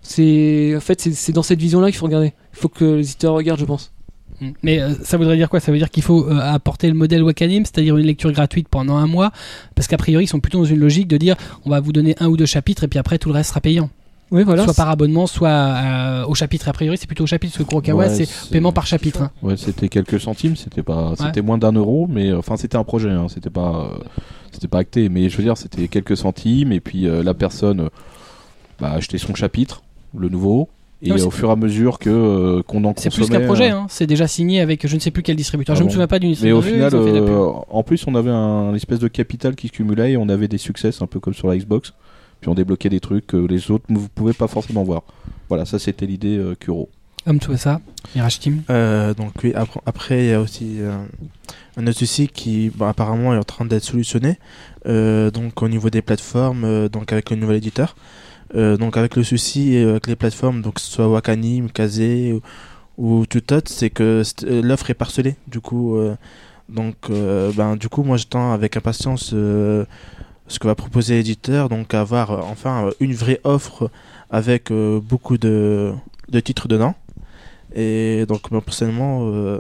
[0.03, 2.33] C'est en fait c'est- c'est dans cette vision-là qu'il faut regarder.
[2.55, 3.93] Il faut que les éditeurs regardent, je pense.
[4.41, 4.51] Mm.
[4.63, 5.61] Mais euh, ça voudrait dire quoi?
[5.61, 8.97] Ça veut dire qu'il faut euh, apporter le modèle Wakanim, c'est-à-dire une lecture gratuite pendant
[8.97, 9.31] un mois,
[9.75, 12.15] parce qu'a priori ils sont plutôt dans une logique de dire on va vous donner
[12.21, 13.91] un ou deux chapitres et puis après tout le reste sera payant.
[14.31, 14.65] Oui, voilà.
[14.65, 16.69] soit par abonnement, soit euh, au chapitre.
[16.69, 19.23] A priori c'est plutôt au chapitre, parce que Kurokawa Ouais, c'est paiement par chapitre.
[19.23, 19.31] hein.
[19.43, 23.11] Ouais, c'était quelques centimes, c'était pas, c'était moins d'un euro, mais enfin c'était un projet,
[23.11, 24.03] hein, c'était pas, euh,
[24.51, 27.81] c'était pas acté, mais je veux dire c'était quelques centimes et puis euh, la personne
[27.81, 27.89] euh,
[28.81, 29.83] bah, achetait son chapitre,
[30.17, 30.69] le nouveau,
[31.03, 33.41] et Non, mais au fur et à mesure que euh, qu'on en C'est plus qu'un
[33.41, 33.87] projet, euh, hein.
[33.91, 35.75] c'est déjà signé avec je ne sais plus quel distributeur.
[35.75, 35.93] Ah je me bon.
[35.93, 36.59] souviens pas du Mais distributeur.
[36.59, 40.13] au final, euh, en plus, on avait un une espèce de capital qui se cumulait
[40.13, 41.93] et on avait des succès, un peu comme sur la Xbox.
[42.41, 45.03] Puis on débloquait des trucs que les autres ne pouvaient pas forcément voir.
[45.49, 46.89] Voilà, ça c'était l'idée euh, Kuro.
[47.27, 47.81] Homme tout ça,
[48.15, 48.63] Mirage Team.
[48.71, 50.93] Euh, donc oui, après, après il y a aussi euh,
[51.79, 54.39] un autre souci qui bon, apparemment est en train d'être solutionné.
[54.87, 57.97] euh, donc au niveau des plateformes, euh, donc avec le nouvel éditeur.
[58.55, 62.41] Euh, donc avec le souci avec les plateformes, donc que ce soit Wakanim, Kazé ou,
[62.99, 65.37] ou autre, c'est que euh, l'offre est parcelée.
[65.49, 66.15] Du coup, euh,
[66.69, 72.31] donc ben du coup moi j'attends avec impatience ce que va proposer l'éditeur, donc avoir
[72.49, 73.91] enfin une vraie offre
[74.31, 75.93] avec beaucoup de,
[76.29, 76.95] de titres dedans.
[77.75, 79.59] Et donc, moi, personnellement, euh,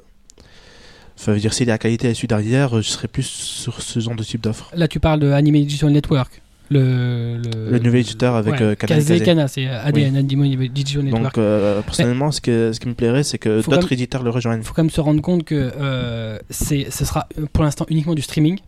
[1.16, 4.14] ça veut dire si la qualité est suit derrière, je serais plus sur ce genre
[4.14, 4.70] de type d'offre.
[4.74, 6.40] Là tu parles de Anime Digital Network.
[6.70, 9.20] Le, le, Le nouvel éditeur avec ouais, euh, Kazé.
[9.20, 11.24] Kana, c'est ADN, Anime Digital Network.
[11.24, 14.60] Donc, euh, personnellement, ce, que, ce qui me plairait, c'est que d'autres éditeurs le rejoignent.
[14.60, 18.14] Il faut quand même se rendre compte que euh, ce sera euh, pour l'instant uniquement
[18.14, 18.58] du streaming.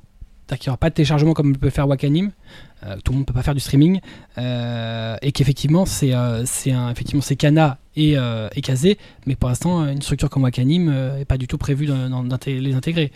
[0.46, 2.30] C'est-à-dire qu'il n'y aura pas de téléchargement comme le peut faire Wakanim.
[2.84, 4.00] Euh, tout le monde ne peut pas faire du streaming.
[4.38, 6.44] Euh, et qu'effectivement, c'est, euh,
[6.92, 8.98] effectivement, c'est Kana et, euh, et Kazé.
[9.26, 11.94] Mais pour l'instant, une structure comme Wakanim n'est pas du tout prévue de
[12.46, 13.10] les intégrer.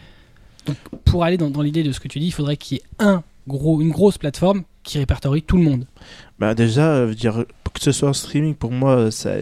[0.66, 2.81] Donc, pour aller dans, dans l'idée de ce que tu dis, il faudrait qu'il y
[2.81, 5.87] ait un gros, une grosse plateforme qui répertorie tout le monde.
[6.39, 9.33] Bah déjà, euh, dire, que ce soit en streaming, pour moi, ça,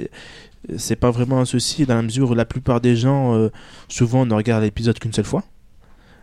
[0.77, 3.51] c'est pas vraiment un souci dans la mesure où la plupart des gens, euh,
[3.89, 5.45] souvent, ne regardent l'épisode qu'une seule fois.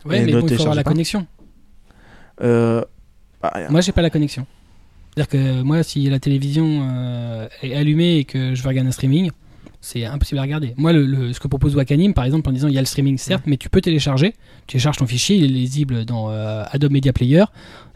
[0.04, 0.90] Ouais, mais bon, il faut avoir la pas.
[0.90, 1.26] connexion.
[2.42, 2.82] Euh,
[3.42, 4.46] bah, Moi, j'ai pas la connexion.
[5.14, 8.92] C'est-à-dire que moi, si la télévision euh, est allumée et que je veux regarder un
[8.92, 9.30] streaming,
[9.80, 10.74] c'est impossible à regarder.
[10.76, 12.86] Moi, le, le- ce que propose Wakanim, par exemple, en disant il y a le
[12.86, 14.32] streaming, certes, mais tu peux télécharger.
[14.66, 17.44] Tu télécharges ton fichier, il est lisible dans euh, Adobe Media Player.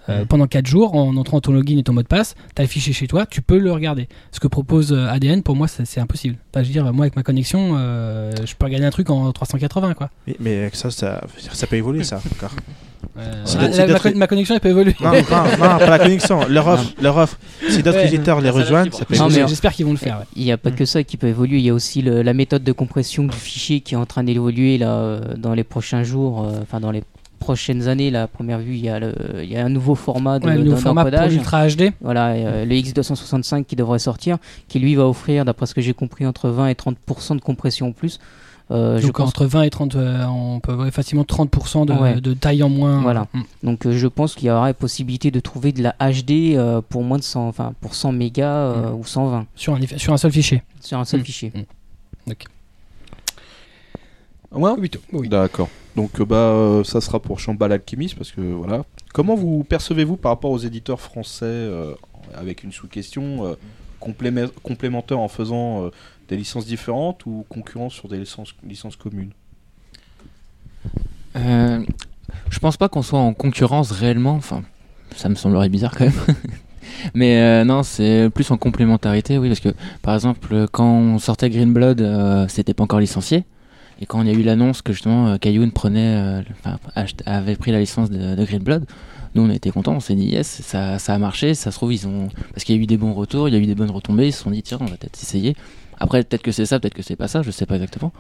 [0.09, 0.26] Euh, Mhm.
[0.26, 2.68] Pendant 4 jours, en entrant ton login et ton mot de passe, tu as le
[2.68, 4.09] fichier chez toi, tu peux le regarder.
[4.32, 6.36] Ce que propose euh, ADN, pour moi, c'est impossible.
[6.53, 9.30] Enfin, je veux dire, moi, avec ma connexion, euh, je peux regarder un truc en
[9.32, 10.11] 380, quoi.
[10.26, 11.22] mais, mais avec ça, ça,
[11.53, 12.20] ça peut évoluer, ça.
[12.34, 12.53] encore.
[13.18, 14.94] Euh, ah, la- ma, d'être- con- ma connexion, elle peut évoluer.
[15.01, 15.22] non, non, non,
[15.78, 17.38] pas la connexion, leur offre, leur offre.
[17.68, 18.07] Si d'autres Ouais.
[18.07, 19.42] éditeurs les rejoignent, ça peut Non, évoluer.
[19.42, 20.18] mais- J'espère qu'ils vont le faire.
[20.20, 20.24] ouais.
[20.36, 20.74] Il n'y a pas Mm.
[20.76, 23.36] que ça qui peut évoluer, il y a aussi le- la méthode de compression du
[23.36, 27.03] fichier qui est en train d'évoluer là dans les prochains jours, euh, enfin dans les
[27.41, 28.14] prochaines années.
[28.14, 29.12] À première vue, il y a, le,
[29.43, 31.32] il y a un nouveau format de, Ouais, le nouveau format pour encodage.
[31.32, 31.91] l'Ultra HD.
[32.01, 34.38] Voilà, euh, le X265 qui devrait sortir,
[34.68, 37.88] qui lui va offrir, d'après ce que j'ai compris, entre 20 et 30% de compression
[37.88, 38.20] en plus.
[38.70, 41.93] Euh, je Donc pense entre 20 et 30, euh, on peut avoir facilement 30% de,
[41.93, 42.20] Ouais.
[42.20, 43.01] de taille en moins.
[43.01, 43.26] Voilà.
[43.32, 43.41] Mm.
[43.64, 47.03] Donc euh, je pense qu'il y aura possibilité de trouver de la HD euh, pour
[47.03, 50.30] moins de 100, enfin pour 100 mégas euh, ou 120 Sur, un, sur un seul
[50.30, 50.62] fichier.
[50.80, 51.24] sur un seul Mm.
[51.24, 51.53] fichier.
[51.57, 52.36] Ouais.
[54.53, 54.91] Oui.
[55.12, 55.28] oui.
[55.28, 55.68] D'accord.
[56.01, 58.84] Donc euh, bah euh, ça sera pour Chambal Alchimiste parce que voilà.
[59.12, 61.92] Comment vous percevez-vous par rapport aux éditeurs français euh,
[62.34, 65.90] avec une sous-question euh, complémentaire en faisant
[66.30, 69.32] des licences différentes ou concurrence sur des licences, communes?
[71.34, 74.36] Je pense pas qu'on soit en concurrence réellement.
[74.36, 74.62] Enfin,
[75.16, 76.36] ça me semblerait bizarre quand même.
[77.14, 81.74] Mais non, c'est plus en complémentarité, oui, parce que par exemple, quand on sortait Green
[81.74, 83.44] Blood, euh, c'était pas encore licencié.
[84.01, 86.42] Et quand il y a eu l'annonce que justement euh, Kayun prenait, euh,
[87.26, 88.86] avait pris la licence de, de Green Blood,
[89.34, 92.07] nous on était contents, on s'est dit yes, ça, a marché, ça se trouve ils
[92.07, 93.90] ont, parce qu'il y a eu des bons retours, il y a eu des bonnes
[93.90, 95.55] retombées, ils se sont dit tiens on va peut-être essayer.
[95.98, 98.12] Après peut-être que c'est ça, peut-être que c'est pas ça, je sais pas exactement,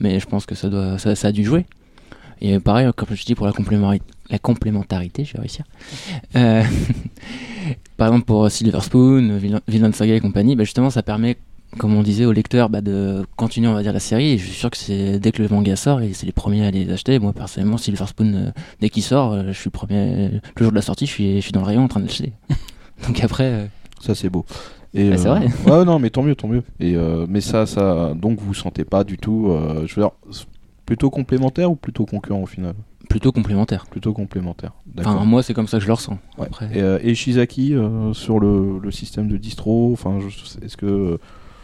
[0.00, 1.66] mais je pense que ça doit, ça, a dû jouer.
[2.40, 3.52] Et pareil, comme je dis pour la,
[4.38, 5.64] complémentarité, je vais réussir.
[6.36, 6.62] Euh,
[7.96, 11.36] par exemple pour Silver Spoon, Villain Saga et compagnie, bah justement ça permet,
[11.78, 14.30] comme on disait au lecteur, bah de continuer on va dire la série.
[14.32, 16.66] Et je suis sûr que c'est dès que le manga sort, et c'est les premiers
[16.66, 17.18] à les acheter.
[17.18, 18.50] Moi personnellement, Silver Spoon, euh,
[18.80, 21.36] dès qu'il sort, euh, je suis le premier, le jour de la sortie, je suis,
[21.36, 22.32] je suis dans le rayon en train de l'acheter.
[23.06, 23.66] Donc après, euh,
[24.00, 24.44] Ça c'est beau.
[24.94, 25.46] Et, Ah, c'est vrai.
[25.66, 26.62] Ouais non mais tant mieux tant mieux.
[26.80, 29.48] Et euh, mais ça ça donc vous sentez pas du tout.
[29.50, 30.12] euh, je veux dire
[30.86, 32.74] plutôt complémentaire ou plutôt concurrent au final?
[33.10, 33.84] Plutôt complémentaire.
[33.86, 34.72] Plutôt complémentaire.
[34.98, 36.18] Enfin moi c'est comme ça que je le ressens.
[36.38, 36.46] Ouais.
[36.46, 36.70] Après.
[36.74, 40.18] Et, euh, et Shizaki euh, sur le, le système de distro, enfin,
[40.64, 41.18] est-ce que euh,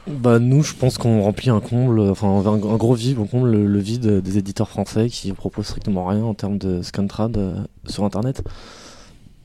[0.09, 3.79] Bah nous, je pense qu'on remplit un comble, enfin un, gros vide, on comble le,
[3.79, 7.55] vide des éditeurs français qui proposent strictement rien en termes de scantrad euh,
[7.87, 8.43] sur Internet.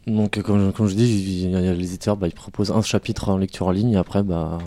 [0.08, 3.72] Donc euh, comme, je dis, les éditeurs, bah, ils proposent un chapitre en lecture en
[3.72, 4.58] ligne et après, bah,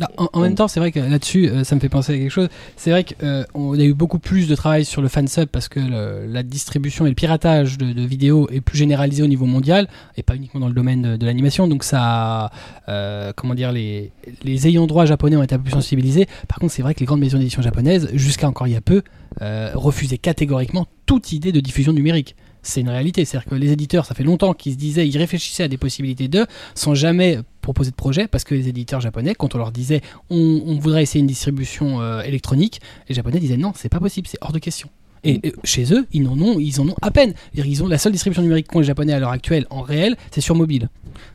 [0.00, 2.30] Ah, en, même temps, c'est vrai que là-dessus, euh, ça me fait penser à quelque
[2.30, 2.48] chose.
[2.76, 6.42] C'est vrai qu'on a eu beaucoup plus de travail sur le fansub parce que la
[6.42, 10.60] distribution et le piratage de, vidéos est plus généralisé au niveau mondial et pas uniquement
[10.60, 11.66] dans le domaine de, l'animation.
[11.66, 12.50] Donc ça,
[12.88, 16.26] euh, comment dire, les, les ayants droit japonais ont été un peu plus sensibilisés.
[16.46, 18.82] Par contre, c'est vrai que les grandes maisons d'édition japonaises, jusqu'à encore il y a
[18.82, 19.02] peu,
[19.42, 22.36] euh, refusaient catégoriquement toute idée de diffusion numérique.
[22.62, 25.62] C'est une réalité, c'est-à-dire que les éditeurs, ça fait longtemps qu'ils se disaient, ils réfléchissaient
[25.62, 29.56] à des possibilités d'eux, sans jamais proposer de projet, parce que les éditeurs japonais, quand
[29.56, 33.72] on leur disait, on, on voudrait essayer une distribution euh, électronique, les japonais disaient non,
[33.74, 34.88] c'est pas possible, c'est hors de question.
[35.24, 37.34] Et, et chez eux, ils en ont, ils en ont à peine.
[37.52, 40.16] C'est-à-dire, Ils ont la seule distribution numérique qu'ont les japonais à l'heure actuelle, en réel,
[40.30, 40.88] c'est sur mobile.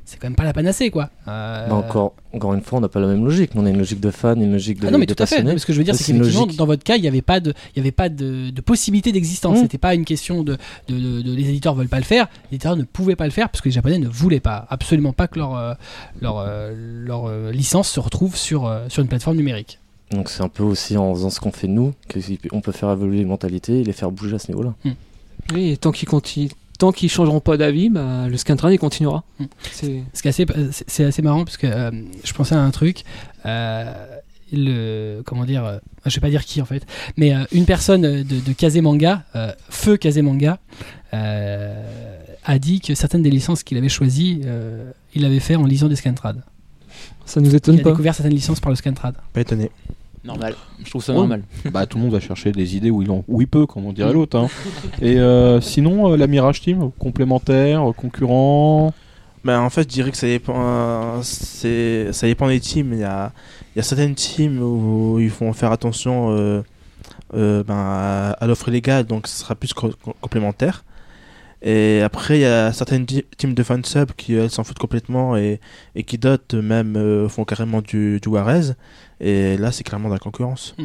[0.05, 1.09] C'est quand même pas la panacée, quoi.
[1.27, 3.55] Euh, bah, encore, encore une fois, on n'a pas la même logique.
[3.55, 5.21] Nous, on a une logique de fan, une logique de, ah non mais de tout
[5.23, 5.43] à fait.
[5.43, 6.57] Mais ce que je veux dire, c'est qu'effectivement, logique.
[6.57, 9.11] dans votre cas, il n'y avait pas de, il y avait pas de, de possibilité
[9.11, 9.57] d'existence.
[9.59, 9.61] Mm.
[9.61, 12.27] C'était pas une question de, de, de- de- les éditeurs veulent pas le faire.
[12.51, 15.13] Les éditeurs ne pouvaient pas le faire parce que les Japonais ne voulaient pas, absolument
[15.13, 15.73] pas que leur euh,
[16.21, 16.71] leur euh,
[17.05, 19.79] leur licence se retrouve sur sur une plateforme numérique.
[20.11, 21.93] Donc c'est un peu aussi en faisant ce qu'on fait nous
[22.49, 24.73] qu'on peut faire évoluer les mentalités et les faire bouger à ce niveau-là.
[25.53, 26.49] Oui, et tant qu'ils continuent,
[26.81, 29.23] tant qu'ils changeront pas d'avis, bah, le Scantrad il continuera.
[29.39, 29.45] Mm.
[29.71, 31.91] C'est Ce assez, c'est- c'est assez marrant parce que euh,
[32.23, 33.03] je pensais à un truc.
[33.45, 33.93] euh,
[34.53, 36.85] le comment dire, euh, je vais pas dire qui en fait,
[37.15, 40.59] mais euh, une personne de, de Kazemanga, euh, Feu Kazemanga,
[41.13, 45.63] euh, a dit que certaines des licences qu'il avait choisies, euh, il avait fait en
[45.65, 46.43] lisant des Scantrad.
[47.25, 47.91] ça nous Il étonne a pas.
[47.91, 49.15] découvert certaines licences par le Scantrad.
[49.33, 49.71] Pas étonné.
[50.23, 50.55] Normal.
[50.83, 51.19] Je trouve ça Ouais.
[51.19, 51.43] normal.
[51.71, 53.85] bah, tout le monde va chercher des idées où il, en, où il peut, comme
[53.85, 54.37] on dirait l'autre.
[54.37, 54.47] hein.
[55.01, 58.93] Et euh, sinon, euh, la Mirage Team, complémentaire, euh, concurrent?
[59.43, 62.93] Ben, en fait, je dirais que ça dépend, euh, c'est, ça dépend des teams.
[62.93, 63.31] Il y a,
[63.75, 66.61] il y a certaines teams où ils vont faire attention euh,
[67.33, 70.83] euh, ben, à, à l'offre légale, donc ce sera plus co- co- complémentaire.
[71.61, 75.59] Et après, il y a certaines teams de fansub qui elles s'en foutent complètement et,
[75.95, 78.73] et qui dotent même euh, font carrément du, du Warez.
[79.19, 80.75] Et là, c'est clairement de la concurrence.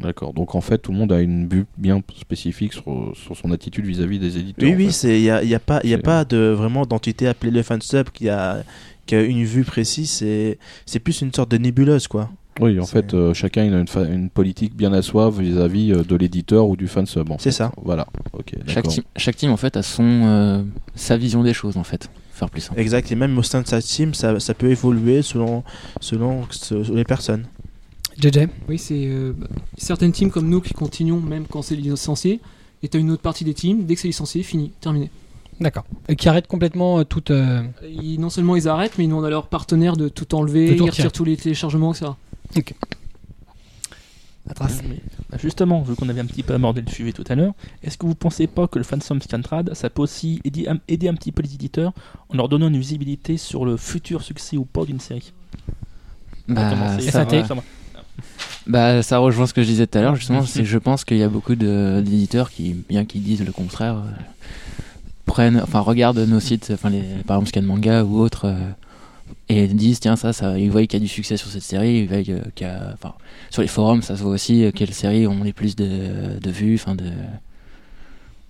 [0.00, 0.32] D'accord.
[0.32, 3.86] Donc en fait, tout le monde a une vue bien spécifique sur, sur son attitude
[3.86, 4.68] vis-à-vis des éditeurs.
[4.68, 6.84] Oui, oui, il y a, il y a pas il y a pas de vraiment
[6.86, 8.64] d'entité appelée le fansub qui a
[9.06, 10.10] qui a une vue précise.
[10.10, 12.30] C'est c'est plus une sorte de nébuleuse quoi.
[12.60, 16.02] Oui, en fait, euh, chacun a une, fa- une politique bien à soi vis-à-vis euh,
[16.04, 17.30] de l'éditeur ou du fansub.
[17.30, 17.72] en C'est ça.
[17.82, 18.06] Voilà.
[18.32, 18.52] Ok.
[18.66, 18.92] Chaque d'accord.
[18.92, 20.62] team, chaque team en fait a son euh,
[20.94, 22.08] sa vision des choses en fait.
[22.32, 22.78] Faire plus simple.
[22.80, 23.10] Exact.
[23.12, 25.62] Et même au sein de sa team, ça, ça peut évoluer selon
[26.00, 26.42] selon
[26.92, 27.44] les personnes.
[28.18, 29.32] JJ Oui, c'est euh,
[29.76, 32.40] certaines teams comme nous qui continuons même quand c'est licencié.
[32.82, 35.10] Et t'as une autre partie des teams, dès que c'est licencié, fini, terminé.
[35.58, 35.84] D'accord.
[36.08, 37.30] Et qui arrête complètement euh, toute.
[37.30, 37.62] euh,
[38.18, 40.84] non seulement ils arrêtent, mais ils demandent à leurs partenaires de tout enlever, De tout
[40.84, 42.12] ils retirent tous les téléchargements, etc.
[44.88, 45.00] Mais,
[45.30, 47.96] bah, justement, vu qu'on avait un petit peu abordé le sujet tout à l'heure, est-ce
[47.96, 51.14] que vous pensez pas que le fansum Scantrad, ça peut aussi aider, un- aider un
[51.14, 51.92] petit peu les éditeurs
[52.28, 55.32] en leur donnant une visibilité sur le futur succès ou pas d'une série?
[56.46, 56.62] Bah,
[57.10, 57.24] ça,
[58.66, 60.40] bah, ça rejoint ce que je disais tout à l'heure justement.
[60.46, 63.96] c'est que je pense qu'il y a beaucoup d'éditeurs qui, bien qu'ils disent le contraire,
[63.96, 64.10] euh,
[65.24, 68.44] prennent, enfin regardent nos sites, enfin les, par exemple Scan Manga ou autres.
[68.46, 68.70] euh,
[69.48, 72.08] et disent tiens ça ils voient qu'il y a du succès sur cette série ils
[72.08, 73.14] voient qu'il y a enfin
[73.50, 76.74] sur les forums ça se voit aussi quelles séries ont les plus de, de vues
[76.76, 77.10] enfin de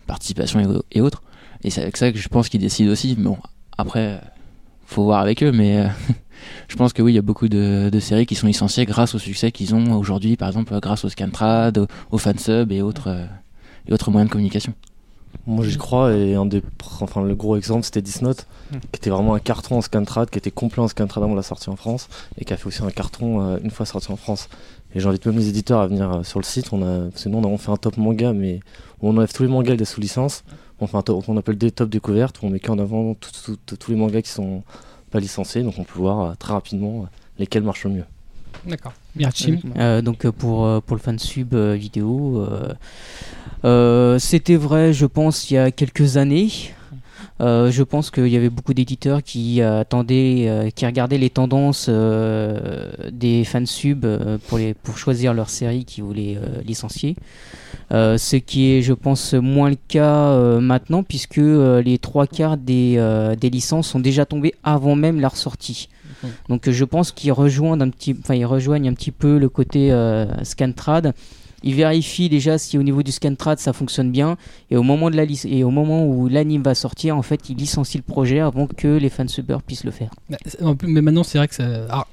[0.07, 1.23] participation et, autres.
[1.63, 3.39] Et c'est avec ça que je pense qu'ils décident aussi bon
[3.79, 4.21] après
[4.87, 5.89] faut voir avec eux mais euh,
[6.69, 9.15] je pense que oui il y a beaucoup de, de séries qui sont licenciées grâce
[9.15, 13.09] au succès qu'ils ont aujourd'hui par exemple grâce au Scantrad au, au fansub et autres
[13.09, 13.27] euh,
[13.89, 14.75] et autres moyens de communication
[15.47, 16.63] Moi j'y crois et un des
[17.01, 18.79] enfin le gros exemple c'était Disnote Hmm.
[18.79, 21.69] qui était vraiment un carton en Scantrad qui était complet en Scantrad avant la sortie
[21.69, 22.09] en France
[22.39, 24.49] et qui a fait aussi un carton euh, une fois sorti en France.
[24.95, 26.73] Et j'invite même les éditeurs à venir euh, sur le site.
[26.73, 28.61] On a sinon on a on fait un top manga mais
[29.03, 30.45] où on enlève tous les mangas des sous licence
[30.81, 33.89] on fait un top qu'on appelle des top découvertes où on met qu'en avant tous
[33.89, 34.63] les mangas qui sont
[35.11, 35.63] pas licenciés.
[35.63, 37.07] Donc on peut voir euh, très rapidement
[37.39, 38.05] lesquels marchent le mieux
[38.67, 38.93] D'accord.
[39.15, 39.59] Bien, Chim.
[39.77, 42.73] Euh, donc euh, pour, euh, pour le fansub euh, vidéo, euh,
[43.65, 46.49] euh, c'était vrai, je pense, il y a quelques années.
[47.41, 51.87] Euh, je pense qu'il y avait beaucoup d'éditeurs qui attendaient, euh, qui regardaient les tendances
[51.89, 57.17] euh, des fansub euh, pour, les, pour choisir leur série qu'ils voulaient euh, licencier.
[57.93, 62.29] Euh, ce qui est, je pense, moins le cas euh, maintenant, puisque euh, les trois
[62.29, 65.89] quarts des, euh, des licences sont déjà tombées avant même leur sortie.
[66.49, 70.27] Donc euh, je pense qu'ils rejoignent un petit, enfin un petit peu le côté euh,
[70.45, 71.15] Scantrad.
[71.67, 74.37] Ils vérifient déjà si au niveau du Scantrad ça fonctionne bien
[74.71, 77.57] et au moment de la et au moment où l'anime va sortir, en fait ils
[77.57, 80.11] licencient le projet avant que les fansubers puissent le faire.
[80.29, 80.37] Bah,
[80.83, 81.65] Mais maintenant, c'est vrai que ça.
[81.65, 82.07] alors,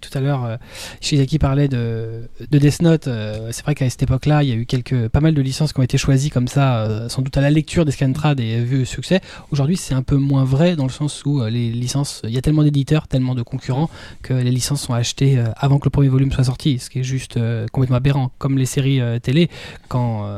[0.00, 0.56] tout à l'heure, euh,
[1.00, 3.08] Shizaki parlait de, de Death Note.
[3.08, 5.72] euh, c'est vrai qu'à cette époque-là, il y a eu quelques, pas mal de licences
[5.72, 8.60] qui ont été choisies comme ça, euh, sans doute à la lecture des Scantrad et
[8.60, 9.20] vu le succès.
[9.50, 12.42] Aujourd'hui, c'est un peu moins vrai dans le sens où les licences, il y a
[12.42, 13.90] tellement d'éditeurs, tellement de concurrents
[14.22, 17.04] que les licences sont achetées avant que le premier volume soit sorti, ce qui est
[17.04, 17.38] juste
[17.72, 18.30] complètement aberrant.
[18.38, 19.48] Comme les séries télé,
[19.88, 20.28] quand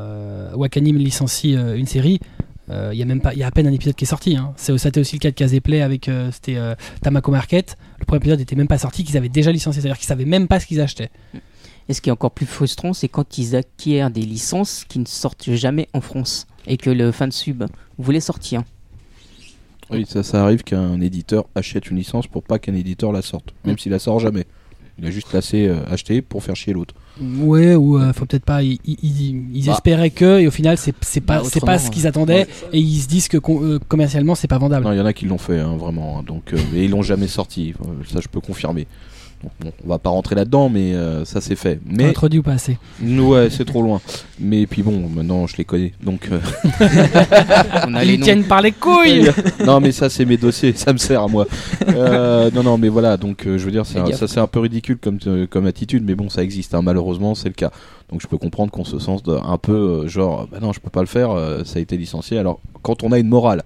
[0.54, 2.20] Wakanim licencie une série.
[2.70, 4.08] Euh, Il y a même pas, il y a à peine un épisode qui est
[4.08, 4.36] sorti.
[4.36, 4.52] Hein.
[4.56, 7.76] C'est, ça a été aussi le cas de Caseplay avec euh, c'était euh, Tamako Market.
[7.98, 10.48] Le premier épisode n'était même pas sorti, qu'ils avaient déjà licencié, c'est-à-dire qu'ils savaient même
[10.48, 11.10] pas ce qu'ils achetaient.
[11.88, 15.06] Et ce qui est encore plus frustrant, c'est quand ils acquièrent des licences qui ne
[15.06, 17.64] sortent jamais en France et que le fansub
[17.98, 18.62] voulait sortir.
[19.90, 23.52] Oui, ça, ça arrive qu'un éditeur achète une licence pour pas qu'un éditeur la sorte,
[23.64, 24.46] même s'il la sort jamais.
[25.00, 26.94] Il a juste assez euh, acheté pour faire chier l'autre.
[27.20, 28.62] Ouais, ou euh, faut peut-être pas.
[28.62, 29.72] Ils, ils- ils- ils Bah.
[29.72, 32.78] espéraient que, et au final, c'est, c'est pas, Bah, c'est pas ce qu'ils attendaient, et
[32.78, 34.84] ils se disent que com- euh, commercialement, c'est pas vendable.
[34.84, 36.18] Non, il y en a qui l'ont fait, hein, vraiment.
[36.18, 37.74] hein, donc, euh, et ils l'ont jamais sorti.
[37.82, 38.86] euh, ça, je peux confirmer.
[39.42, 41.80] Bon, on va pas rentrer là-dedans, mais euh, ça c'est fait.
[41.90, 42.76] On Mais introduit ou pas assez.
[43.02, 44.00] ouais, c'est trop loin.
[44.38, 45.92] Mais puis bon, maintenant je les connais.
[46.04, 46.38] Donc euh,
[47.88, 48.24] On a les Ils noms.
[48.24, 49.30] tiennent par les couilles
[49.66, 51.46] non, mais ça c'est mes dossiers, ça me sert à moi.
[51.88, 53.16] Euh, non, non, mais voilà.
[53.16, 56.04] Donc euh, je veux dire, un- ça c'est un peu ridicule comme euh, comme attitude,
[56.06, 56.74] mais bon, ça existe.
[56.74, 57.70] hein, malheureusement, c'est le cas.
[58.10, 59.72] Donc je peux comprendre qu'on se sente un peu
[60.04, 61.30] euh, genre, bah non, je peux pas le faire.
[61.30, 62.38] euh, ça a été licencié.
[62.38, 63.62] Alors quand on a une morale.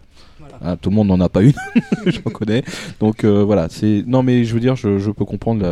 [0.63, 1.53] Hein, tout le monde n'en a pas une,
[2.07, 2.63] je reconnais.
[3.01, 5.63] Donc euh, voilà, c'est non mais je veux dire, je, peux comprendre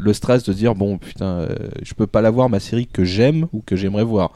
[0.00, 1.48] le, stress de dire bon putain, euh,
[1.82, 4.32] je peux pas la voir ma série que j'aime ou que j'aimerais voir.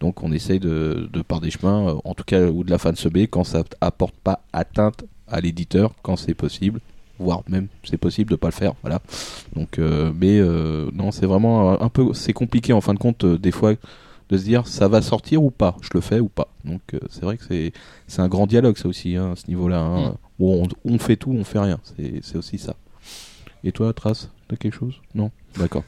[0.00, 2.78] Donc on essaye de, de par des chemins, euh, en tout cas ou de la
[2.78, 6.80] fan B quand ça apporte pas atteinte à l'éditeur quand c'est possible,
[7.18, 8.74] voire même c'est possible de pas le faire.
[8.82, 9.00] Voilà.
[9.54, 10.40] Donc mais
[10.92, 13.74] non c'est vraiment un, peu c'est compliqué en fin de compte des fois
[14.30, 16.48] de se dire ça va sortir ou pas, je le fais ou pas?
[16.64, 17.72] Donc euh, c'est vrai que c'est
[18.06, 19.80] c'est un grand dialogue ça aussi hein, à ce niveau-là.
[19.80, 20.14] hein, Mm.
[20.38, 21.78] où on, on fait tout, on fait rien.
[21.96, 22.74] C'est c'est aussi ça.
[23.64, 24.94] Et toi, Trace, t'as quelque chose?
[25.14, 25.30] Non?
[25.58, 25.82] D'accord.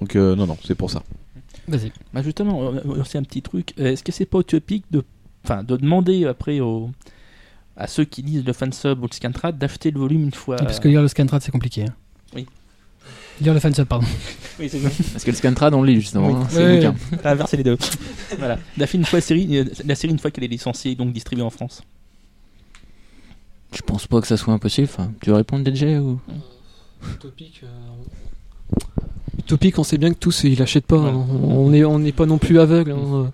[0.00, 1.02] Donc euh, non, non, c'est pour ça.
[1.68, 1.92] Vas-y.
[2.12, 2.72] Bah justement,
[3.04, 3.74] c'est un petit truc.
[3.78, 5.04] Euh, Est-ce que c'est pas utopique de
[5.44, 6.90] enfin, de demander après aux,
[7.76, 10.56] à ceux qui lisent le fansub ou le scantrad d'acheter le volume une fois.
[10.56, 11.82] Parce que lire le scantrad, c'est compliqué.
[11.84, 11.94] hein.
[12.34, 12.46] Oui.
[13.40, 14.06] Lire le fansub, pardon.
[14.58, 14.80] Oui, c'est.
[14.80, 16.28] Parce que le Scantrad, on le lit justement.
[16.28, 16.34] Oui.
[16.34, 17.18] hein, c'est Oui, le oui.
[17.22, 17.76] T'as inversé les deux.
[18.38, 18.58] voilà.
[18.76, 21.12] D'acheter une fois la série, euh, la série une fois qu'elle est licenciée et donc
[21.12, 21.82] distribuée en France.
[23.74, 24.88] Je pense pas que ça soit impossible.
[24.90, 26.18] Enfin, tu veux répondre, DJ ou...
[27.14, 28.78] Utopique, euh,
[29.38, 30.96] Utopique, on sait bien que tous ils l'achètent pas.
[30.98, 31.10] Ouais.
[31.10, 31.26] hein.
[31.44, 32.92] On n'est on n'est pas non plus aveugle.
[32.92, 33.30] hein.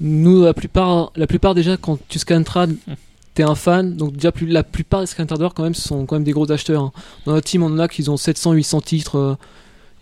[0.00, 2.74] Nous, la plupart, la plupart déjà, quand tu scannes trad,
[3.34, 3.96] t'es un fan.
[3.96, 6.82] Donc déjà, plus, la plupart des scanners quand même sont quand même des gros acheteurs.
[6.82, 6.92] hein.
[7.26, 9.16] Dans notre team, on en a qui ont 700, 800 titres.
[9.18, 9.34] euh,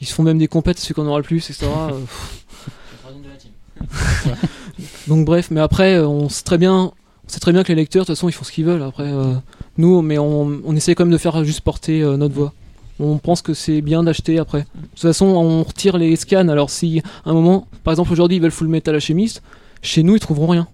[0.00, 1.66] ils se font même des compètes, ceux qu'on aura le plus, etc.
[1.66, 1.92] euh,
[5.08, 7.74] Donc bref, mais après, euh, on sait très bien, on sait très bien que les
[7.76, 8.82] lecteurs, de toute façon, ils font ce qu'ils veulent.
[8.82, 9.34] Après, euh,
[9.76, 12.52] nous, mais on, on essaie quand même de faire juste porter euh, notre voix.
[12.98, 14.60] On pense que c'est bien d'acheter après.
[14.60, 16.48] De toute façon, on retire les scans.
[16.48, 19.42] Alors si à un moment, par exemple aujourd'hui, ils veulent Full Metal Alchemist,
[19.82, 20.68] chez nous, ils trouveront rien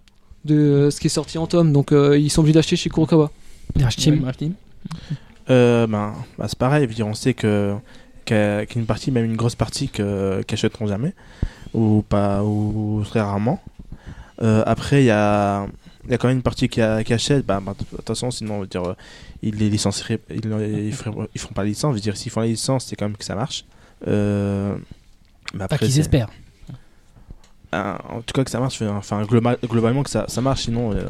[0.47, 1.73] de euh, ce qui est sorti en tome.
[1.73, 3.31] Donc euh, ils sont obligés d'acheter chez Kurokawa.
[4.25, 4.55] Ouais, Team.
[5.51, 7.75] Euh, ben, bah, c'est pareil, on sait que
[8.25, 11.13] qu'il y a qu'il y a une partie, même une grosse partie qu'achèteront jamais
[11.75, 13.61] ou pas ou très rarement.
[14.43, 15.67] Euh, après, il y a
[16.05, 17.45] il y a quand même une partie qui, a- qui achète.
[17.45, 18.95] Bah, bah, de toute façon, sinon, on veut dire, euh,
[19.43, 20.37] ils les licencieraient, ils,
[20.87, 21.91] ils, feront, ils feront pas la licence.
[21.93, 23.65] Je veux dire, s'ils font la licence, c'est quand même que ça marche.
[24.07, 24.77] Euh,
[25.59, 26.29] Pas qu'ils espèrent.
[27.73, 31.05] En tout cas que ça marche enfin globa- globalement que ça, ça marche sinon euh,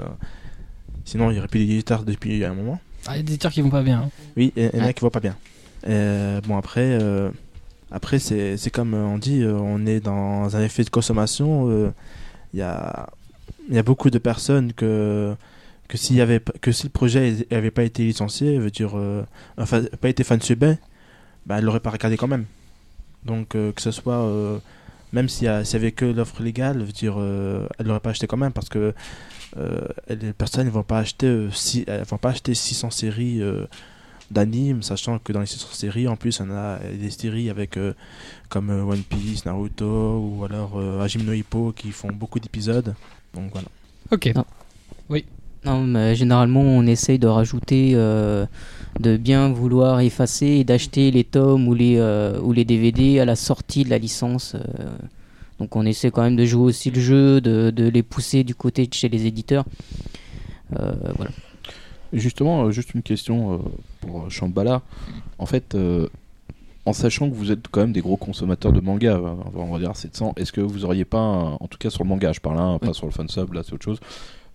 [1.04, 3.52] sinon il y aurait plus d'éditeurs depuis un moment Ah, il y a des éditeurs
[3.52, 4.00] qui vont pas bien.
[4.06, 4.10] hein.
[4.36, 4.94] oui il y en a Ouais.
[4.94, 5.36] qui voient pas bien
[5.88, 7.30] Euh, bon après euh,
[7.92, 11.90] après c'est comme on dit on est dans un effet de consommation euh,
[12.52, 13.08] il y a
[13.68, 15.34] il y a beaucoup de personnes que
[15.88, 18.94] que s'il y avait que si le projet avait pas été licencié veut dire
[19.56, 20.76] enfin pas été fan subé
[21.46, 22.46] bah elle l'aurait pas regardé quand même
[23.24, 24.26] donc que ce soit
[25.16, 28.00] même s'il a- s'il y avait que l'offre légale, je veux dire, euh, elle l'aurait
[28.06, 28.94] pas acheté quand même parce que
[29.56, 33.40] euh, les personnes ne vont pas acheter, euh, si, elles vont pas acheter 600 séries
[33.42, 33.64] euh,
[34.30, 37.94] d'animes, sachant que dans les 600 séries, en plus, on a des séries avec euh,
[38.48, 42.94] comme euh, One Piece, Naruto ou alors euh, Hajime no Hippo qui font beaucoup d'épisodes.
[43.34, 43.68] Donc voilà.
[44.10, 44.32] Ok.
[44.34, 44.44] Non.
[45.64, 48.46] Non, mais généralement, on essaye de rajouter, euh,
[49.00, 53.24] de bien vouloir effacer et d'acheter les tomes ou les, euh, ou les DVD à
[53.24, 54.54] la sortie de la licence.
[54.54, 54.88] euh.
[55.58, 58.54] donc, on essaie quand même de jouer aussi le jeu, de, de les pousser du
[58.54, 59.64] côté de chez les éditeurs.
[60.78, 61.30] Euh, voilà.
[62.12, 63.58] Justement, euh, juste une question euh,
[64.00, 64.82] pour euh, Shambhala.
[65.38, 66.08] En fait, euh,
[66.86, 69.78] en sachant que vous êtes quand même des gros consommateurs de manga, euh, on va
[69.78, 72.40] dire 700, est-ce que vous auriez pas, un- en tout cas sur le manga, je
[72.40, 73.98] parle, hein, pas sur le fansub, là c'est autre chose,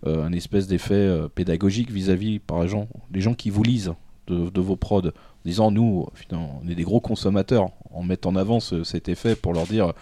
[0.07, 3.93] euh, un espèce d'effet euh, pédagogique vis-à-vis, par exemple, des gens qui vous lisent
[4.27, 5.11] de, de vos prods, en
[5.45, 9.53] disant nous, on est des gros consommateurs, en mettant en avant ce- cet effet pour
[9.53, 9.93] leur dire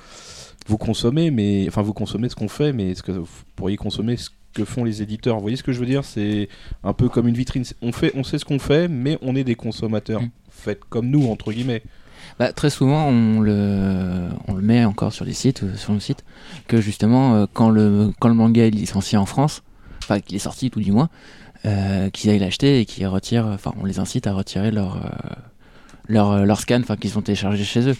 [0.68, 4.18] vous consommez, mais enfin vous consommez ce qu'on fait, mais est-ce que vous pourriez consommer
[4.18, 6.04] ce que font les éditeurs Vous voyez ce que je veux dire?
[6.04, 6.50] C'est
[6.84, 7.64] un peu comme une vitrine.
[7.82, 10.22] On fait, on sait ce qu'on fait, mais on est des consommateurs.
[10.22, 10.30] Mm.
[10.52, 11.82] Faites comme nous entre guillemets.
[12.38, 16.00] Bah, très souvent, on le, on le met encore sur les sites, euh, sur nos
[16.00, 16.24] sites,
[16.68, 19.64] que justement, euh, quand le, quand le manga est licencié en France,
[20.04, 21.10] enfin, qu'il est sorti tout du moins,
[21.66, 25.10] euh, qu'ils aillent l'acheter et qu'ils retirent, enfin, on les incite à retirer leur, euh,
[26.08, 27.96] leur, euh, leur scan, enfin, qu'ils ont téléchargé chez eux.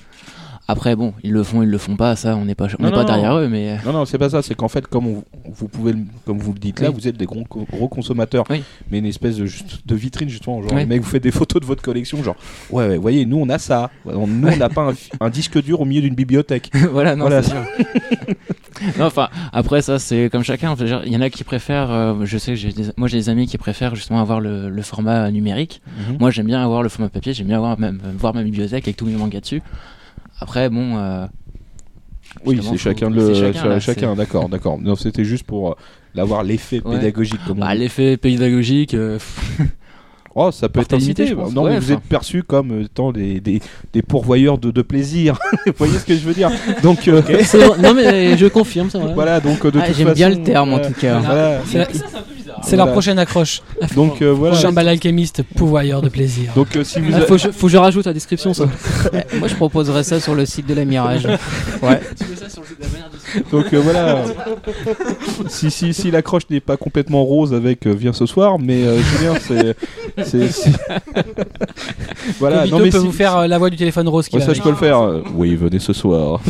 [0.72, 2.90] Après, bon, ils le font, ils le font pas, ça, on n'est pas, on Non,
[2.90, 3.08] n'est pas non.
[3.08, 3.78] derrière eux, mais.
[3.88, 4.44] Non, non, c'est pas ça.
[4.44, 7.18] C'est qu'en fait, comme on- vous pouvez, le- comme vous le dites là, vous êtes
[7.18, 8.62] des gros, gros consommateurs, Oui.
[8.92, 10.62] mais une espèce de, juste- de vitrine justement.
[10.62, 10.82] Genre, Oui.
[10.82, 12.36] les mecs, vous faites des photos de votre collection, genre,
[12.70, 13.90] ouais, ouais, voyez, nous on a ça.
[14.06, 14.28] Nous, on
[14.58, 16.70] n'a pas un disque dur au milieu d'une bibliothèque.
[16.92, 17.42] voilà, non, Voilà.
[17.42, 17.66] c'est sûr.
[18.98, 20.76] Non, enfin, après ça, c'est comme chacun.
[21.06, 21.92] Il y en a qui préfèrent.
[21.92, 24.70] euh, je sais que j'ai des, moi j'ai des amis qui préfèrent justement avoir le,
[24.70, 25.82] le format numérique.
[26.20, 27.34] Moi, j'aime bien avoir le format papier.
[27.34, 29.62] J'aime bien avoir même voir ma bibliothèque avec tous mes mangas dessus.
[30.40, 30.98] Après, bon.
[30.98, 31.26] euh,
[32.46, 34.80] Oui, c'est chacun le, chacun, d'accord, d'accord.
[34.80, 35.76] Non, c'était juste pour euh,
[36.16, 36.98] l'avoir l'effet Ouais.
[36.98, 38.94] pédagogique comme on Bah, l'effet pédagogique.
[38.94, 39.20] euh,
[40.42, 40.88] Oh, ça peut être
[41.36, 41.54] pense.
[41.54, 41.96] Non, mais Ouais, vous enfin.
[41.96, 43.60] êtes perçus comme étant des, des,
[43.92, 45.38] des pourvoyeurs de, de plaisir.
[45.66, 46.50] vous voyez ce que je veux dire?
[46.82, 47.22] Donc, euh,
[47.58, 49.14] vrai- non mais je confirme, c'est vrai.
[49.14, 51.20] voilà, donc euh, de Ah, toute J'aime bien le terme en euh, tout cas.
[51.20, 51.60] Voilà.
[52.64, 53.62] C'est leur prochaine accroche.
[53.96, 54.56] Donc, euh, voilà.
[54.56, 56.52] Chambal alchimiste, pouvoyeur de plaisir.
[56.56, 58.66] Donc, euh, si vous Ah, faut, que je- faut que je rajoute la description ça.
[59.40, 61.28] Moi, je proposerais ça sur le site de la Mirage.
[61.82, 62.02] Ouais.
[63.52, 64.24] Donc euh, voilà.
[65.50, 68.98] si si si l'accroche n'est pas complètement rose avec euh, viens ce soir, mais euh,
[69.20, 69.76] dire c'est
[72.40, 72.60] voilà.
[72.62, 74.46] Kobito Non mais peut si- vous faire la voix du téléphone rose qui Ouais, va
[74.46, 74.58] ça avec.
[74.58, 75.22] je peux le faire.
[75.36, 76.42] Oui, venez ce soir.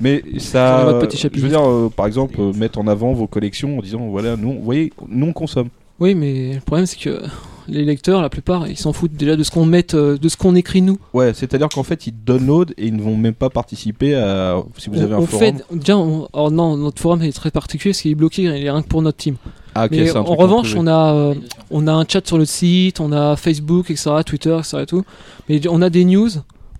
[0.00, 0.98] mais ça,
[1.34, 4.36] je veux dire euh, par exemple euh, mettre en avant vos collections en disant voilà
[4.36, 5.68] nous, vous voyez, nous on consomme.
[5.98, 7.20] Oui, mais le problème c'est que
[7.68, 10.36] les lecteurs, la plupart, ils s'en foutent déjà de ce qu'on met, euh, de ce
[10.36, 10.98] qu'on écrit nous.
[11.12, 14.88] Ouais, c'est-à-dire qu'en fait ils download et ils ne vont même pas participer à si
[14.90, 15.44] vous on, avez un on forum.
[15.58, 18.48] fait déjà, on- alors non, notre forum est très particulier parce qu'il est bloqué, il
[18.48, 19.36] est rien que pour notre team.
[19.74, 21.34] Ah, ok, Mais un en revanche, on a, euh,
[21.70, 24.78] on a un chat sur le site, on a Facebook, etc., Twitter, etc.
[24.82, 25.04] Et tout.
[25.48, 26.30] Mais on a des news,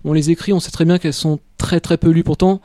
[0.03, 2.23] on les écrit, on sait très bien qu'elles sont très très peu lues.
[2.25, 2.59] Pourtant,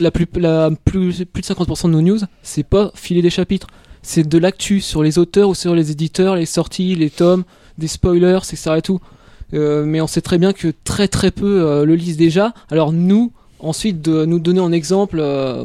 [0.00, 3.68] la plus, la plus, plus de 50% de nos news, c'est pas filer des chapitres.
[4.02, 7.44] C'est de l'actu sur les auteurs ou sur les éditeurs, les sorties, les tomes,
[7.78, 8.74] des spoilers, etc.
[8.78, 9.00] Et tout.
[9.54, 12.54] Euh, mais on sait très bien que très très peu euh, le lisent déjà.
[12.70, 15.64] Alors nous, ensuite, de nous donner en exemple, euh,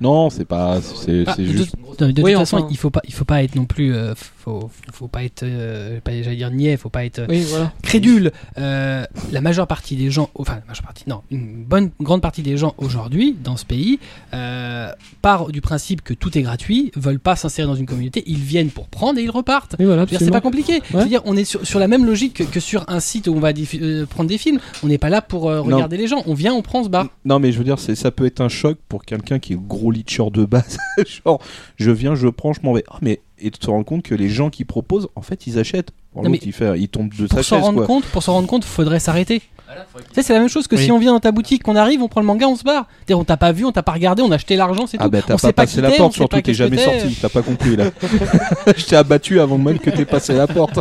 [0.00, 0.80] Non, c'est pas.
[0.80, 1.74] C'est Ah, de- juste.
[1.98, 2.68] de, de Oui, toute façon, enfin.
[2.70, 6.00] il faut pas, il faut pas être non plus, euh, faut, faut pas être, euh,
[6.00, 7.72] pas, j'allais dire niais, faut pas être euh, oui, voilà.
[7.82, 8.30] crédule.
[8.58, 12.42] Euh, la majeure partie des gens, enfin la majeure partie, non, une bonne grande partie
[12.42, 13.98] des gens aujourd'hui dans ce pays
[14.34, 14.90] euh,
[15.22, 18.70] part du principe que tout est gratuit, veulent pas s'insérer dans une communauté, ils viennent
[18.70, 19.74] pour prendre et ils repartent.
[19.78, 20.80] Oui, voilà, C'est pas compliqué.
[20.90, 23.26] Je veux dire, on est sur, sur la même logique que, que sur un site
[23.28, 23.50] où on va
[23.80, 24.60] euh, prendre des films.
[24.82, 25.76] On n'est pas là pour euh, Non.
[25.76, 26.22] regarder les gens.
[26.26, 27.08] On vient, on prend, on se barre.
[27.24, 29.87] Non, mais je veux dire, ça peut être un choc pour quelqu'un qui est gros
[29.90, 30.78] leacher de base.
[31.24, 31.40] Genre,
[31.76, 32.84] je viens, je prends, je m'en vais.
[32.90, 35.58] Ah, mais et tu te rends compte que les gens qui proposent, en fait, ils
[35.58, 35.90] achètent.
[36.12, 37.86] Pour Non, mais il, fait, il tombe de Pour sa chaise, rendre quoi.
[37.86, 39.40] compte, pour s'en rendre compte, faudrait s'arrêter.
[39.40, 42.02] Tu sais, c'est la même chose que si on vient dans ta boutique, qu'on arrive,
[42.02, 42.88] on prend le manga, on se barre.
[43.10, 45.10] On t'a pas vu, on t'a pas regardé, on a acheté l'argent, c'est Ah tout.
[45.10, 47.90] bah t'as on pas passé la porte, surtout t'es jamais sorti, t'as pas compris là.
[48.76, 50.80] je t'ai abattu avant même que t'aies passé la porte.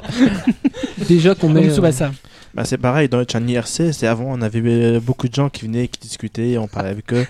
[1.08, 1.68] Déjà qu'on met.
[1.68, 2.12] euh, Tsubasa.
[2.54, 5.50] Bah, c'est pareil, dans le channel IRC, c'est avant, on avait euh, beaucoup de gens
[5.50, 7.28] qui venaient, qui discutaient, on parlait avec eux.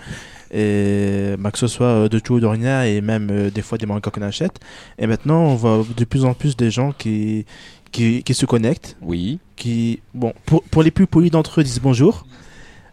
[0.52, 3.62] Et bah, que ce soit euh, de tout ou de rien, et même euh, des
[3.62, 4.60] fois des mangas qu'on achète.
[4.98, 7.46] Et maintenant, on voit de plus en plus des gens qui,
[7.92, 9.40] qui, qui se connectent, Oui.
[9.56, 12.26] qui, bon, pour, pour les plus polis d'entre eux, disent bonjour,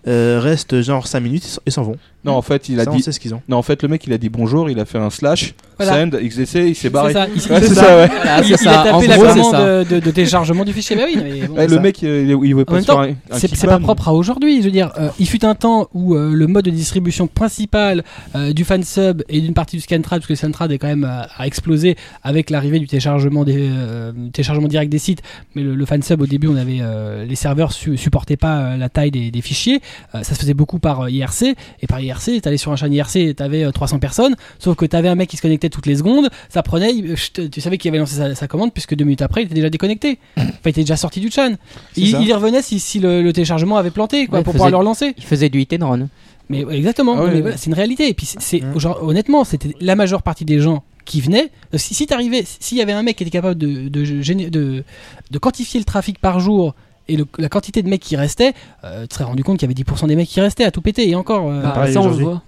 [0.06, 1.96] euh, restent genre 5 minutes, ils s'en vont.
[2.24, 3.02] Non, en fait, il a Ça, on dit.
[3.02, 3.42] sait ce qu'ils ont.
[3.48, 5.92] Non, en fait, le mec, il a dit bonjour, il a fait un slash, Voilà.
[5.92, 7.12] send, XDC, il s'est barré.
[7.12, 7.82] C'est ça, il- Ouais, c'est ça.
[7.82, 8.06] ça, ouais.
[8.08, 8.80] Voilà, il, a.
[8.80, 9.84] En tapé la gros, c'est commande ça.
[9.84, 10.96] de, de- de téléchargement du fichier.
[10.96, 11.74] Bah oui, mais bon, Ouais, ça.
[11.74, 13.78] le mec, euh, il, il voulait En pas même sur temps, un, un C'est pas
[13.78, 14.60] propre à aujourd'hui.
[14.60, 18.04] Je veux dire, euh, il fut un temps où euh, le mode de distribution principal
[18.34, 21.04] euh, du fansub et d'une partie du Scantrad, parce que le Scantrad est quand même
[21.04, 25.20] euh, a explosé avec l'arrivée du téléchargement des euh, téléchargement direct des sites.
[25.54, 28.76] Mais le, le fansub au début, on avait euh, les serveurs su- supportaient pas euh,
[28.76, 29.80] la taille des, des fichiers.
[30.14, 32.92] Euh, ça se faisait beaucoup par euh, IRC et par IRC, t'allais sur un chaîne
[32.92, 34.34] IRC, t'avais euh, 300 personnes.
[34.58, 36.28] Sauf que t'avais un mec qui se connectait toutes les secondes.
[36.48, 39.22] Ça prenait, il- chut, tu savais qu'il avait lancé sa, sa commande puisque deux minutes
[39.22, 40.18] après, il était déjà déconnecté.
[40.36, 41.54] Enfin, il était déjà sorti du chan.
[41.92, 44.58] C'est Il, y revenait si, si le, le téléchargement avait planté, quoi, Ouais, pour faisait-
[44.58, 45.14] pouvoir le relancer.
[45.18, 46.08] Il faisait du hit and run.
[46.50, 47.40] Mais ouais, exactement, Ah ouais, mais ouais.
[47.42, 48.08] voilà, c'est une réalité.
[48.08, 48.62] Et puis c'est,
[49.00, 51.50] honnêtement, c'était la majeure partie des gens qui venaient.
[51.74, 54.84] Euh, Si, si t'arrivais, s'il y avait un mec qui était capable de, de,
[55.30, 56.74] de quantifier le trafic par jour
[57.08, 58.52] et le- la quantité de mecs qui restaient,
[58.84, 60.70] euh, tu te serais rendu compte qu'il y avait 10% des mecs qui restaient à
[60.70, 61.08] tout péter.
[61.08, 62.26] Et encore, euh, Bah, pareil ça, on le aujourd'hui.
[62.26, 62.42] voit.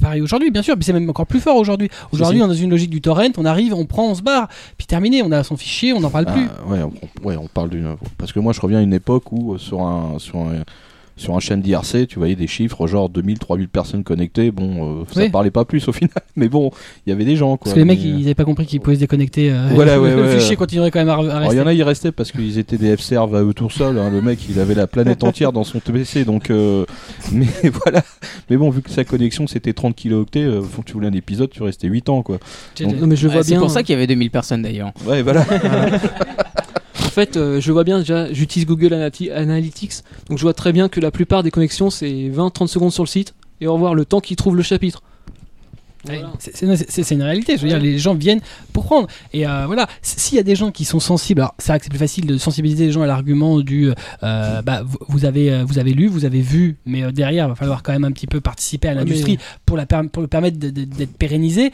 [0.00, 1.90] pareil aujourd'hui, bien sûr, mais c'est même encore plus fort aujourd'hui.
[2.12, 4.48] Aujourd'hui, on est dans une logique du torrent, on arrive, on prend, on se barre,
[4.78, 6.46] puis terminé, on a son fichier, on n'en parle plus.
[6.48, 7.96] Ah, ouais, on, ouais, on parle d'une.
[8.16, 10.62] Parce que moi, je reviens à une époque où euh, sur un sur un
[11.16, 14.50] sur un chaîne d'IRC, tu voyais des chiffres genre 2000, 3000 personnes connectées.
[14.50, 15.28] Bon, euh, ça Oui.
[15.30, 16.70] parlait pas plus au final, mais bon,
[17.06, 17.64] il y avait des gens quoi.
[17.64, 19.50] Parce que les mecs, ils n'avaient pas compris qu'ils pouvaient se déconnecter.
[19.52, 20.56] euh, Voilà, ouais, le ouais, fichier ouais.
[20.56, 21.56] continuerait quand même à, à Alors, il rester.
[21.56, 23.98] y en a, ils restaient parce qu'ils étaient des F-Serve à eux tout seuls.
[23.98, 24.10] hein.
[24.10, 26.50] Le mec, il avait la planète entière dans son PC, donc.
[26.50, 26.84] euh,
[27.32, 27.46] Mais
[27.84, 28.02] voilà.
[28.50, 31.12] Mais bon, vu que sa connexion c'était 30 kilooctets, euh, faut que tu voulais un
[31.12, 32.38] épisode, tu restais 8 ans, quoi.
[32.80, 33.60] donc- Non, mais je vois c'est bien.
[33.60, 34.92] pour ça qu'il y avait 2000 personnes d'ailleurs.
[35.06, 35.44] Ouais, voilà.
[37.00, 39.94] En fait, euh, je vois bien déjà, j'utilise Google Analyti- Analytics,
[40.28, 43.08] donc je vois très bien que la plupart des connexions c'est 20-30 secondes sur le
[43.08, 45.02] site et au revoir le temps qu'ils trouvent le chapitre.
[46.06, 46.32] Voilà.
[46.38, 47.56] C'est une réalité.
[47.56, 48.42] Je veux dire, les gens viennent
[48.74, 49.08] pour prendre.
[49.32, 51.84] Et euh, voilà, s'il y a des gens qui sont sensibles, alors c'est vrai que
[51.86, 53.90] c'est plus facile de sensibiliser les gens à l'argument du,
[54.22, 57.48] euh, bah, vous, vous avez, vous avez lu, vous avez vu, mais euh, derrière, il
[57.48, 60.20] va falloir quand même un petit peu participer à Ouais, l'industrie pour la per- pour
[60.20, 61.72] le permettre d'être pérennisé.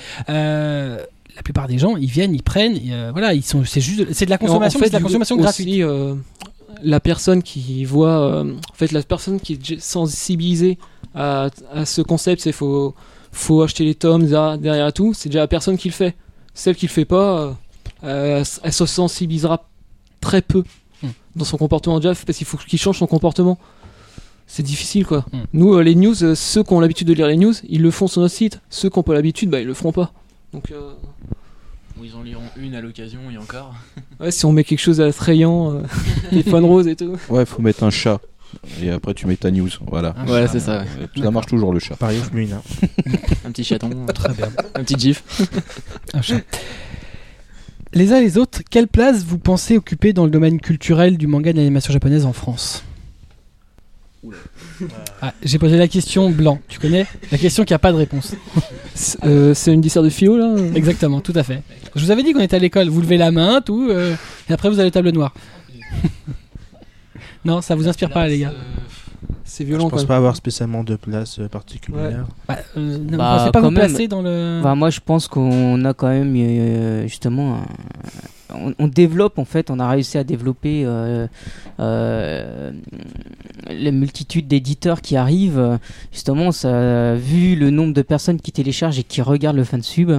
[1.41, 4.12] La plupart des gens, ils viennent, ils prennent, et, euh, voilà, ils sont, c'est juste,
[4.12, 5.81] c'est de la consommation, en fait, c'est de la consommation aussi, gratuite.
[5.83, 6.15] euh,
[6.83, 10.77] la personne qui voit, euh, en fait, la personne qui est sensibilisée
[11.15, 12.95] à, à ce concept, c'est faut,
[13.33, 15.15] faut acheter les tomes derrière, derrière tout.
[15.15, 16.15] C'est déjà la personne qui le fait.
[16.53, 17.57] Celle qui le fait pas,
[18.03, 19.65] elle se sensibilisera
[20.21, 20.62] très peu
[21.03, 21.09] Hmm.
[21.35, 23.59] dans son comportement déjà, parce qu'il faut qu'il change son comportement.
[24.47, 25.25] C'est difficile quoi.
[25.33, 25.39] Hmm.
[25.55, 27.91] Nous, euh, les news, euh, ceux qui ont l'habitude de lire les news, ils le
[27.91, 28.61] font sur notre site.
[28.69, 30.12] Ceux qui n'ont pas l'habitude, bah, ils le feront pas.
[30.53, 30.93] Donc, euh,
[31.99, 33.75] Ou ils en liront une à l'occasion et encore.
[34.21, 35.83] ouais, si on met quelque chose d'attrayant, euh,
[36.31, 37.17] téléphone rose et tout.
[37.29, 38.21] Ouais, faut mettre un chat.
[38.83, 39.69] Et après, tu mets ta news.
[39.87, 40.15] Voilà.
[40.27, 40.81] Ouais, c'est ça.
[40.83, 41.95] Euh, Ça marche toujours le chat.
[41.97, 42.55] Pareil, je mets une.
[42.55, 42.63] hein.
[43.45, 44.49] Un petit chaton, Très bien.
[44.75, 45.23] un petit gif.
[46.15, 46.41] Un chat.
[47.93, 51.27] Les uns et les autres, quelle place vous pensez occuper dans le domaine culturel du
[51.29, 52.85] manga et de l'animation japonaise en France?
[55.23, 58.35] Ah, J'ai posé la question blanc, tu connais La question qui a pas de réponse.
[58.94, 61.62] C'est euh, une dissert de philo là Exactement, tout à fait.
[61.94, 64.15] Je vous avais dit qu'on était à l'école, vous levez la main, tout, euh,
[64.48, 65.35] et après vous avez table noire.
[67.44, 68.52] non, ça vous inspire pas les gars
[69.53, 70.07] C'est Je violent quand pense même.
[70.09, 72.25] pas avoir spécialement de place euh, particulière.
[72.47, 73.87] Bah, euh, ne Bah, pensez pas vous même.
[73.89, 74.59] placer dans le.
[74.61, 77.67] Enfin, moi, je pense qu'on a quand même euh, justement, un-
[78.55, 81.27] on, on développe en fait, on a réussi à développer euh,
[81.81, 82.71] euh,
[83.71, 85.79] la multitude d'éditeurs qui arrivent.
[86.13, 90.13] Justement, ça, vu le nombre de personnes qui téléchargent et qui regardent le fansub,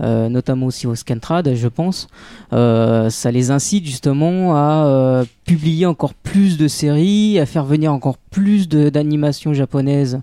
[0.00, 2.08] euh, notamment aussi au Scantrad, je pense,
[2.52, 7.92] euh, ça les incite justement à euh, publier encore plus de séries, à faire venir
[7.92, 10.20] encore plus d'animations japonaises.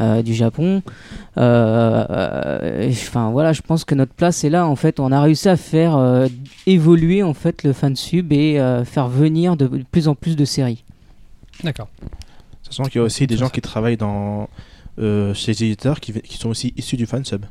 [0.00, 0.82] euh, du Japon
[1.38, 4.66] euh, euh, et Enfin voilà, je pense que notre place est là.
[4.66, 6.26] En fait, on a réussi à faire euh,
[6.66, 10.82] évoluer en fait le fansub et euh, faire venir de plus en plus de séries.
[11.62, 11.88] D'accord.
[12.64, 14.48] Sachant qu'il y a aussi des gens qui travaillent dans,
[14.98, 17.44] euh, chez les éditeurs qui, qui sont aussi issus du fansub.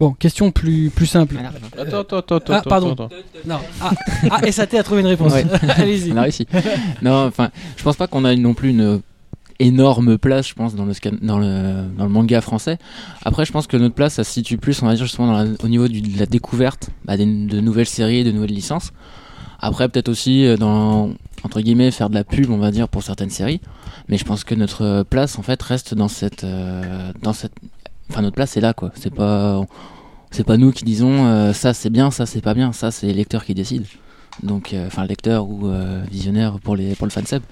[0.00, 1.36] Bon, question plus, plus simple.
[1.76, 2.92] Attends, attends, attends, Ah, attends, pardon.
[2.92, 3.08] attends.
[3.46, 3.58] Non.
[3.80, 3.90] Ah,
[4.30, 5.32] ah, SAT a trouvé une réponse.
[5.32, 5.44] Ouais.
[5.76, 6.12] Allez-y.
[6.12, 6.46] On a réussi.
[7.02, 9.00] non, enfin, je pense pas qu'on a non plus une
[9.58, 12.78] énorme place, je pense, dans le, scan- dans le, dans le manga français.
[13.24, 15.42] Après, je pense que notre place, ça se situe plus, on va dire, justement, dans
[15.42, 18.92] la- au niveau du- de la découverte bah, des- de nouvelles séries, de nouvelles licences.
[19.58, 21.10] Après, peut-être aussi euh, dans,
[21.42, 23.60] entre guillemets, faire de la pub, on va dire, pour certaines séries.
[24.08, 27.52] Mais je pense que notre place, en fait, reste dans cette, euh, dans cette,
[28.10, 28.90] enfin, notre place est là, quoi.
[28.94, 29.60] C'est pas,
[30.30, 32.72] c'est pas nous qui disons, euh, ça c'est bien, ça c'est pas bien.
[32.72, 33.86] Ça, c'est les lecteurs qui décident.
[34.42, 37.42] Donc, euh, enfin, lecteur ou euh, visionnaire pour les, pour le fansub.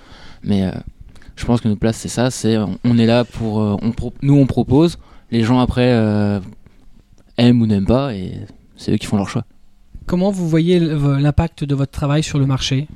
[0.42, 0.70] Mais
[1.34, 2.30] je pense que notre place, c'est ça.
[2.30, 4.98] C'est, on, est là pour, on pro- nous on propose.
[5.32, 5.90] Les gens après
[7.36, 8.32] aiment ou n'aiment pas, et
[8.76, 9.44] c'est eux qui font leur choix.
[10.06, 12.86] Comment vous voyez l'impact de votre travail sur le marché?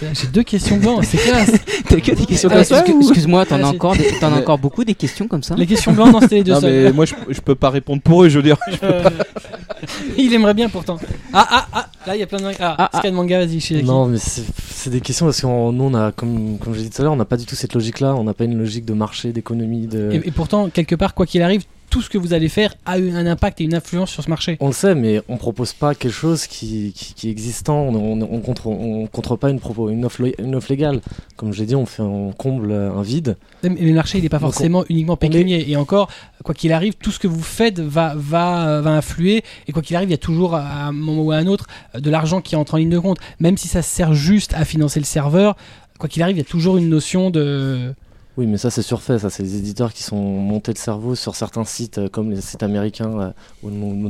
[0.00, 1.50] J'ai deux questions blanches, c'est classe.
[1.88, 4.32] T'as que des questions Ah, Euh, ça, Excuse-moi, t'en Ah, as c'est- encore, des- t'en
[4.32, 6.84] as encore beaucoup des questions comme ça Les questions blanches, non, c'était les deux seules.
[6.84, 8.56] mais moi, je, je peux pas répondre pour eux, je veux dire.
[8.82, 9.08] Euh,
[10.16, 10.98] Il aimerait bien pourtant.
[11.32, 12.46] Ah, ah, ah, là il y a plein de.
[12.60, 13.10] Ah, Ah, ah.
[13.10, 16.74] Manga, vas-y, chez Non, mais c'est des questions parce que nous, on a, comme, comme
[16.74, 18.14] j'ai dit tout à l'heure, on n'a pas du tout cette logique-là.
[18.14, 19.86] On n'a pas une logique de marché, d'économie.
[19.86, 20.10] De...
[20.12, 21.64] Et, et pourtant, quelque part, quoi qu'il arrive,
[21.94, 24.56] tout ce que vous allez faire a un impact et une influence sur ce marché.
[24.58, 27.82] On le sait, mais on propose pas quelque chose qui, qui, qui est existant.
[27.82, 31.02] On, on contre, on contre pas une, propos, une, offre, une offre légale.
[31.36, 33.36] Comme j'ai dit, on, fait, on comble un vide.
[33.62, 35.70] Mais le marché, il n'est pas forcément uniquement pécunier.
[35.70, 36.10] Et encore,
[36.42, 39.44] quoi qu'il arrive, tout ce que vous faites va, va, va influer.
[39.68, 41.68] Et quoi qu'il arrive, il y a toujours, à un moment ou à un autre,
[41.96, 43.18] de l'argent qui entre en ligne de compte.
[43.38, 45.54] Même si ça sert juste à financer le serveur,
[46.00, 47.94] quoi qu'il arrive, il y a toujours une notion de.
[48.36, 49.18] Oui, mais ça, c'est surfait.
[49.20, 52.40] Ça, c'est les éditeurs qui sont montés le cerveau sur certains sites, euh, comme les
[52.40, 53.30] sites américains, euh,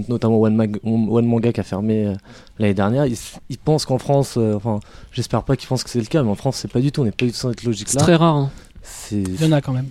[0.09, 2.15] notamment One, Mag- One Manga qui a fermé euh,
[2.59, 3.07] l'année dernière.
[3.07, 3.17] Ils,
[3.51, 4.81] ils pensent qu'en France, euh, enfin,
[5.13, 7.03] j'espère pas qu'ils pensent que c'est le cas, mais en France, c'est pas du tout.
[7.03, 8.01] On n'est pas du tout dans cette C'est logique-là.
[8.01, 8.35] très rare.
[8.37, 8.51] hein.
[8.83, 9.89] C'est Il y en a quand même.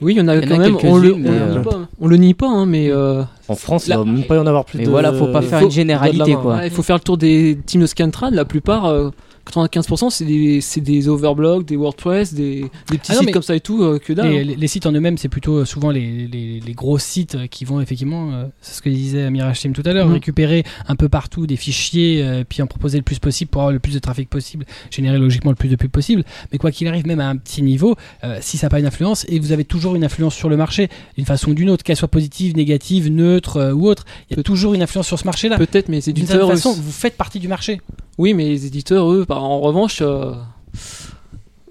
[0.00, 0.76] Oui, il y en a Il y en quand a même.
[0.84, 1.88] On le, on, quelques-unes, le mais, nie pas, hein.
[2.00, 4.38] On le nie pas, hein, mais euh, en France, Là- il va même pas y
[4.38, 4.90] en avoir plus Mais de.
[4.90, 6.56] voilà, faut pas faire faut- une généralité quoi.
[6.56, 8.32] ouais, il faut faire le tour des teams de Scantrad.
[8.34, 9.10] La plupart, euh,
[9.50, 13.32] 95%, c'est des, c'est des overblocks, des WordPress, des, des petits Ah non, sites mais-
[13.32, 14.30] comme ça et tout, euh, que dalle.
[14.30, 14.42] Les, hein.
[14.44, 17.46] les- les sites en eux-mêmes, c'est plutôt euh, souvent les, les- les gros sites euh,
[17.46, 20.14] qui vont effectivement, euh, c'est ce que disait Mirage Team tout à l'heure, Mhm.
[20.14, 23.72] récupérer un peu partout des fichiers, euh, puis en proposer le plus possible pour avoir
[23.72, 26.24] le plus de trafic possible, générer logiquement le plus de pubs possible.
[26.52, 28.86] Mais quoi qu'il arrive, même à un petit niveau, euh, si ça n'a pas une
[28.86, 31.84] influence, et vous avez toujours une influence sur le marché, d'une façon ou d'une autre,
[31.84, 35.18] qu'elle soit positive, négative, neutre euh, ou autre, il y a toujours une influence sur
[35.18, 35.58] ce marché-là.
[35.58, 36.50] Peut-être, mais les D'une certaine éditeurs.
[36.50, 37.80] façon, vous faites partie du marché.
[38.18, 40.32] Oui, mais les éditeurs, eux, par- en revanche, euh,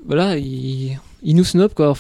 [0.06, 1.90] voilà, ils, ils nous snobent, quoi.
[1.90, 1.94] En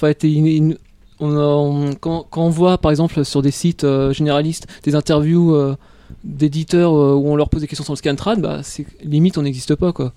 [1.19, 5.75] on on- quand, on voit, par exemple, sur des sites euh, généralistes, des interviews euh,
[6.23, 9.75] d'éditeurs où on leur pose des questions sur le Scantrad, bah, c'est limite, on n'existe
[9.75, 10.13] pas, quoi.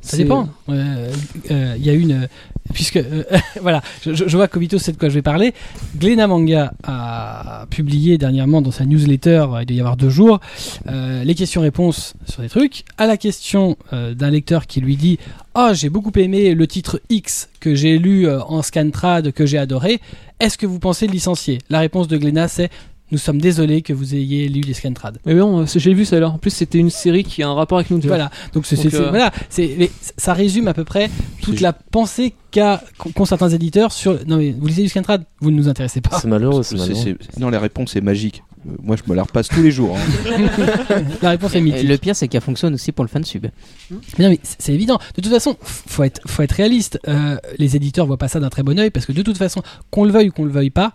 [0.00, 0.48] Ça C'est- dépend.
[0.68, 1.10] Euh,
[1.50, 2.12] euh, Il y a une.
[2.12, 2.26] euh,
[2.72, 2.96] puisque.
[2.96, 3.24] euh,
[3.62, 5.54] voilà, je, je- vois Kobito sait de quoi je vais parler.
[5.98, 10.40] Glena Manga a publié dernièrement dans sa newsletter, euh, il doit y avoir deux jours,
[10.86, 12.84] euh, les questions-réponses sur des trucs.
[12.96, 15.18] À la question euh, d'un lecteur qui lui dit
[15.54, 19.58] Ah, j'ai beaucoup aimé le titre X que j'ai lu euh, en Scantrad, que j'ai
[19.58, 20.00] adoré.
[20.40, 21.58] Est-ce que vous pensez le licencier?
[21.70, 22.70] La réponse de Glena, c'est
[23.10, 25.18] Nous sommes désolés que vous ayez lu les Scantrad.
[25.24, 26.34] Mais bon, euh, j'ai vu ça alors.
[26.34, 27.96] En plus, c'était une série qui a un rapport avec nous.
[27.96, 28.08] déjà.
[28.08, 31.08] Voilà, donc c'est, Donc, euh, voilà, c'est, mais ça résume à peu près
[31.42, 32.82] toute C'est- la pensée qu'a,
[33.14, 34.18] qu'ont certains éditeurs sur.
[34.26, 36.18] Non mais vous lisez du Scantrad, vous ne nous intéressez pas.
[36.20, 37.16] C'est malheureux, c'est C'est- malheureux.
[37.20, 38.42] c'est- Non, les réponses, c'est magique.
[38.68, 39.96] Euh, Moi, je me la repasse tous les jours.
[39.96, 40.48] hein.
[41.22, 41.88] La réponse est Et mythique.
[41.88, 43.46] le pire c'est qu'elle fonctionne aussi pour le fansub.
[44.18, 44.98] Mais non mais c'est, c'est évident.
[45.16, 47.00] De toute façon, faut être, faut être réaliste.
[47.08, 49.62] Euh, les éditeurs voient pas ça d'un très bon oeil parce que de toute façon,
[49.90, 50.94] qu'on le veuille ou qu'on le veuille pas,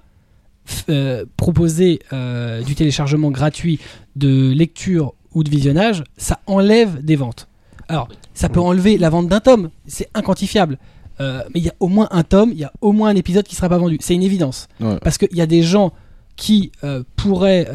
[0.89, 3.79] euh, proposer euh, du téléchargement gratuit
[4.15, 7.47] de lecture ou de visionnage, ça enlève des ventes.
[7.87, 10.77] Alors, ça peut enlever la vente d'un tome, c'est inquantifiable.
[11.19, 13.15] Euh, mais il y a au moins un tome, il y a au moins un
[13.15, 13.97] épisode qui sera pas vendu.
[13.99, 14.67] C'est une évidence.
[14.79, 14.97] Ouais.
[15.01, 15.91] Parce qu'il y a des gens
[16.35, 16.71] qui
[17.15, 17.67] pourraient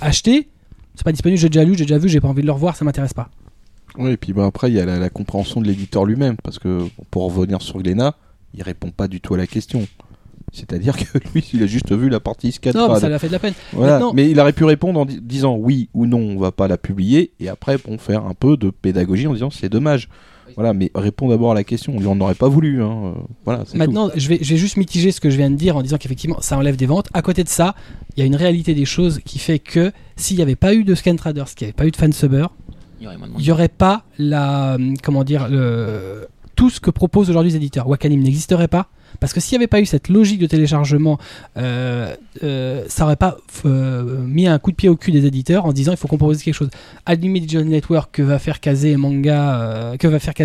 [0.00, 0.48] acheter.
[0.94, 2.76] C'est pas disponible, j'ai déjà lu, j'ai déjà vu, j'ai pas envie de le revoir,
[2.76, 3.30] ça m'intéresse pas.
[3.98, 6.58] Oui, et puis bah, après, il y a la, la compréhension de l'éditeur lui-même, parce
[6.58, 8.14] que pour revenir sur Glénat,
[8.54, 9.86] il répond pas du tout à la question.
[10.52, 12.74] C'est-à-dire que lui, il a juste vu la partie skate.
[12.74, 13.54] Non, mais ça lui a fait de la peine.
[13.72, 13.94] Voilà.
[13.94, 16.68] Maintenant- Mais il aurait pu répondre en di- disant oui ou non, on va pas
[16.68, 20.08] la publier, et après, bon, faire un peu de pédagogie en disant c'est dommage.
[20.56, 21.94] Voilà, mais réponds d'abord à la question.
[21.96, 22.82] On n'en aurait pas voulu.
[22.82, 23.12] Hein.
[23.16, 23.78] euh, Voilà, c'est tout.
[23.78, 25.96] Maintenant, je vais, je vais juste mitiger ce que je viens de dire en disant
[25.96, 27.06] qu'effectivement, ça enlève des ventes.
[27.14, 27.76] À côté de ça,
[28.16, 30.82] il y a une réalité des choses qui fait que s'il n'y avait pas eu
[30.82, 32.46] de Scan Traders, s'il n'y avait pas eu de Fansubber,
[33.00, 33.08] Il
[33.38, 37.86] n'y aurait pas la, hum, comment dire, le, tout ce que proposent aujourd'hui les éditeurs.
[37.88, 38.88] Wakanim n'existerait pas.
[39.18, 41.18] Parce que s'il n'y avait pas eu cette logique de téléchargement,
[41.56, 45.66] euh, euh, ça aurait pas euh, mis un coup de pied au cul des éditeurs
[45.66, 46.70] en disant il faut qu'on propose quelque chose.
[47.06, 49.94] Anime Digital Network que va faire Kazé Manga,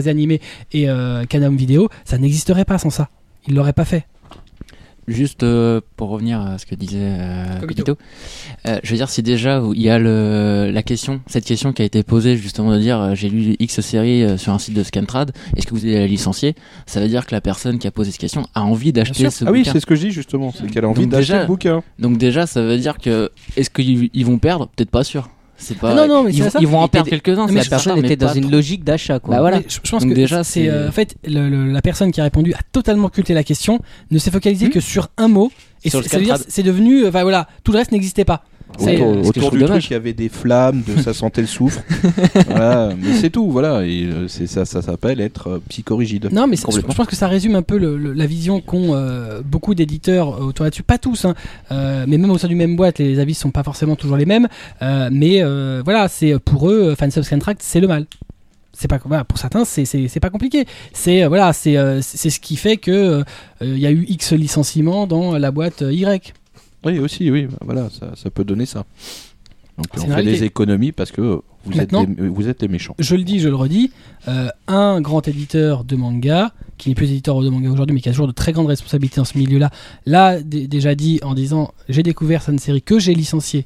[0.06, 0.42] Animé
[0.74, 0.88] et
[1.30, 3.10] Canam Vidéo, ça n'existerait pas sans ça.
[3.48, 4.06] Ils l'auraient pas fait.
[5.08, 7.60] Juste euh, pour revenir à ce que disait euh.
[7.60, 7.96] Kobito,
[8.68, 11.84] euh, je veux dire, si déjà il y a le, la question, cette question qui
[11.84, 14.74] a été posée justement de dire euh, j'ai lu X série euh, sur un site
[14.74, 16.56] de Scantrad, est-ce que vous allez la licencier?
[16.88, 19.46] Ça veut dire que la personne qui a posé cette question a envie d'acheter ce
[19.46, 19.74] Ah oui, bouquin.
[19.74, 21.84] c'est ce que je dis justement, c'est qu'elle a envie Donc d'acheter déjà- le bouquin.
[22.00, 24.70] Donc déjà, ça veut dire que est-ce qu'ils ils vont perdre?
[24.76, 25.30] Peut-être pas sûr.
[25.58, 25.92] C'est pas.
[25.92, 26.60] Ah non, non, mais ils, vont- ça.
[26.60, 27.48] ils vont en perdre quelques-uns.
[27.48, 28.52] mais la personne était dans une trop.
[28.52, 29.36] logique d'achat, quoi.
[29.36, 29.62] Bah voilà.
[29.68, 32.12] Je, je pense Donc que déjà, c'est c'est- euh, en fait le- le- la personne
[32.12, 33.80] qui a répondu a totalement occulté la question,
[34.12, 34.72] ne s'est focalisé Hmm.
[34.72, 35.52] que sur un mot
[35.84, 36.52] et c'est- le ça veut dire Scantrad.
[36.52, 38.44] c'est devenu euh, enfin voilà tout le reste n'existait pas.
[38.78, 41.82] Autour, autour du truc, il y avait des flammes, de ça sentait le soufre.
[42.48, 43.86] voilà, mais c'est tout, voilà.
[43.86, 46.30] Et euh, c'est ça, ça s'appelle être euh, psychorigide.
[46.32, 49.42] Non, mais je, pense que ça résume un peu le- le- la vision qu'ont euh,
[49.46, 50.84] beaucoup d'éditeurs autour là-dessus.
[50.84, 51.36] Pas tous, hein,
[51.72, 54.26] euh, mais même au sein du même boîte, les avis sont pas forcément toujours les
[54.26, 54.48] mêmes.
[54.82, 55.42] euh, mais
[55.84, 58.06] voilà, c'est pour eux, euh, Fansub Scantract, c'est le mal.
[58.78, 60.66] C'est pas voilà, pour certains, c'est pas compliqué.
[60.92, 63.24] C'est euh, voilà, c'est euh, ce qui fait que euh,
[63.62, 66.34] il y a eu X licenciements dans la boîte Y.
[66.86, 68.86] Oui, aussi, oui, bah, voilà, ça, ça peut donner ça.
[69.78, 71.22] Donc on fait des économies parce que
[71.66, 72.96] vous, êtes Maintenant- les, vous êtes les méchants.
[72.98, 73.92] je le dis, je le redis,
[74.30, 78.08] euh, un grand éditeur de manga, qui n'est plus éditeur de manga aujourd'hui, mais qui
[78.08, 79.72] a toujours de très grandes responsabilités dans ce milieu-là,
[80.06, 83.66] l'a déjà dit en disant j'ai découvert cette série que j'ai licenciée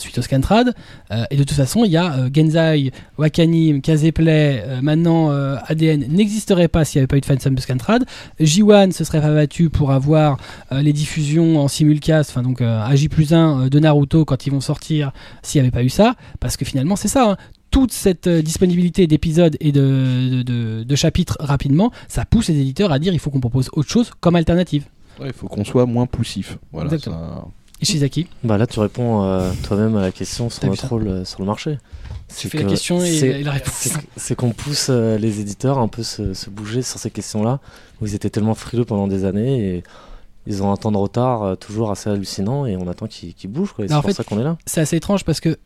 [0.00, 0.74] suite au Scantrad,
[1.12, 5.56] euh, et de toute façon, il y a euh, Genzai, Wakanim, Kazeplay, euh, maintenant euh,
[5.66, 8.04] ADN n'existerait pas s'il n'y avait pas eu de fansub de Scantrad.
[8.40, 10.38] J1 se serait pas battu pour avoir
[10.72, 14.50] les diffusions en simulcast, enfin donc euh, à J plus 1 de Naruto quand ils
[14.50, 15.12] vont sortir
[15.42, 17.30] s'il n'y avait pas eu ça, parce que finalement c'est ça.
[17.32, 17.36] hein
[17.72, 19.80] toute cette disponibilité d'épisodes et de,
[20.38, 23.70] de, de- de chapitres rapidement, ça pousse les éditeurs à dire il faut qu'on propose
[23.74, 24.86] autre chose comme alternative.
[25.20, 26.58] Ouais, Il faut qu'on soit moins poussif.
[26.72, 27.16] Voilà, Exactement.
[27.16, 27.44] ça-
[27.82, 31.40] Ishizaki, Bah là, tu réponds euh, toi-même à la question sur notre rôle euh, sur
[31.40, 31.78] le marché.
[32.36, 33.88] tu fais la question et, la réponse.
[34.16, 37.58] c'est- qu'on pousse euh, les éditeurs un peu se, se bouger sur ces questions-là,
[38.00, 39.82] où ils étaient tellement frileux pendant des années et
[40.46, 43.74] ils ont un temps de retard toujours assez hallucinant et on attend qu'ils bougent.
[43.78, 44.56] C'est pour fait, ça qu'on est là.
[44.66, 45.58] C'est assez étrange parce que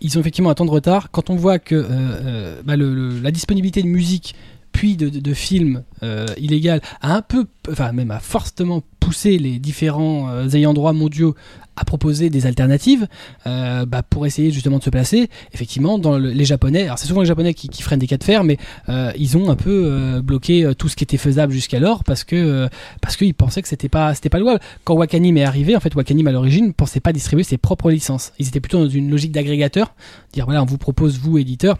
[0.00, 1.10] ils ont effectivement un temps de retard.
[1.10, 4.34] Quand on voit que bah, le- le- la disponibilité de musique
[4.72, 10.30] puis de, films euh, illégaux a un peu, enfin même a fortement poussé les différents
[10.30, 11.34] euh, ayants droit mondiaux
[11.76, 13.06] à proposer des alternatives
[13.46, 15.30] euh, bah, pour essayer justement de se placer.
[15.52, 18.24] Effectivement, dans le- les Japonais, alors c'est souvent les Japonais qui, freinent des cas de
[18.24, 22.24] fer, mais euh, ils ont un peu bloqué tout ce qui était faisable jusqu'alors parce
[22.24, 22.68] que
[23.00, 24.60] parce qu'ils pensaient que c'était pas c'était pas louable.
[24.84, 27.90] Quand Wakanim est arrivé, en fait Wakanim à l'origine ne pensait pas distribuer ses propres
[27.90, 28.32] licences.
[28.38, 29.94] Ils étaient plutôt dans une logique d'agrégateur,
[30.32, 31.78] dire voilà on vous propose vous éditeur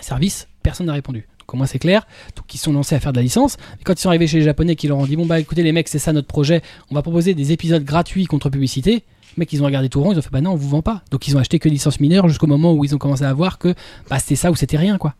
[0.00, 1.26] service, personne n'a répondu.
[1.50, 2.06] Donc au moins c'est clair.
[2.36, 3.56] Donc ils sont lancés à faire de la licence.
[3.80, 5.64] Et quand ils sont arrivés chez les Japonais, qui leur ont dit bon bah écoutez
[5.64, 6.62] les mecs c'est ça notre projet,
[6.92, 8.92] on va proposer des épisodes gratuits contre publicité.
[8.92, 10.82] Les mecs ils ont regardé tout rond, ils ont fait bah non on vous vend
[10.82, 11.02] pas.
[11.10, 13.58] Donc ils ont acheté que licence mineure jusqu'au moment où ils ont commencé à voir
[13.58, 13.74] que
[14.08, 15.16] bah c'était ça ou c'était rien quoi.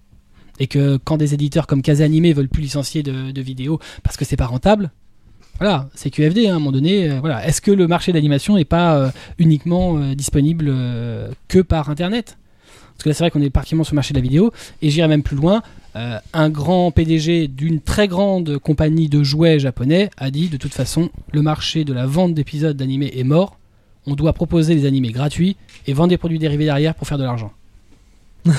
[0.60, 4.24] Et que quand des éditeurs comme Kazé Animé veulent plus licencier de, vidéos parce que
[4.24, 4.92] c'est pas rentable,
[5.58, 7.10] voilà, c'est QFD hein, à un moment donné.
[7.10, 10.72] euh, voilà, est-ce que le marché de l'animation n'est pas euh, uniquement euh, disponible
[11.48, 12.36] que par internet?
[13.00, 14.52] Parce que là c'est vrai qu'on est particulièrement sur le marché de la vidéo
[14.82, 15.62] et j'irai même plus loin.
[15.96, 20.72] Euh, un grand PDG d'une très grande compagnie de jouets japonais a dit de toute
[20.72, 23.58] façon le marché de la vente d'épisodes d'animés est mort.
[24.06, 25.56] On doit proposer des animés gratuits
[25.86, 27.52] et vendre des produits dérivés derrière pour faire de l'argent.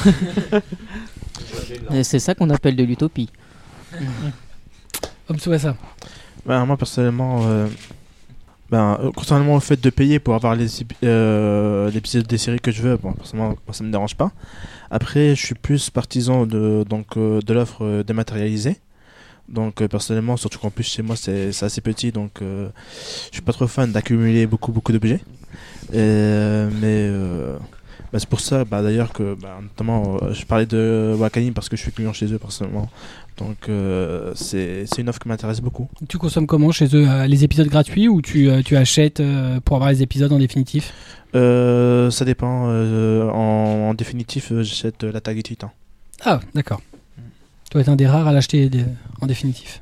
[2.04, 3.30] C'est ça qu'on appelle de l'utopie.
[5.28, 5.78] Comme ça, ça.
[6.46, 7.68] Ben, moi personnellement, euh,
[8.72, 10.68] ben, euh, concernant fait de payer pour avoir les
[11.04, 14.32] euh, l'épisode des séries que je veux, bon, moi, ça me dérange pas.
[14.90, 18.78] Après, je suis plus partisan de, donc, euh, de l'offre dématérialisée.
[19.50, 22.70] Donc, personnellement, surtout qu'en plus chez moi c'est assez petit, donc euh,
[23.30, 25.20] je suis pas trop fan d'accumuler beaucoup, beaucoup d'objets.
[25.92, 27.10] Mais
[28.14, 31.76] bah, c'est pour ça, bah, d'ailleurs, que bah, notamment, je parlais de Wakanim parce que
[31.76, 32.90] je suis client chez eux personnellement.
[33.38, 35.90] Donc, euh, c'est c'est une offre qui m'intéresse beaucoup.
[36.08, 39.60] Tu consommes comment chez eux euh, Les épisodes gratuits ou tu, euh, tu achètes euh,
[39.62, 40.94] pour avoir les épisodes en définitif?
[41.34, 42.68] Euh, ça dépend.
[42.70, 45.72] euh, en, en définitif, j'achète euh, la tag Titan.
[46.24, 46.82] Ah, d'accord.
[47.72, 48.86] dois être un des rares à l'acheter des-
[49.22, 49.82] en définitif.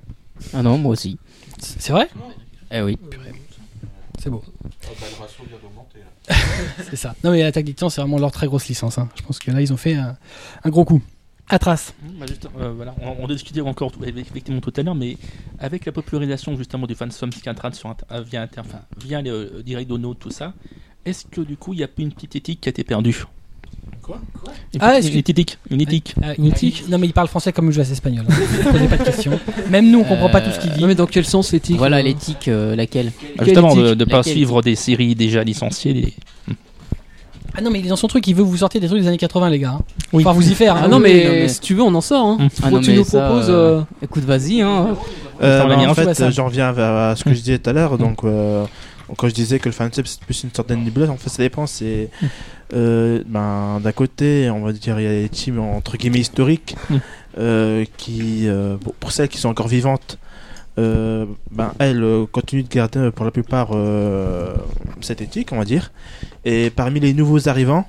[0.54, 1.18] Ah non, moi aussi.
[1.60, 2.08] C'est vrai?
[2.72, 2.98] Eh oui.
[4.20, 4.44] C'est beau.
[6.90, 7.16] c'est ça.
[7.24, 8.98] Non mais Attaque des Titans, c'est vraiment leur très grosse licence.
[8.98, 9.10] hein.
[9.16, 10.16] Je pense que là, ils ont fait un,
[10.64, 11.02] un gros coup.
[11.50, 11.94] Atras.
[12.20, 15.18] Bah, juste, euh, voilà, on, on discutait encore tout- effectivement tout à l'heure, mais
[15.60, 19.32] avec la popularisation justement du fansum Scantrad sur inter- euh, via, inter- enfin, via le
[19.32, 20.54] euh, direct dono, tout ça,
[21.06, 23.26] est-ce que du coup il n'y a une petite éthique qui a été perdue?
[24.04, 24.20] Quoi?
[24.74, 26.16] Une, Ah, petite- une éthique, une éthique.
[26.22, 28.26] Ah, une éthique Non mais il parle français comme une joueuse espagnole.
[28.30, 28.72] hein.
[28.72, 29.40] Posez pas de questions.
[29.70, 30.82] Même nous, on comprend pas tout ce qu'il dit.
[30.82, 31.78] Non, mais dans quel sens l'éthique?
[31.78, 33.12] Voilà euh, l'éthique, euh, laquelle?
[33.38, 34.00] Ah, justement, de éthique?
[34.00, 34.34] ne pas Laquelle?
[34.34, 35.94] suivre des séries déjà licenciées.
[35.94, 36.14] des-
[37.60, 39.08] Ah non mais il est dans son truc, il veut vous sortir des trucs des
[39.08, 39.72] années 80 les gars.
[39.72, 39.82] hein.
[40.14, 40.24] Oui.
[40.26, 40.76] Enfin vous y faire.
[40.76, 40.82] hein.
[40.86, 42.26] Ah non, mais, non, mais- si tu veux, on en sort.
[42.26, 42.48] Hein.
[42.64, 43.50] Ah non, tu nous ça, proposes.
[43.50, 44.96] euh, euh, Écoute, vas-y, hein.
[45.42, 47.98] Euh, bah, en fait, j'en reviens à, à ce que je disais tout à l'heure.
[47.98, 48.66] Donc, euh,
[49.18, 51.66] quand je disais que le fansub c'est plus une sorte d'nébuleuse, en fait, ça dépend.
[51.68, 52.10] C'est
[52.74, 56.76] euh, ben, d'un côté, on va dire, il y a des teams entre guillemets historiques
[56.90, 56.96] Mm.
[57.40, 60.18] euh, qui, euh, pour celles qui sont encore vivantes,
[60.80, 64.56] euh, ben, elles euh, continuent de garder euh, pour la plupart euh,
[65.02, 65.92] cette éthique, on va dire.
[66.46, 67.88] Et parmi les nouveaux arrivants,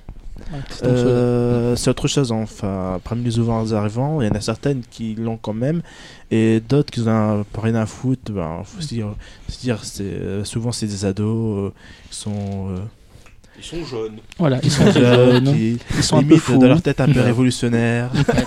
[0.83, 2.33] c'est autre chose.
[2.33, 5.83] Enfin, parmi les nouveaux arrivants, il y en a certaines qui l'ont quand même,
[6.31, 8.33] et d'autres qui n'ont pas rien à foutre.
[8.33, 9.15] Ben, faut se dire,
[9.49, 11.73] se dire c'est souvent c'est des ados
[12.11, 12.75] qui sont
[13.63, 14.17] Ils sont jeunes.
[14.39, 16.57] Voilà, ils sont jeunes, qui ils sont un peu fous.
[16.59, 17.21] dans leur tête un peu.
[17.21, 18.05] Ouais,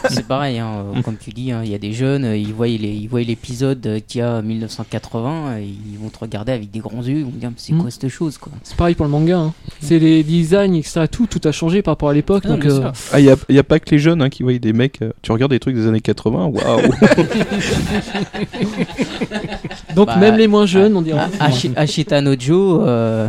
[0.10, 2.68] c'est pareil, hein, euh, comme tu dis, hein, il y a des jeunes, ils voient
[2.68, 6.72] les- ils voient l'épisode qu'il y a en 1980, et ils vont te regarder avec
[6.72, 7.82] des grands yeux, ils vont dire c'est Mm.
[7.82, 8.52] quoi cette chose quoi.
[8.64, 9.38] C'est pareil pour le manga.
[9.38, 9.54] hein.
[9.82, 11.06] C'est les designs, etc.
[11.12, 12.44] Tout, tout a changé par rapport à l'époque.
[12.46, 12.92] Ah donc, euh.
[13.12, 15.02] Ah, il n'y a, y a pas que les jeunes hein, qui voient des mecs.
[15.02, 16.82] euh, tu regardes des trucs des années 80, waouh!
[19.96, 21.20] donc Bah, même les moins jeunes, on Ah, dirait.
[21.40, 23.28] Ashi- Ashita no Joe, euh,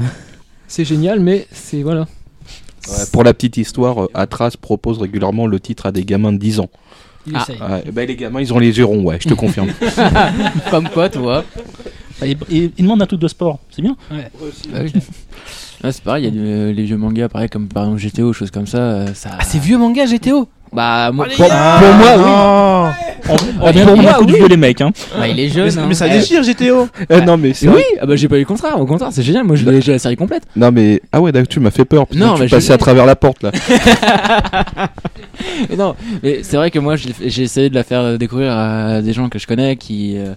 [0.75, 2.01] C'est génial, mais c'est voilà.
[2.89, 6.37] Ouais, pour la petite histoire, euh, Atras propose régulièrement le titre à des gamins de
[6.39, 6.69] 10 ans.
[7.29, 7.43] Il Ah.
[7.43, 7.61] essaye.
[7.63, 9.69] Ouais, bah, les gamins, ils ont les yeux ronds, ouais, je te confirme.
[10.73, 11.45] comme quoi, tu vois.
[12.25, 13.97] Et, et ils demandent un truc de sport, c'est bien.
[15.85, 16.31] Ah, c'est pareil, il y a
[16.71, 18.79] du- les vieux mangas, pareil, comme par exemple GTO, choses comme ça.
[18.79, 19.31] euh, ça...
[19.39, 20.49] Ah c'est vieux manga GTO.
[20.75, 22.93] Bah, moi, Allez, pour- pour moi,
[23.29, 23.35] oui.
[23.63, 24.39] On vient pour moi, coup de oui.
[24.41, 24.81] vieux les mecs.
[24.81, 24.91] Hein.
[25.17, 25.79] Bah, il est Mais, jeune.
[25.79, 25.87] hein.
[25.89, 26.89] mais ça déchire GTO.
[27.11, 29.23] Euh, non, mais c'est oui, ah bah j'ai pas eu le contraire, au contraire, c'est
[29.23, 30.43] génial, moi j'ai j'ai la série complète.
[30.57, 32.07] Non, mais ah ouais, d'accord, tu m'as fait peur.
[32.15, 33.51] Non, Non, tu mais je- passais à travers la porte là.
[35.69, 39.03] Mais non, mais c'est vrai que moi j'ai j'ai essayé de la faire découvrir à
[39.03, 40.35] des gens que je connais qui euh,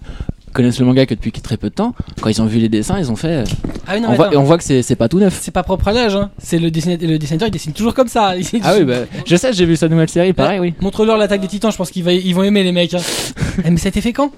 [0.52, 1.94] connaissent le manga que depuis très peu de temps.
[2.20, 3.28] Quand ils ont vu les dessins, ils ont fait.
[3.28, 3.44] euh,
[3.86, 5.38] Ah oui, non, on, mais voit, et on voit que c'est pas tout neuf.
[5.40, 6.16] C'est pas propre à l'âge.
[6.16, 6.30] Hein.
[6.38, 8.34] C'est le dessinateur, le dessinateur, il dessine toujours comme ça.
[8.62, 8.94] Ah oui, bah
[9.26, 10.74] je sais, j'ai vu sa nouvelle série, pareil, oui.
[10.80, 12.94] Montre-leur l'attaque des titans, je pense qu'ils ils vont aimer les mecs.
[12.94, 12.98] hein.
[13.64, 14.30] Eh, mais ça a été fait quand?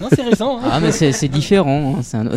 [0.00, 0.58] Non, c'est récent.
[0.58, 0.68] hein.
[0.72, 1.96] Ah, mais c'est c'est différent.
[1.98, 2.30] hein, c'est un-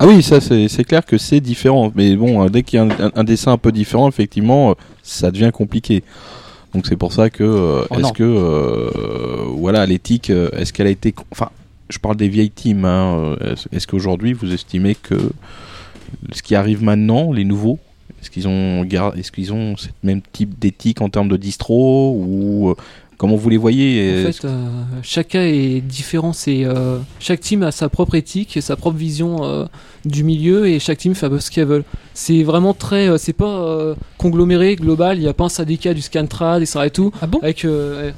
[0.00, 1.92] Ah oui, ça c'est clair que c'est différent.
[1.94, 4.70] Mais bon, euh, dès qu'il y a un, un- un dessin un peu différent, effectivement,
[4.70, 6.02] euh, ça devient compliqué.
[6.74, 10.86] Donc c'est pour ça que euh, Oh est-ce que euh, voilà l'éthique, euh, est-ce qu'elle
[10.86, 11.50] a été, enfin,
[11.88, 12.84] je parle des vieilles teams.
[12.84, 13.36] Hein,
[13.72, 15.16] est-ce- qu'aujourd'hui vous estimez que
[16.32, 17.78] ce qui arrive maintenant, les nouveaux,
[18.20, 18.84] est-ce qu'ils ont
[19.16, 22.74] est-ce qu'ils ont ce même type d'éthique en termes de distro ou
[23.18, 24.66] comment vous les voyez En et- fait, euh,
[25.02, 26.32] chacun est différent.
[26.32, 29.66] C'est euh, chaque team a sa propre éthique et sa propre vision euh,
[30.06, 31.84] du milieu et chaque team fait un peu ce qu'elle veut.
[32.14, 35.18] C'est vraiment très, euh, c'est pas euh, congloméré, global.
[35.18, 37.12] Il n'y a pas un syndicat du Scantrad et ça et tout.
[37.20, 37.40] Ah bon?
[37.42, 38.12] Avec euh,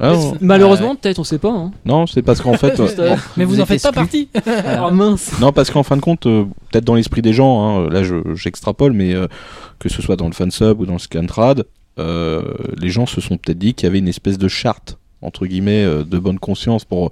[0.00, 1.50] Ah, malheureusement, peut-être, on sait pas.
[1.50, 1.72] Hein.
[1.84, 4.28] non, c'est parce qu'en fait, Juste, euh, euh, Mais vous, Vous en faites pas partie.
[4.46, 5.32] ah mince.
[5.40, 8.34] Non, parce qu'en fin de compte, euh, peut-être dans l'esprit des gens, hein, là je-
[8.36, 9.26] j'extrapole, mais euh,
[9.80, 11.64] que ce soit dans le fansub ou dans le scantrad, euh,
[11.98, 15.84] les gens se sont peut-être dit qu'il y avait une espèce de charte, entre guillemets,
[15.84, 17.10] euh, de bonne conscience pour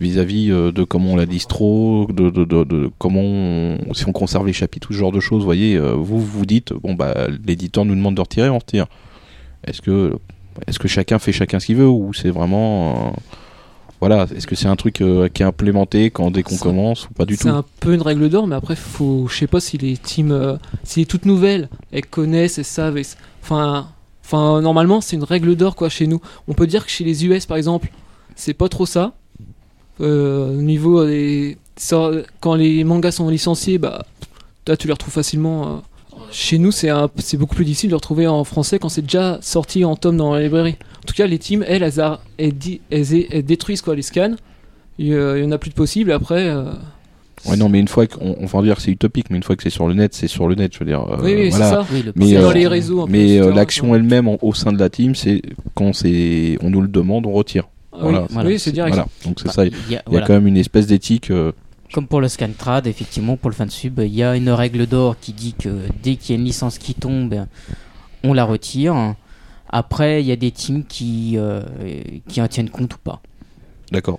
[0.00, 4.12] vis-à-vis euh, de comment on la distro, de, de, de, de comment on- si on
[4.12, 5.40] conserve les chapitres, tout ce genre de choses.
[5.40, 7.14] Vous voyez, euh, vous vous dites, bon bah
[7.46, 8.86] l'éditeur nous demande de retirer, on retire.
[9.66, 10.14] Est-ce que
[10.66, 13.20] est-ce que chacun fait chacun ce qu'il veut ou c'est vraiment euh,
[14.00, 17.14] voilà, est-ce que c'est un truc euh, qui est implémenté quand dès qu'on commence ou
[17.14, 17.42] pas du tout?
[17.42, 20.30] C'est un peu une règle d'or, mais après, faut, je sais pas si les teams,
[20.30, 23.00] euh, si les toutes nouvelles, elles connaissent, elles savent.
[23.42, 23.88] Enfin,
[24.30, 26.20] enfin, normalement, c'est une règle d'or quoi chez nous.
[26.48, 27.90] On peut dire que chez les US, par exemple,
[28.36, 29.14] c'est pas trop ça.
[30.00, 31.56] Euh, au niveau des,
[32.40, 34.04] quand les mangas sont licenciés, bah,
[34.66, 35.66] là, tu les retrouves facilement.
[35.66, 35.70] euh.
[36.30, 39.02] Chez nous, c'est un- c'est beaucoup plus difficile de les retrouver en français quand c'est
[39.02, 40.76] déjà sorti en tome dans la librairie.
[40.98, 41.98] En tout cas, les teams, elles, elles,
[42.38, 42.54] elles,
[42.90, 44.34] elles- détruisent quoi les scans.
[44.98, 46.12] Il y, euh, en a plus de possible.
[46.12, 46.48] Après.
[46.48, 46.72] euh,
[47.46, 49.54] Ouais, non, mais une fois qu'on on va dire que c'est utopique, mais une fois
[49.56, 51.02] que c'est sur le net, c'est sur le net, je veux dire.
[51.02, 51.64] euh, oui, oui, voilà.
[51.68, 51.86] c'est ça.
[51.92, 53.06] Oui, le Mais, C'est euh, dans les réseaux.
[53.06, 55.42] Mais euh, l'action elle-même au sein de la team, c'est
[55.74, 57.68] quand c'est on nous le demande, on retire.
[57.92, 58.22] Voilà.
[58.22, 58.48] oui, Voilà.
[58.48, 58.94] oui, c'est direct.
[58.94, 59.08] Voilà.
[59.24, 59.66] Donc c'est Bah, ça.
[59.66, 60.26] Il y a- y a voilà.
[60.26, 61.30] quand même une espèce d'éthique.
[61.30, 61.52] euh,
[61.92, 65.32] Comme pour le Scantrad, effectivement, pour le fansub, il y a une règle d'or qui
[65.32, 65.68] dit que
[66.02, 67.46] dès qu'il y a une licence qui tombe,
[68.24, 69.14] on la retire.
[69.70, 71.62] Après, il y a des teams qui, euh,
[72.28, 73.20] qui en tiennent compte ou pas.
[73.92, 74.18] D'accord.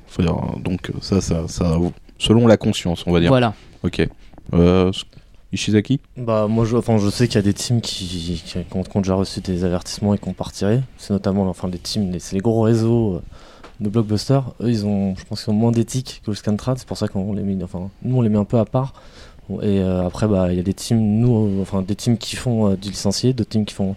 [0.64, 1.78] Donc, ça, ça, ça,
[2.20, 3.30] selon la conscience, on va dire.
[3.30, 3.54] Voilà.
[3.84, 4.08] Ok.
[4.54, 4.92] Euh,
[5.52, 8.58] Ishizaki Bah moi je, enfin, je sais qu'il y a des teams qui, qui, qui
[8.78, 10.82] ont, qui ont déjà reçu des avertissements et qui ont pas retiré.
[11.00, 13.22] C'est notamment enfin, les teams, les- c'est les gros réseaux euh,
[13.80, 14.44] de blockbusters.
[14.62, 17.08] Eux ils ont, je pense qu'ils ont moins d'éthique que le Scantrad, c'est pour ça
[17.08, 18.94] qu'on les met, enfin nous on les met un peu à part.
[19.64, 22.36] Et euh, après bah il y a des teams, nous, euh, enfin des teams qui
[22.36, 23.96] font euh, du licencié, d'autres teams qui font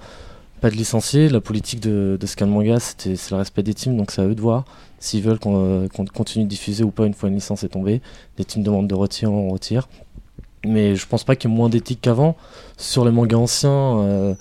[0.62, 1.28] pas de licencié.
[1.28, 4.24] La politique de, de Scan Manga c'était c'est le respect des teams, donc c'est à
[4.24, 4.64] eux de voir
[5.02, 7.68] s'ils veulent qu'on euh, qu'on continue de diffuser ou pas une fois une licence est
[7.68, 8.00] tombée.
[8.38, 9.88] Les teams demandent de retirer, on retire.
[10.64, 12.36] Mais je pense pas qu'il y ait moins d'éthique qu'avant.
[12.76, 14.34] Sur les mangas anciens, euh,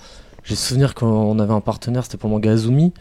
[0.43, 2.93] j'ai souvenir qu'on avait un partenaire, c'était pour le manga Azumi,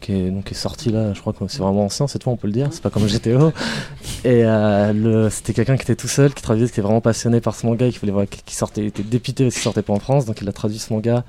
[0.00, 2.32] qui est, donc, qui est sorti là, je crois que c'est vraiment ancien, cette fois
[2.32, 3.52] on peut le dire, c'est pas comme GTO.
[4.24, 7.56] Et euh, c'était quelqu'un qui était tout seul, qui traduisait, qui était vraiment passionné par
[7.56, 9.92] ce manga, et qui voulait voir, qui sortait, il était dépité parce qu'il sortait pas
[9.92, 11.24] en France, donc il a traduit ce manga.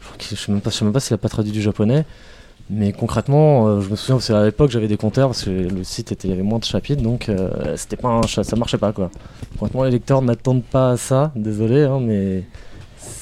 [0.00, 1.60] Je, crois je sais même pas, je sais même pas s'il a pas traduit du
[1.60, 2.06] japonais.
[2.70, 5.84] Mais concrètement, euh, je me souviens parce qu'à l'époque j'avais des compteurs parce que le
[5.84, 8.78] site était, il y avait moins de chapitres, donc euh, c'était pas un ça marchait
[8.78, 9.10] pas quoi.
[9.58, 12.44] Concrètement, les lecteurs n'attendent pas à ça, désolé, hein, mais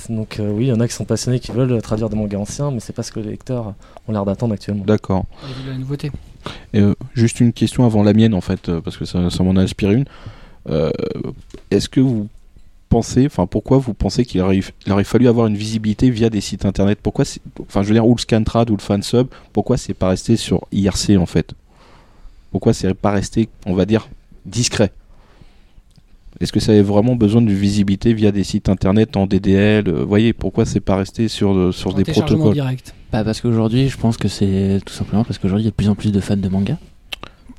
[0.09, 2.39] donc euh, oui, il y en a qui sont passionnés qui veulent traduire des mangas
[2.39, 3.75] anciens, mais c'est pas ce que les lecteurs
[4.09, 4.85] ont l'air d'attendre actuellement.
[4.85, 5.25] D'accord.
[5.67, 6.11] La nouveauté.
[6.73, 9.43] Et, euh, juste une question avant la mienne en fait, euh, parce que ça, ça
[9.43, 10.05] m'en a inspiré une.
[10.69, 10.91] Euh,
[11.71, 12.29] Est-ce que vous
[12.93, 16.41] pensez, enfin pourquoi vous pensez qu'il aurait, il aurait fallu avoir une visibilité via des
[16.41, 16.99] sites internet?
[17.03, 17.25] Pourquoi,
[17.61, 20.67] enfin je veux dire, ou le Scantrad ou le Fansub, pourquoi c'est pas resté sur
[20.73, 21.55] IRC en fait?
[22.51, 24.09] Pourquoi c'est pas resté, on va dire,
[24.45, 24.93] discret?
[26.41, 30.03] Est-ce que ça avait vraiment besoin de visibilité via des sites internet en DDL euh,
[30.03, 32.53] Vous voyez, pourquoi c'est pas resté sur, euh, sur En des protocoles?
[32.55, 32.95] direct.
[33.13, 35.77] Bah parce qu'aujourd'hui, je pense que c'est tout simplement parce qu'aujourd'hui, il y a de
[35.77, 36.79] plus en plus de fans de manga.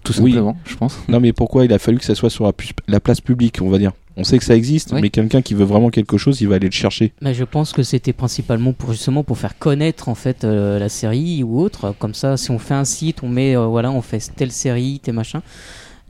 [0.04, 0.32] Tout Oui.
[0.32, 1.00] simplement, je pense.
[1.08, 3.60] Non, mais pourquoi il a fallu que ça soit sur la, pu- la place publique,
[3.62, 3.94] on va dire?
[4.16, 5.02] On sait que ça existe, Oui.
[5.02, 7.14] mais quelqu'un qui veut vraiment quelque chose, il va aller le chercher.
[7.22, 10.90] Mais je pense que c'était principalement pour justement pour faire connaître en fait euh, la
[10.90, 11.96] série ou autre.
[11.98, 15.00] Comme ça, si on fait un site, on met euh, voilà, on fait telle série,
[15.02, 15.42] tel machin.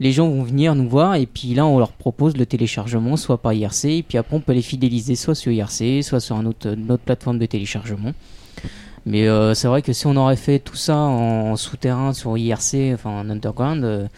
[0.00, 3.38] Les gens vont venir nous voir et puis là on leur propose le téléchargement soit
[3.38, 6.44] par IRC et puis après on peut les fidéliser soit sur IRC, soit sur un
[6.46, 8.12] autre, une autre plateforme de téléchargement.
[9.06, 12.92] Mais euh, c'est vrai que si on aurait fait tout ça en souterrain sur IRC,
[12.94, 14.08] enfin en underground,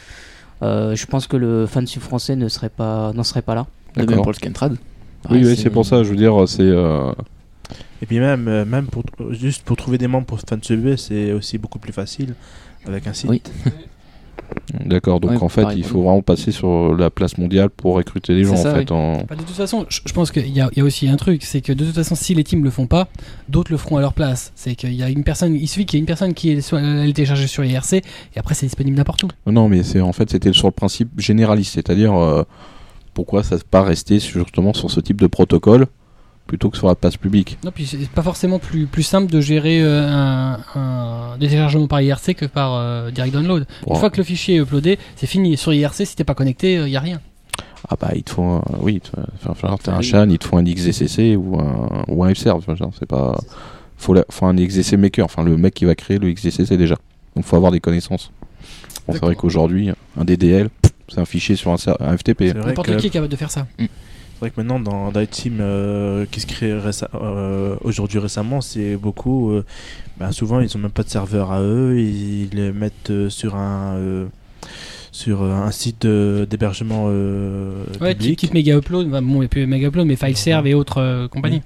[0.63, 3.67] je pense que le fansub français ne serait pas n'en serait pas là.
[3.95, 4.23] De même D'accord.
[4.25, 4.77] pour le Scantrad.
[5.31, 6.63] Oui, c'est pour ça, je veux dire, c'est.
[6.63, 7.13] euh,
[8.03, 11.59] Et puis même, euh, même pour, juste pour trouver des membres pour Fansub, c'est aussi
[11.59, 12.35] beaucoup plus facile
[12.87, 13.31] avec un site.
[13.31, 13.43] Oui.
[14.85, 17.95] D'accord, donc Ouais, en fait, pareil il faut vraiment passer sur la place mondiale pour
[17.95, 18.91] recruter des gens, ça, en fait.
[18.91, 21.17] en- Bah, de toute façon, je, pense qu'il y, a- il y a aussi un
[21.17, 23.09] truc, c'est que de toute façon, si les teams le font pas,
[23.49, 24.53] d'autres le feront à leur place.
[24.55, 26.61] C'est qu'il y a une personne, il suffit qu'il y ait une personne qui est,
[26.61, 28.03] soit, elle est téléchargée sur IRC et
[28.37, 29.29] après c'est disponible n'importe où.
[29.47, 32.43] Non, mais c'est en fait, c'était sur le principe généraliste, c'est-à-dire euh,
[33.15, 35.87] pourquoi ça ne pas rester justement sur ce type de protocole
[36.47, 37.59] plutôt que sur la place publique.
[37.65, 42.01] Non, puis c'est pas forcément plus, plus simple de gérer euh, un, un téléchargement par
[42.01, 43.67] IRC que par euh, direct download.
[43.89, 45.57] Une fois que le fichier est uploadé, c'est fini.
[45.57, 47.21] Sur IRC, si t'es pas connecté, il y a rien.
[47.89, 49.01] Ah bah, il te faut un, oui,
[49.47, 53.39] enfin, t'as un chan, il te faut un XDCC ou un, ou un c'est pas,
[53.97, 56.97] faut, la- faut un XDC maker, enfin le mec qui va créer le XDCC déjà.
[57.37, 58.33] Donc faut avoir des connaissances.
[59.07, 60.69] Bon, c'est vrai qu'aujourd'hui, un DDL,
[61.09, 62.39] c'est un fichier sur un, un FTP.
[62.49, 63.67] C'est vrai N'importe que- qui est capable de faire ça.
[64.37, 68.19] C'est vrai que maintenant, dans, dans les teams euh, qui se créent réce- euh, aujourd'hui
[68.19, 69.51] récemment, c'est beaucoup.
[69.51, 69.65] euh,
[70.19, 71.99] bah, souvent, ils ont même pas de serveur à eux.
[71.99, 73.95] Ils les mettent euh, sur un.
[73.97, 74.27] euh,
[75.13, 78.39] sur un site d'hébergement euh, Ouais, public.
[78.39, 81.63] type méga upload, bah, bon, et puis méga upload, mais FileServe et autres euh, compagnies.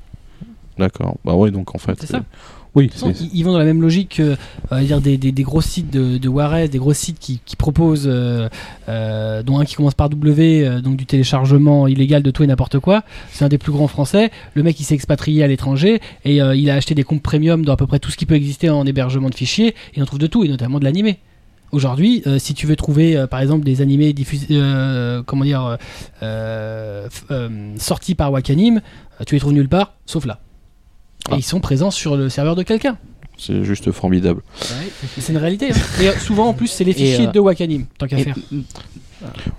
[0.78, 1.16] D'accord.
[1.24, 1.96] Bah ouais, donc en fait.
[2.00, 2.22] C'est ça.
[2.76, 4.36] Oui, De toute façon, c'est- ils, ils vont dans la même logique que
[4.82, 8.06] dire des, des, des gros sites de, de Juarez, des gros sites qui, qui proposent,
[8.06, 8.48] euh,
[8.88, 12.46] euh, dont un qui commence par W, euh, donc du téléchargement illégal de tout et
[12.46, 13.02] n'importe quoi.
[13.32, 14.30] C'est un des plus grands français.
[14.54, 17.72] Le mec il s'est expatrié à l'étranger et il a acheté des comptes premium dans
[17.72, 20.18] à peu près tout ce qui peut exister en hébergement de fichiers et on trouve
[20.20, 21.18] de tout et notamment de l'animé.
[21.72, 25.76] Aujourd'hui, euh, si tu veux trouver euh, par exemple des animés diffusés, euh, comment dire,
[27.78, 28.80] sortis par Wakanim,
[29.26, 30.40] tu les trouves nulle part, sauf là.
[31.30, 31.36] Et Ah.
[31.38, 32.96] ils sont présents sur le serveur de quelqu'un.
[33.38, 34.42] c'est juste formidable.
[35.18, 35.70] C'est une réalité.
[35.72, 35.76] hein.
[36.02, 38.36] Et euh, souvent, en plus, c'est les fichiers euh, de Wakanim, tant qu'à Et- faire.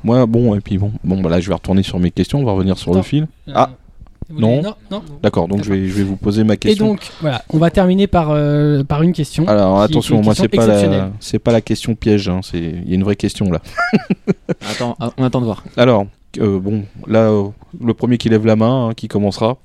[0.04, 2.44] Moi, bon, et puis bon, bon bah là, je vais retourner sur mes questions, on
[2.46, 3.28] va revenir sur le fil.
[3.48, 3.70] Euh, ah,
[4.34, 4.62] non.
[4.62, 5.04] non, non.
[5.22, 6.88] D'accord, donc je vais, je vais vous poser ma Et question.
[6.88, 9.48] donc, voilà, on va terminer par, euh, par une question.
[9.48, 11.12] Alors qui- attention, qui moi c'est pas la, exceptionnelle.
[11.20, 13.62] c'est pas la question piège, hein, c'est, il y a une vraie question là.
[14.72, 15.64] Attends, on attend de voir.
[15.78, 16.06] Alors,
[16.40, 17.50] euh, bon, là, euh,
[17.84, 19.58] le premier qui lève la main, hein, qui commencera.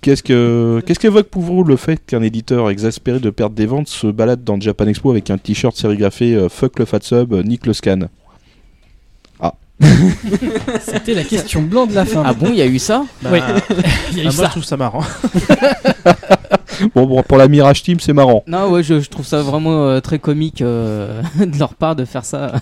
[0.00, 3.88] Qu'est-ce que, qu'est-ce qu'évoque pour vous le fait qu'un éditeur exaspéré de perdre des ventes
[3.88, 7.42] se balade dans Japan Expo avec un t-shirt sérigraphé euh, Fuck le fat sub, euh,
[7.42, 8.08] nique le scan
[10.80, 12.22] C'était la question blanc de la fin.
[12.24, 13.04] Ah bon, il y a eu ça?
[13.22, 13.30] Bah.
[14.12, 14.44] Il y a eu ah, moi, ça.
[14.44, 15.04] je trouve ça marrant.
[16.94, 18.42] Bon, bon, pour la Mirage Team, c'est marrant.
[18.46, 22.06] Non, ouais, je, je trouve ça vraiment euh, très comique euh, de leur part de
[22.06, 22.54] faire ça.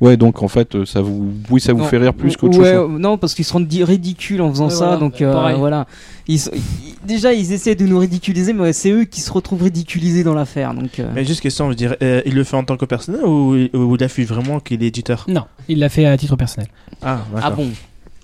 [0.00, 2.58] Ouais, donc en fait, euh, ça vous, oui, ça vous Non, fait rire plus qu'autre
[2.58, 2.90] ouais, chose.
[2.94, 4.76] euh, Non, parce qu'ils se rendent di- ridicules en faisant Ouais, ça.
[4.86, 5.86] voilà, donc euh, voilà.
[6.26, 9.62] Ils, sont- ils- déjà, ils essaient de nous ridiculiser, mais c'est eux qui se retrouvent
[9.62, 10.74] ridiculisés dans l'affaire.
[10.74, 13.24] Donc, euh, Mais juste question, je dirais, euh, il le fait en tant que personnel
[13.24, 15.24] ou, ou il affiche vraiment qu'il est éditeur?
[15.28, 16.68] Non, il l'a fait à titre personnel.
[17.02, 17.68] Ah, ah bon?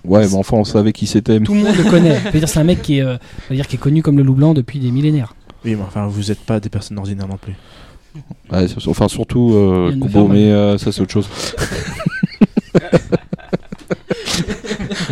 [0.05, 1.39] Ouais, mais enfin, on savait qui c'était.
[1.39, 2.19] Tout le monde le connaît.
[2.33, 3.17] Dire, c'est un mec qui est, euh,
[3.51, 5.33] dire, qui est connu comme le loup blanc depuis des millénaires.
[5.65, 7.53] Oui, mais enfin, vous n'êtes pas des personnes ordinaires non plus.
[8.51, 11.29] Ouais, enfin, surtout euh, Il Kubo, mais euh, ça, c'est autre chose.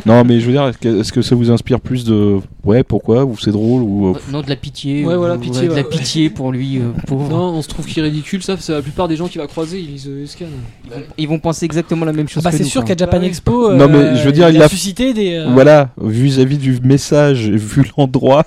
[0.06, 2.38] non, mais je veux dire, est-ce que, ça vous inspire plus de.
[2.64, 4.08] Ouais, pourquoi Ou c'est drôle ou...
[4.08, 5.06] euh, Euh, Non, de la pitié.
[5.06, 5.84] Ouais, ou- voilà, pitié, de la ouais.
[5.84, 6.78] pitié pour lui.
[6.80, 7.30] euh, pauvre.
[7.30, 9.48] Non, on se trouve qu'il est ridicule, ça, c'est la plupart des gens qui va
[9.48, 10.46] croiser, ils lisent euh, Scan.
[10.86, 12.44] Ils vont- Ils vont penser exactement la même chose.
[12.44, 13.26] bah, que c'est sûr qu'à Japan Bah.
[13.26, 15.36] Expo, Non, mais euh, je veux dire, il a a- suscité des.
[15.36, 18.46] euh, Voilà, vis-à-vis du message, vu l'endroit,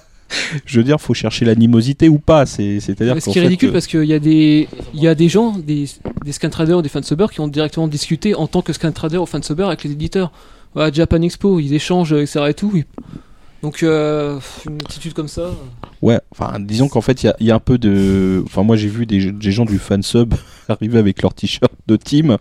[0.65, 2.47] je veux dire, faut chercher l'animosité ou pas.
[2.47, 5.15] C'est, c'est-à-dire ce qui est ridicule euh, parce qu'il y a des il y a
[5.15, 5.87] des gens des
[6.25, 9.19] des scan traders ou des fansubbers qui ont directement discuté en tant que scan trader
[9.19, 10.33] ou fansubber avec les éditeurs
[10.77, 12.73] à Japan Expo ils échangent etc et tout
[13.63, 15.51] donc euh, une attitude comme ça
[16.03, 18.43] Ouais, enfin, disons qu'en fait, il y a, il y a un peu de.
[18.47, 20.35] Enfin, moi, j'ai vu des, des gens du fansub
[20.69, 22.39] arriver avec leur t-shirt de team.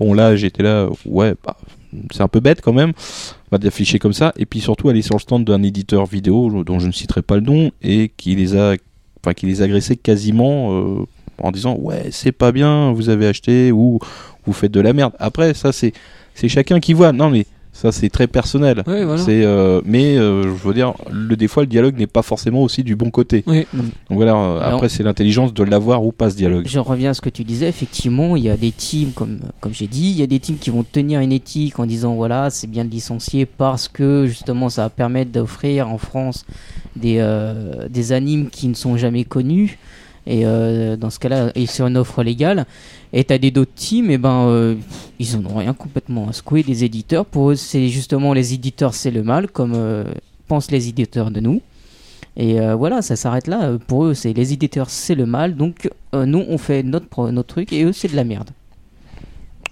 [0.00, 1.56] Bon, là, j'étais là, ouais, bah,
[2.10, 2.92] c'est un peu bête quand même,
[3.52, 4.32] bah, d'afficher comme ça.
[4.38, 7.34] Et puis surtout, aller sur le stand d'un éditeur vidéo dont je ne citerai pas
[7.34, 8.76] le nom et qui les a,
[9.22, 11.04] enfin, qui les quasiment euh,
[11.36, 13.98] en disant, ouais, c'est pas bien, vous avez acheté ou
[14.46, 15.12] vous faites de la merde.
[15.18, 15.92] Après, ça, c'est,
[16.34, 17.12] c'est chacun qui voit.
[17.12, 18.82] Non, mais ça, c'est très personnel.
[18.86, 22.06] ouais voilà C'est, euh, mais euh, je veux dire, le, des fois, le dialogue n'est
[22.06, 23.42] pas forcément aussi du bon côté.
[23.46, 23.66] Oui.
[23.72, 26.66] Donc voilà, euh, Alors- après, c'est l'intelligence de l'avoir ou pas ce dialogue.
[26.68, 29.72] Je reviens à ce que tu disais, effectivement, il y a des teams, comme, comme
[29.72, 32.50] j'ai dit, il y a des teams qui vont tenir une éthique en disant voilà,
[32.50, 36.44] c'est bien de licencier parce que justement ça va permettre d'offrir en France
[36.94, 37.24] des,
[37.88, 39.78] des animes qui ne sont jamais connus.
[40.26, 42.66] Et euh, dans ce cas-là, et sur une offre légale.
[43.12, 44.74] Et t'as des d'autres teams, et ben euh,
[45.18, 47.24] ils en ont rien complètement à secouer des éditeurs.
[47.26, 50.04] Pour eux, c'est justement les éditeurs, c'est le mal, comme euh,
[50.48, 51.60] pensent les éditeurs de nous.
[52.36, 53.72] Et euh, voilà, ça s'arrête là.
[53.88, 55.54] Pour eux, c'est les éditeurs, c'est le mal.
[55.56, 58.50] Donc euh, nous, on fait notre, notre truc et eux, c'est de la merde.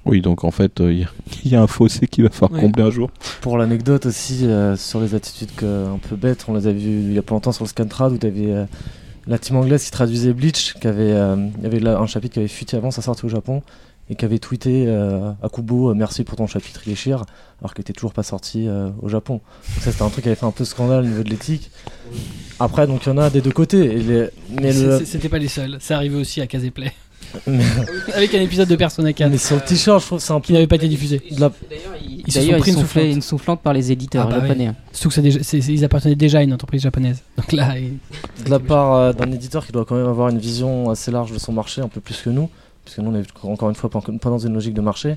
[0.07, 2.61] Oui, donc en fait, euh, il y, a- a un fossé qui va falloir Ouais.
[2.67, 3.11] combler un jour.
[3.41, 7.01] Pour l'anecdote aussi, euh, sur les attitudes que, un peu bêtes, on les avait vues
[7.09, 8.53] il y a pas longtemps sur le Scantrad où tu avais
[9.31, 12.35] la team anglaise qui traduisait Bleach, qui avait, euh, il y avait là un chapitre
[12.35, 13.63] qui avait fuité avant sa sortie au Japon
[14.11, 17.25] et qui avait tweeté euh, à Kubo euh, merci pour ton chapitre il est cher
[17.61, 19.35] alors qu'il était toujours pas sorti euh, au Japon.
[19.35, 21.71] Donc ça c'était un truc qui avait fait un peu scandale au niveau de l'éthique.
[22.59, 23.85] Après donc il y en a des deux côtés.
[23.85, 24.29] Et les-
[24.61, 25.77] mais, le- C'était pas les seuls.
[25.81, 26.93] C'est arrivé aussi à Caseplay.
[28.15, 30.41] Avec un épisode de Persona 4 mais sur le t-shirt je trouve que c'est un
[30.41, 31.23] qui n'avait pas été diffusé.
[31.31, 31.53] D'ailleurs,
[32.03, 33.05] ils, Ils se sont pris ils une soufflante.
[33.07, 34.67] une soufflante par les éditeurs Ah bah japonais.
[34.69, 34.77] hein.
[34.93, 35.39] Surtout que déjà-
[35.69, 37.23] ils appartenaient déjà à une entreprise japonaise.
[37.37, 37.75] Donc là,
[38.45, 41.33] de la part euh, d'un éditeur qui doit quand même avoir une vision assez large
[41.33, 42.49] de son marché, un peu plus que nous,
[42.85, 45.17] puisque nous on est encore une fois pas pas dans une logique de marché.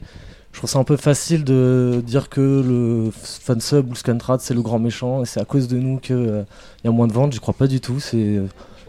[0.52, 4.54] Je trouve ça un peu facile de dire que le fansub ou le scantrad c'est
[4.54, 6.44] le grand méchant et c'est à cause de nous qu'il
[6.84, 7.34] y a moins de ventes.
[7.34, 8.00] J'y crois pas du tout.
[8.00, 8.46] C'est euh,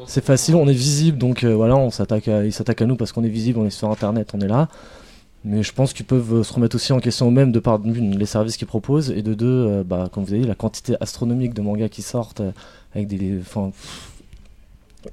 [0.07, 2.97] c'est facile, on est visible donc euh, voilà, on s'attaque à, ils s'attaquent à nous
[2.97, 4.69] parce qu'on est visible, on est sur internet, on est là.
[5.47, 8.27] Mais je pense qu'ils peuvent euh, se remettre aussi en question eux-mêmes de par les
[8.27, 11.53] services qu'ils proposent et de deux, euh, bah, comme vous avez dit, la quantité astronomique
[11.53, 12.43] de mangas qui sortent
[12.95, 13.39] avec des.
[13.41, 13.71] Enfin,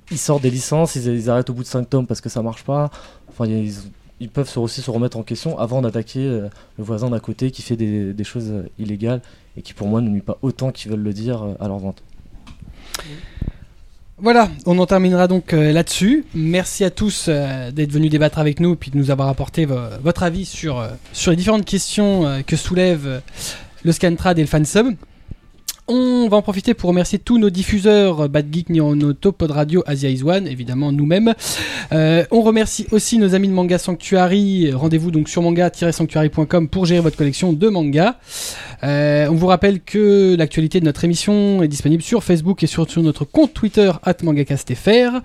[0.10, 2.64] ils sortent des licences, ils, arrêtent au bout de 5 tomes parce que ça marche
[2.64, 2.92] pas.
[3.30, 6.50] Enfin, ils, peuvent aussi se remettre en question avant d'attaquer le
[6.84, 9.22] voisin d'à côté qui fait des, choses illégales
[9.58, 12.04] et qui pour moi ne nuit pas autant qu'ils veulent le dire à leur vente.
[14.24, 16.26] Voilà, on en terminera donc euh, là-dessus.
[16.36, 19.66] Merci à tous euh, d'être venus débattre avec nous et puis de nous avoir apporté
[19.66, 23.20] vo- votre avis sur, euh, sur les différentes questions que soulève euh,
[23.84, 24.94] le Scantrad et le fansub.
[25.88, 30.10] On va en profiter pour remercier tous nos diffuseurs, Bad Geek, Neonoto, Pod Radio, Asia
[30.10, 31.34] Is One, évidemment nous-mêmes.
[31.92, 34.72] Euh, on remercie aussi nos amis de Manga Sanctuary.
[34.72, 38.16] Rendez-vous donc sur manga-sanctuary.com pour gérer votre collection de mangas.
[38.84, 42.88] Euh, on vous rappelle que l'actualité de notre émission est disponible sur Facebook et sur,
[42.98, 43.92] notre compte Twitter
[44.24, 45.22] @mangacastfr.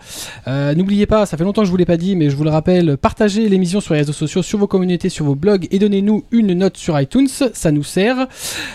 [0.48, 2.44] Euh, N'oubliez pas, ça fait longtemps que je vous l'ai pas dit, mais je vous
[2.44, 5.78] le rappelle, partagez l'émission sur les réseaux sociaux, sur vos communautés, sur vos blogs et
[5.78, 8.26] donnez-nous une note sur iTunes, ça nous sert.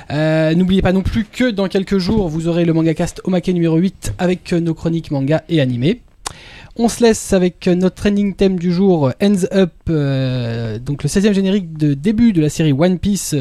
[0.10, 1.66] N'oubliez pas non plus que dans
[2.00, 6.02] jours, vous aurez le MangaCast Omake numéro 8 avec nos chroniques manga et animés.
[6.78, 11.04] On se laisse avec euh, notre trending thème du jour, euh, Ends Up, euh, donc
[11.04, 13.36] le 16e générique de début de la série One Piece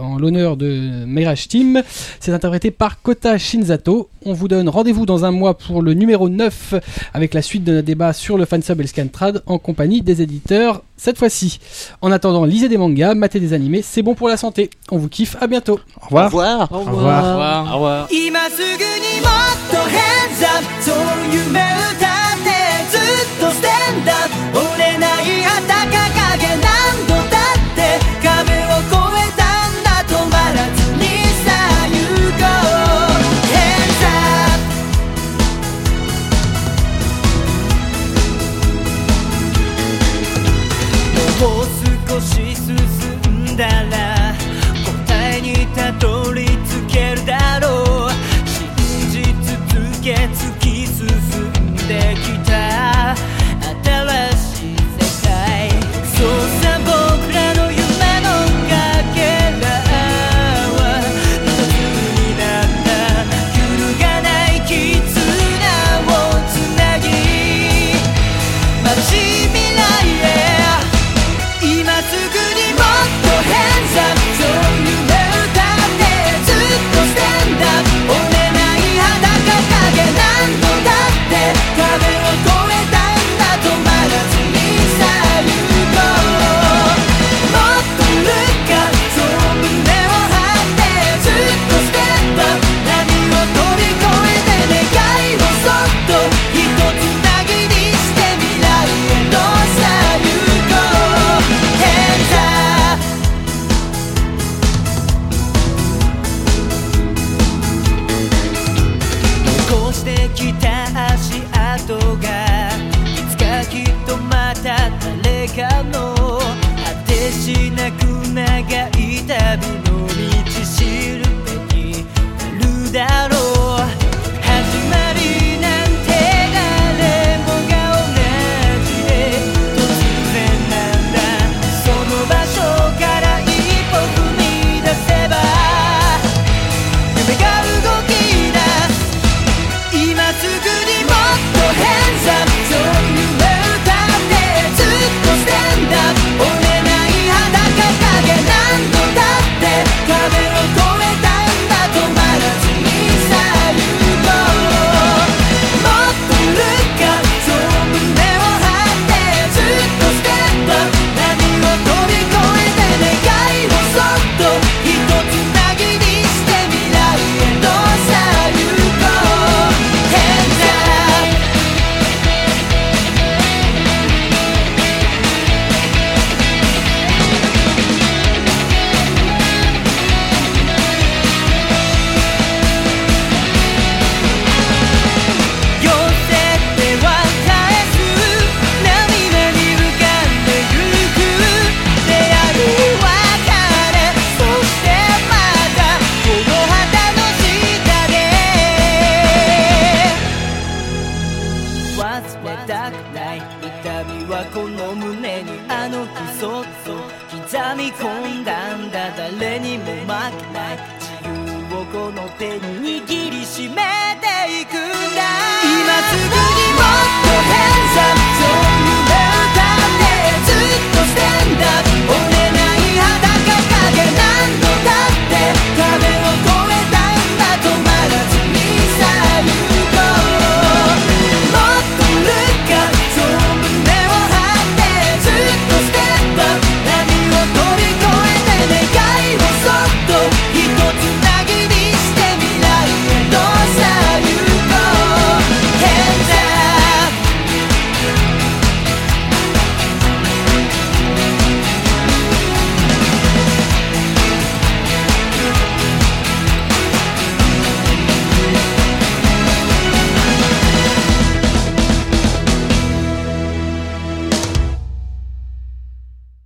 [0.00, 1.82] en l'honneur de Mirage Team.
[2.20, 4.10] C'est interprété par Kota Shinzato.
[4.26, 6.74] On vous donne rendez-vous dans un mois pour le numéro 9
[7.14, 10.20] avec la suite de notre débat sur le fansub et le scantrad en compagnie des
[10.20, 11.58] éditeurs cette fois-ci.
[12.02, 14.70] En attendant, lisez des mangas, matez des animés, c'est bon pour la santé.
[14.90, 15.80] On vous kiffe, à bientôt.
[16.00, 16.24] Au revoir.
[16.24, 16.72] Au revoir.
[16.72, 16.94] Au revoir.
[16.94, 17.24] Au revoir.
[17.24, 17.66] Au revoir.
[17.66, 18.08] Au revoir.